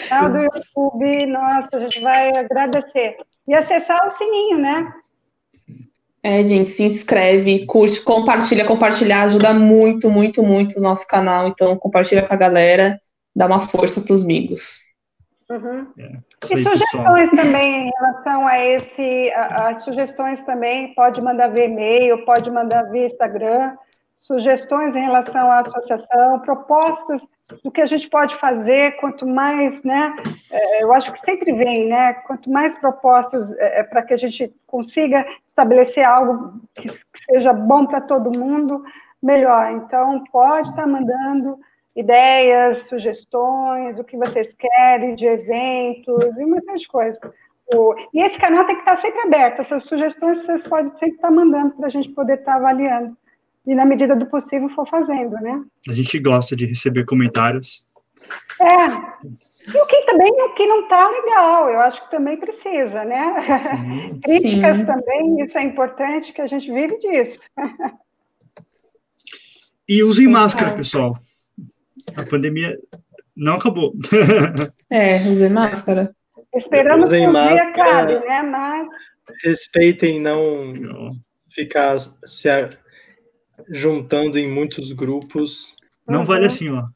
canal 0.09 0.32
do 0.32 0.38
YouTube, 0.39 1.25
nossa, 1.28 1.69
a 1.73 1.80
gente 1.80 2.01
vai 2.01 2.30
agradecer. 2.30 3.17
E 3.47 3.53
acessar 3.53 4.07
o 4.07 4.17
sininho, 4.17 4.57
né? 4.59 4.93
É, 6.23 6.43
gente, 6.43 6.69
se 6.69 6.84
inscreve, 6.84 7.65
curte, 7.65 8.03
compartilha, 8.03 8.65
compartilhar 8.65 9.23
ajuda 9.23 9.53
muito, 9.53 10.09
muito, 10.09 10.43
muito 10.43 10.78
o 10.78 10.82
nosso 10.82 11.07
canal. 11.07 11.47
Então, 11.47 11.78
compartilha 11.78 12.23
com 12.23 12.34
a 12.34 12.38
galera, 12.38 12.99
dá 13.36 13.45
uma 13.45 13.61
força 13.61 14.01
para 14.01 14.13
os 14.13 14.23
amigos. 14.23 14.86
Uhum. 15.49 15.88
É, 15.97 16.17
e 16.43 16.63
sugestões 16.63 17.32
também 17.32 17.88
em 17.88 17.91
relação 17.97 18.45
a 18.45 18.59
esse, 18.59 19.32
as 19.34 19.84
sugestões 19.86 20.43
também, 20.45 20.93
pode 20.93 21.21
mandar 21.21 21.47
via 21.47 21.65
e-mail, 21.65 22.25
pode 22.25 22.51
mandar 22.51 22.84
via 22.91 23.07
Instagram, 23.07 23.78
sugestões 24.20 24.95
em 24.95 25.01
relação 25.01 25.49
à 25.51 25.61
associação, 25.61 26.39
propostas 26.39 27.22
do 27.63 27.72
que 27.72 27.82
a 27.82 27.86
gente 27.86 28.09
pode 28.09 28.38
fazer, 28.39 28.97
quanto 28.97 29.26
mais, 29.26 29.82
né, 29.84 30.15
é, 30.51 30.84
eu 30.84 30.93
acho 30.93 31.11
que 31.13 31.26
sempre 31.26 31.53
vem, 31.53 31.88
né, 31.88 32.13
quanto 32.26 32.49
mais 32.49 32.78
propostas 32.80 33.49
é, 33.59 33.80
é 33.80 33.84
para 33.86 34.01
que 34.01 34.13
a 34.13 34.18
gente 34.18 34.53
consiga 34.65 35.26
estabelecer 35.49 36.03
algo 36.03 36.59
que, 36.76 36.89
seja 37.32 37.53
bom 37.53 37.86
para 37.86 38.01
todo 38.01 38.38
mundo, 38.38 38.78
melhor. 39.24 39.72
Então, 39.72 40.24
pode 40.32 40.70
estar 40.70 40.86
mandando 40.86 41.57
ideias, 41.95 42.88
sugestões, 42.89 43.97
o 43.97 44.03
que 44.03 44.18
vocês 44.18 44.53
querem 44.59 45.15
de 45.15 45.26
eventos 45.26 46.38
e 46.38 46.45
muitas 46.45 46.86
coisas. 46.86 47.20
E 48.13 48.22
esse 48.22 48.38
canal 48.38 48.65
tem 48.65 48.76
que 48.76 48.82
estar 48.82 48.99
sempre 48.99 49.22
aberto, 49.22 49.61
essas 49.61 49.84
sugestões 49.86 50.45
vocês 50.45 50.68
podem 50.68 50.91
sempre 50.91 51.15
estar 51.15 51.32
mandando 51.32 51.76
para 51.76 51.88
a 51.88 51.89
gente 51.89 52.09
poder 52.09 52.39
estar 52.39 52.55
avaliando 52.55 53.18
e, 53.68 53.76
na 53.76 53.86
medida 53.86 54.15
do 54.15 54.26
possível, 54.28 54.70
for 54.70 54.88
fazendo, 54.89 55.36
né? 55.41 55.61
A 55.89 55.93
gente 55.93 56.18
gosta 56.20 56.55
de 56.55 56.65
receber 56.65 57.03
comentários. 57.05 57.86
É. 58.61 58.88
E 59.68 59.78
o 59.78 59.86
que 59.86 60.05
também 60.05 60.32
o 60.32 60.53
que 60.55 60.65
não 60.65 60.84
está 60.84 61.09
legal, 61.09 61.70
eu 61.70 61.80
acho 61.82 62.01
que 62.05 62.11
também 62.11 62.38
precisa, 62.38 63.03
né? 63.03 63.59
Sim, 63.61 64.20
Críticas 64.24 64.78
sim. 64.78 64.86
também, 64.86 65.43
isso 65.43 65.57
é 65.57 65.63
importante, 65.63 66.32
que 66.32 66.41
a 66.41 66.47
gente 66.47 66.72
vive 66.72 66.97
disso. 66.99 67.38
E 69.89 70.01
usem 70.01 70.28
máscara, 70.28 70.74
pessoal. 70.74 71.18
A 72.15 72.26
pandemia 72.26 72.78
não 73.36 73.55
acabou. 73.55 73.93
É, 74.89 75.18
usem 75.18 75.49
máscara. 75.49 76.15
Esperamos 76.55 77.09
usem 77.09 77.24
que 77.24 77.28
um 77.28 77.34
máscara, 77.34 77.55
dia 77.55 77.70
acabe, 77.70 78.26
né? 78.26 78.41
Mas... 78.41 78.88
Respeitem 79.43 80.22
não, 80.22 80.74
não. 80.74 81.11
ficar 81.53 81.99
se 81.99 82.47
juntando 83.70 84.38
em 84.38 84.49
muitos 84.49 84.91
grupos. 84.91 85.78
Não 86.08 86.20
uhum. 86.20 86.26
vale 86.26 86.45
assim, 86.45 86.70
ó. 86.70 86.88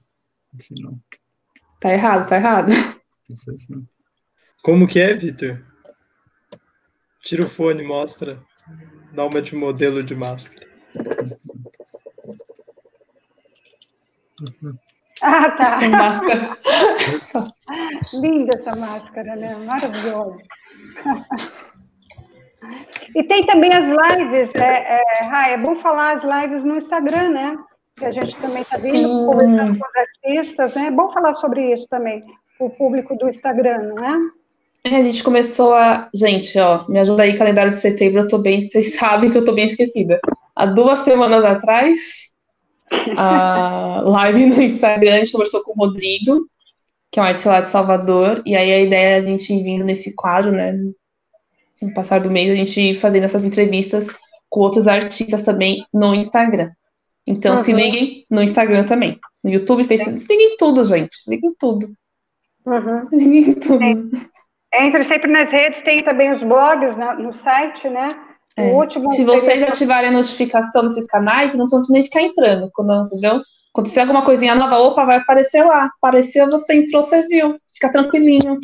Não. 0.72 0.99
Tá 1.80 1.93
errado, 1.93 2.28
tá 2.28 2.38
errado. 2.38 2.72
Como 4.64 4.88
que 4.88 4.99
é, 4.99 5.16
Vitor? 5.16 5.64
Tira 7.22 7.43
o 7.43 7.49
fone, 7.49 7.84
mostra. 7.84 8.41
Dá 9.14 9.26
uma 9.26 9.41
de 9.41 9.55
modelo 9.55 10.03
de 10.03 10.16
máscara. 10.16 10.68
Ah, 15.22 15.51
tá. 15.51 15.80
Linda 18.14 18.57
essa 18.57 18.76
máscara, 18.76 19.36
né? 19.36 19.55
Maravilhosa. 19.55 20.38
E 23.16 23.24
tem 23.24 23.41
também 23.43 23.72
as 23.74 23.86
lives, 23.86 24.51
é, 24.55 24.99
é, 24.99 25.53
é 25.53 25.57
bom 25.57 25.76
falar 25.82 26.18
as 26.18 26.24
lives 26.24 26.64
no 26.64 26.78
Instagram, 26.78 27.30
né? 27.30 27.57
Que 27.97 28.05
a 28.05 28.12
gente 28.12 28.39
também 28.39 28.62
está 28.62 28.78
vindo 28.78 29.26
conversando 29.26 29.80
com 29.80 29.86
os 29.86 29.95
artistas, 29.95 30.76
né? 30.76 30.88
É 30.88 30.91
bom 30.91 31.12
falar 31.12 31.34
sobre 31.36 31.74
isso 31.74 31.88
também, 31.89 32.24
o 32.59 32.70
público 32.70 33.16
do 33.18 33.30
Instagram, 33.30 33.93
não 33.95 34.05
é? 34.05 34.41
É, 34.84 34.97
a 34.97 35.03
gente 35.03 35.24
começou 35.24 35.74
a. 35.74 36.05
Gente, 36.14 36.57
ó, 36.59 36.88
me 36.88 36.99
ajuda 36.99 37.24
aí, 37.24 37.38
calendário 37.38 37.72
de 37.72 37.78
setembro, 37.78 38.22
eu 38.22 38.28
tô 38.28 38.38
bem. 38.38 38.68
Vocês 38.70 38.95
sabem 38.95 39.32
que 39.32 39.38
eu 39.38 39.45
tô 39.45 39.53
bem 39.53 39.66
esquecida. 39.66 40.20
Há 40.55 40.66
duas 40.66 40.99
semanas 40.99 41.43
atrás, 41.43 41.99
a 43.18 44.01
live 44.05 44.45
no 44.45 44.62
Instagram, 44.62 45.16
a 45.16 45.20
gente 45.20 45.32
conversou 45.32 45.64
com 45.64 45.72
o 45.72 45.86
Rodrigo, 45.86 46.47
que 47.12 47.20
é 47.20 47.24
um 47.24 47.26
artista 47.26 47.49
lá 47.49 47.62
de 47.62 47.68
Salvador, 47.68 48.41
e 48.45 48.55
aí 48.55 48.72
a 48.72 48.82
ideia 48.82 49.16
é 49.16 49.20
a 49.20 49.22
gente 49.22 49.53
ir 49.53 49.64
vindo 49.64 49.84
nesse 49.84 50.14
quadro, 50.16 50.51
né? 50.51 50.74
No 51.82 51.93
passar 51.93 52.21
do 52.21 52.32
mês, 52.32 52.51
a 52.51 52.55
gente 52.55 52.95
fazendo 52.95 53.23
essas 53.23 53.45
entrevistas 53.45 54.07
com 54.49 54.59
outros 54.59 54.88
artistas 54.88 55.41
também 55.41 55.86
no 55.93 56.13
Instagram. 56.13 56.71
Então, 57.25 57.57
uhum. 57.57 57.63
se 57.63 57.71
liguem 57.71 58.25
no 58.29 58.41
Instagram 58.41 58.86
também. 58.86 59.19
No 59.43 59.49
YouTube, 59.49 59.84
Facebook, 59.86 60.19
se 60.19 60.27
liguem 60.27 60.57
tudo, 60.57 60.84
gente. 60.84 61.15
Liguem 61.27 61.53
tudo. 61.57 61.88
Uhum. 62.65 63.07
Liguem 63.13 63.53
tudo. 63.55 63.84
É. 63.84 64.86
Entre 64.86 65.03
sempre 65.03 65.32
nas 65.32 65.49
redes, 65.49 65.82
tem 65.82 66.03
também 66.03 66.32
os 66.32 66.41
blogs 66.41 66.95
no 67.19 67.34
site, 67.43 67.89
né? 67.89 68.07
É. 68.57 68.71
Último, 68.71 69.11
se 69.11 69.23
vocês 69.23 69.63
ativarem 69.63 70.09
a 70.09 70.13
notificação 70.13 70.84
nesses 70.84 71.07
canais, 71.07 71.55
não 71.55 71.67
vão 71.67 71.82
nem 71.89 72.03
ficar 72.03 72.21
entrando. 72.21 72.69
Quando, 72.73 73.05
entendeu? 73.05 73.41
Acontecer 73.73 74.01
alguma 74.01 74.23
coisinha 74.23 74.55
nova, 74.55 74.77
opa, 74.77 75.05
vai 75.05 75.17
aparecer 75.17 75.63
lá. 75.63 75.89
Apareceu, 75.97 76.49
você 76.49 76.75
entrou, 76.75 77.01
você 77.01 77.25
viu. 77.27 77.55
Fica 77.73 77.91
tranquilinho. 77.91 78.59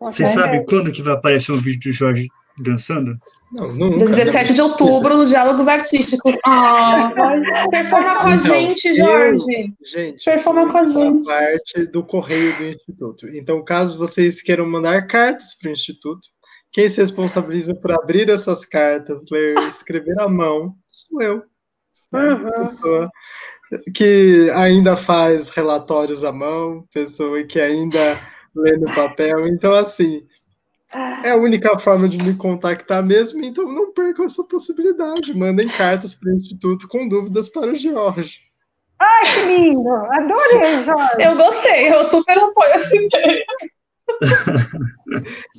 Você 0.00 0.26
sabe 0.26 0.64
quando 0.66 0.92
que 0.92 1.02
vai 1.02 1.14
aparecer 1.14 1.52
um 1.52 1.56
vídeo 1.56 1.90
do 1.90 1.92
Jorge 1.92 2.28
dançando? 2.58 3.16
Não, 3.52 3.72
nunca. 3.72 4.06
17 4.06 4.54
de 4.54 4.60
outubro, 4.60 5.16
no 5.16 5.26
Diálogos 5.26 5.68
Artísticos. 5.68 6.36
Ah, 6.44 7.12
performa 7.70 8.16
com 8.16 8.26
a 8.26 8.34
então, 8.34 8.46
gente, 8.46 8.94
Jorge. 8.94 9.44
Eu, 9.44 9.86
gente, 9.86 10.24
performa 10.24 10.70
com 10.70 10.78
a 10.78 10.84
gente. 10.84 11.26
parte 11.26 11.86
do 11.86 12.04
correio 12.04 12.56
do 12.58 12.64
Instituto. 12.64 13.28
Então, 13.28 13.64
caso 13.64 13.96
vocês 13.96 14.42
queiram 14.42 14.66
mandar 14.66 15.06
cartas 15.06 15.54
para 15.54 15.68
o 15.68 15.72
Instituto, 15.72 16.28
quem 16.72 16.88
se 16.88 17.00
responsabiliza 17.00 17.74
por 17.74 17.92
abrir 17.92 18.28
essas 18.28 18.64
cartas, 18.64 19.22
ler, 19.30 19.56
escrever 19.68 20.20
à 20.20 20.28
mão, 20.28 20.74
sou 20.88 21.22
eu. 21.22 21.42
Uhum. 22.12 22.68
Pessoa 22.68 23.10
que 23.94 24.50
ainda 24.54 24.96
faz 24.96 25.48
relatórios 25.48 26.22
à 26.22 26.32
mão, 26.32 26.84
pessoa 26.92 27.42
que 27.44 27.60
ainda 27.60 28.20
lê 28.56 28.76
no 28.76 28.92
papel. 28.94 29.46
Então, 29.46 29.74
assim, 29.74 30.26
é 31.24 31.30
a 31.30 31.36
única 31.36 31.78
forma 31.78 32.08
de 32.08 32.18
me 32.18 32.34
contactar 32.34 33.04
mesmo, 33.04 33.44
então 33.44 33.64
não 33.64 33.92
percam 33.92 34.24
essa 34.24 34.42
possibilidade. 34.44 35.34
Mandem 35.34 35.68
cartas 35.68 36.14
para 36.14 36.30
o 36.30 36.36
Instituto 36.36 36.88
com 36.88 37.08
dúvidas 37.08 37.48
para 37.48 37.70
o 37.70 37.74
Jorge. 37.74 38.40
Ai, 38.98 39.24
que 39.24 39.42
lindo! 39.46 39.94
Adorei, 39.94 40.84
Jorge! 40.84 41.14
Eu 41.18 41.36
gostei, 41.36 41.92
eu 41.92 42.08
super 42.08 42.38
apoio 42.38 42.72
essa 42.72 42.96
ideia. 42.96 43.44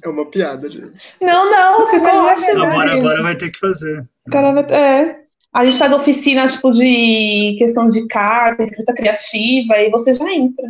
É 0.03 0.09
uma 0.09 0.29
piada, 0.29 0.69
gente. 0.69 0.91
Não, 1.21 1.51
não, 1.51 1.89
ficou 1.89 2.09
ótimo. 2.09 2.63
Agora, 2.63 2.93
agora 2.93 3.23
vai 3.23 3.35
ter 3.35 3.51
que 3.51 3.59
fazer. 3.59 4.07
Vai, 4.27 4.59
é. 4.71 5.19
A 5.53 5.65
gente 5.65 5.77
faz 5.77 5.93
oficina, 5.93 6.47
tipo, 6.47 6.71
de 6.71 7.55
questão 7.57 7.89
de 7.89 8.05
carta, 8.07 8.63
escrita 8.63 8.93
criativa, 8.93 9.77
e 9.77 9.89
você 9.89 10.13
já 10.13 10.25
entra. 10.33 10.65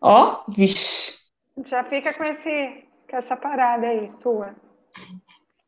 Ó, 0.00 0.42
vixe. 0.48 1.21
Já 1.66 1.84
fica 1.84 2.12
com, 2.14 2.24
esse, 2.24 2.84
com 3.10 3.16
essa 3.16 3.36
parada 3.36 3.86
aí, 3.86 4.10
sua. 4.22 4.54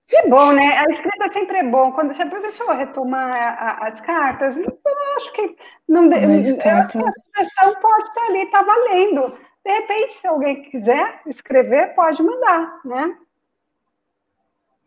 Que 0.06 0.28
bom, 0.28 0.52
né? 0.52 0.78
A 0.78 0.84
escrita 0.90 1.32
sempre 1.32 1.58
é 1.58 1.64
bom. 1.64 1.92
Quando 1.92 2.14
você 2.14 2.24
professor 2.26 2.76
retomar 2.76 3.36
a, 3.36 3.48
a, 3.48 3.88
as 3.88 4.00
cartas, 4.02 4.56
eu 4.56 4.78
acho 5.16 5.32
que 5.32 5.56
não 5.88 6.08
de, 6.08 6.16
eu 6.16 6.76
acho 6.76 6.92
que 6.92 6.98
a 6.98 7.12
sugestão 7.12 7.80
pode 7.80 8.08
estar 8.08 8.26
ali, 8.26 8.42
está 8.42 8.62
valendo. 8.62 9.38
De 9.64 9.72
repente, 9.72 10.20
se 10.20 10.26
alguém 10.26 10.62
quiser 10.70 11.20
escrever, 11.26 11.94
pode 11.94 12.22
mandar, 12.22 12.80
né? 12.84 13.16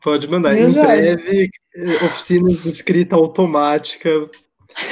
Pode 0.04 0.28
mandar. 0.30 0.56
em 0.56 0.72
breve, 0.72 1.50
oficina 2.06 2.50
de 2.50 2.70
escrita 2.70 3.16
automática 3.16 4.10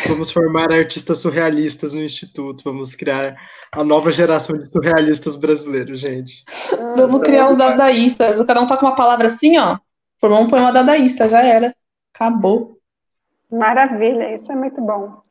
Vamos 0.08 0.32
formar 0.32 0.72
artistas 0.72 1.20
surrealistas 1.20 1.94
no 1.94 2.02
Instituto. 2.02 2.64
Vamos 2.64 2.96
criar 2.96 3.36
a 3.72 3.84
nova 3.84 4.12
geração 4.12 4.58
de 4.58 4.66
surrealistas 4.66 5.36
brasileiros, 5.36 6.00
gente. 6.00 6.44
Vamos 6.96 7.22
criar 7.22 7.50
um 7.50 7.58
dadaísta. 7.58 8.44
Cada 8.46 8.62
um 8.62 8.68
tá 8.68 8.78
com 8.78 8.86
uma 8.86 8.96
palavra 8.96 9.28
assim, 9.28 9.58
ó. 9.58 9.78
Formou 10.20 10.42
um 10.42 10.50
poema 10.50 10.72
dadaísta, 10.72 11.30
já 11.30 11.42
era. 11.42 11.74
Acabou. 12.14 12.80
Maravilha, 13.52 14.36
isso 14.36 14.52
é 14.52 14.56
muito 14.56 14.82
bom. 14.82 15.22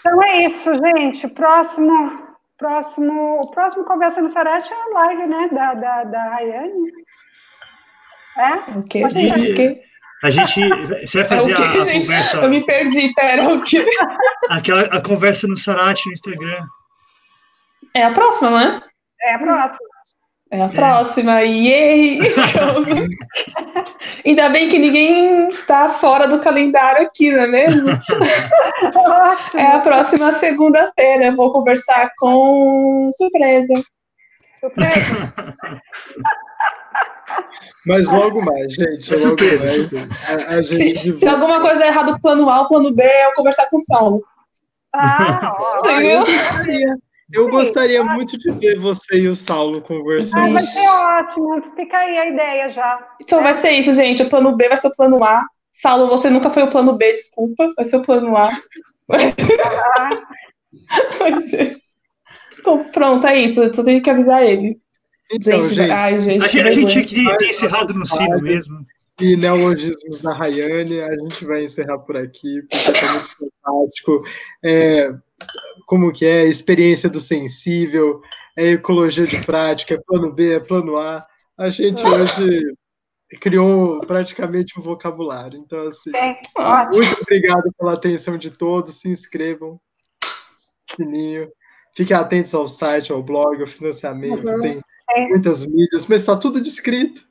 Então 0.00 0.22
é 0.22 0.46
isso, 0.46 0.70
gente. 0.74 1.28
Próximo, 1.28 2.22
próximo, 2.56 3.40
o 3.42 3.50
próximo 3.50 3.84
Conversa 3.84 4.20
no 4.20 4.30
Sarate 4.32 4.70
é 4.72 4.76
a 4.76 5.00
live, 5.00 5.26
né, 5.26 5.48
da, 5.52 5.74
da, 5.74 6.04
da 6.04 6.24
Rayane. 6.30 6.92
É? 8.38 8.78
O 8.78 8.82
quê? 8.84 9.04
O 9.04 9.08
quê? 9.54 9.82
A 10.22 10.30
gente. 10.30 10.68
Você 11.06 11.22
vai 11.22 11.26
é 11.26 11.28
fazer 11.28 11.52
é 11.52 11.56
a, 11.56 11.82
a, 11.82 11.92
conversa. 11.92 12.36
Eu 12.38 12.50
me 12.50 12.66
perdi, 12.66 13.12
pera, 13.14 13.48
o 13.48 13.62
quê? 13.62 13.86
Aquela, 14.50 14.82
a 14.82 15.00
conversa 15.00 15.46
no 15.46 15.56
Sarate 15.56 16.06
no 16.06 16.12
Instagram. 16.12 16.66
É 17.94 18.04
a 18.04 18.12
próxima, 18.12 18.50
não 18.50 18.60
é? 18.60 18.82
É 19.22 19.34
a 19.34 19.38
próxima. 19.38 19.78
É 20.50 20.62
a 20.62 20.64
é. 20.64 20.68
próxima, 20.68 21.40
yay! 21.42 22.20
Ainda 24.24 24.48
bem 24.48 24.68
que 24.68 24.78
ninguém 24.78 25.48
está 25.48 25.90
fora 25.90 26.26
do 26.26 26.40
calendário 26.40 27.06
aqui, 27.06 27.30
não 27.30 27.42
é 27.42 27.46
mesmo? 27.46 27.90
é 29.54 29.66
a 29.66 29.80
próxima 29.80 30.32
segunda-feira. 30.34 31.36
Vou 31.36 31.52
conversar 31.52 32.10
com 32.16 33.10
surpresa. 33.12 33.74
Surpresa? 34.60 35.54
Mas 37.86 38.10
logo 38.10 38.42
mais, 38.42 38.74
gente. 38.74 39.14
Logo 39.14 39.36
mais. 39.40 39.62
A, 40.28 40.56
a 40.56 40.62
gente 40.62 41.00
se, 41.00 41.14
se, 41.14 41.28
alguma 41.28 41.60
coisa 41.60 41.84
é 41.84 41.88
errada, 41.88 42.12
o 42.12 42.20
plano 42.20 42.48
A, 42.50 42.62
o 42.62 42.68
plano 42.68 42.92
B 42.92 43.02
é 43.02 43.26
eu 43.26 43.34
conversar 43.34 43.66
com 43.66 43.76
o 43.76 43.80
Saulo. 43.80 44.24
Ah, 44.92 45.54
eu, 46.02 46.22
entraria, 46.22 46.96
Eu 47.32 47.44
Sim, 47.44 47.50
gostaria 47.50 48.04
muito 48.04 48.38
de 48.38 48.50
ver 48.52 48.78
você 48.78 49.20
e 49.20 49.28
o 49.28 49.34
Saulo 49.34 49.80
conversando. 49.80 50.46
Ah, 50.46 50.52
vai 50.52 50.62
ser 50.62 50.88
ótimo. 50.88 51.62
Fica 51.76 51.98
aí 51.98 52.18
a 52.18 52.26
ideia 52.26 52.70
já. 52.70 53.08
Então 53.20 53.42
vai 53.42 53.54
ser 53.54 53.70
isso, 53.72 53.92
gente. 53.92 54.22
O 54.22 54.30
plano 54.30 54.56
B 54.56 54.68
vai 54.68 54.76
ser 54.76 54.88
o 54.88 54.96
plano 54.96 55.22
A. 55.24 55.44
Saulo, 55.72 56.08
você 56.08 56.28
nunca 56.28 56.50
foi 56.50 56.64
o 56.64 56.70
plano 56.70 56.94
B, 56.94 57.12
desculpa. 57.12 57.68
Vai 57.76 57.84
ser 57.84 57.96
o 57.96 58.02
plano 58.02 58.36
A. 58.36 58.48
vai 59.08 59.32
ser. 61.42 61.76
Então, 62.58 62.84
pronto, 62.90 63.26
é 63.26 63.40
isso. 63.40 63.62
Eu 63.62 63.72
só 63.72 63.84
tenho 63.84 64.02
que 64.02 64.10
avisar 64.10 64.42
ele. 64.42 64.78
Então, 65.30 65.62
gente, 65.62 65.74
gente, 65.74 65.90
ai, 65.90 66.20
gente, 66.20 66.44
a, 66.44 66.48
gente, 66.48 66.66
a 66.66 66.70
gente 66.70 66.92
tinha 66.92 67.04
que 67.04 67.36
ter 67.36 67.50
encerrado 67.50 67.92
no 67.94 68.06
sino 68.06 68.40
mesmo. 68.40 68.86
E 69.20 69.36
neologismos 69.36 70.22
da 70.22 70.32
Rayane, 70.32 71.00
a 71.00 71.12
gente 71.16 71.44
vai 71.44 71.64
encerrar 71.64 71.98
por 71.98 72.16
aqui, 72.16 72.62
porque 72.62 72.92
foi 72.92 73.08
muito 73.08 73.30
fantástico. 73.64 74.22
É, 74.64 75.12
como 75.86 76.12
que 76.12 76.24
é, 76.24 76.44
experiência 76.44 77.10
do 77.10 77.20
sensível, 77.20 78.20
é 78.56 78.72
ecologia 78.72 79.26
de 79.26 79.44
prática, 79.44 79.94
é 79.94 80.00
plano 80.06 80.32
B, 80.32 80.54
é 80.54 80.60
plano 80.60 80.96
A. 80.96 81.26
A 81.56 81.68
gente 81.68 82.04
hoje 82.06 82.72
criou 83.40 84.00
praticamente 84.00 84.78
um 84.78 84.82
vocabulário. 84.82 85.58
Então, 85.58 85.88
assim, 85.88 86.10
é, 86.14 86.36
muito 86.86 87.20
obrigado 87.20 87.72
pela 87.76 87.94
atenção 87.94 88.38
de 88.38 88.50
todos. 88.50 88.94
Se 88.94 89.08
inscrevam, 89.08 89.80
sininho. 90.96 91.50
Fiquem 91.94 92.16
atentos 92.16 92.54
ao 92.54 92.68
site, 92.68 93.10
ao 93.10 93.22
blog, 93.22 93.60
ao 93.60 93.66
financiamento. 93.66 94.48
Uhum. 94.48 94.60
Tem 94.60 94.80
é. 95.10 95.28
muitas 95.28 95.66
mídias, 95.66 96.06
mas 96.06 96.20
está 96.20 96.36
tudo 96.36 96.60
descrito. 96.60 97.22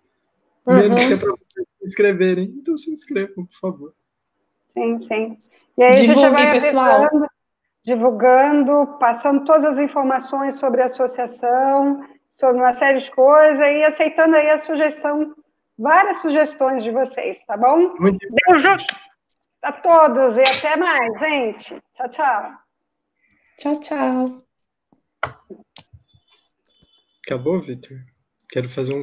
Menos 0.65 0.99
uhum. 0.99 1.07
que 1.07 1.13
é 1.13 1.17
para 1.17 1.29
vocês 1.29 1.67
se 1.79 1.85
inscreverem. 1.85 2.45
Então, 2.57 2.77
se 2.77 2.91
inscrevam, 2.91 3.45
por 3.45 3.59
favor. 3.59 3.93
Sim, 4.73 5.07
sim. 5.07 5.37
E 5.77 5.83
aí, 5.83 6.07
Divulguem, 6.07 6.51
pessoal 6.51 7.07
divulgando, 7.87 8.97
passando 8.99 9.45
todas 9.45 9.77
as 9.77 9.79
informações 9.79 10.59
sobre 10.59 10.81
a 10.81 10.87
associação, 10.87 12.05
sobre 12.37 12.57
uma 12.57 12.73
série 12.73 12.99
de 12.99 13.09
coisas 13.11 13.65
e 13.65 13.83
aceitando 13.85 14.35
aí 14.35 14.49
a 14.49 14.65
sugestão, 14.65 15.33
várias 15.79 16.21
sugestões 16.21 16.83
de 16.83 16.91
vocês, 16.91 17.37
tá 17.47 17.55
bom? 17.55 17.95
Muito 17.97 18.27
Beijo 18.29 18.75
a 19.61 19.71
todos 19.71 20.35
e 20.35 20.41
até 20.41 20.75
mais, 20.75 21.17
gente. 21.17 21.81
Tchau, 21.95 22.09
tchau. 22.09 22.51
Tchau, 23.57 23.79
tchau. 23.79 24.43
Acabou, 27.27 27.61
Vitor? 27.61 27.99
Quero 28.49 28.69
fazer 28.69 28.93
um 28.93 29.01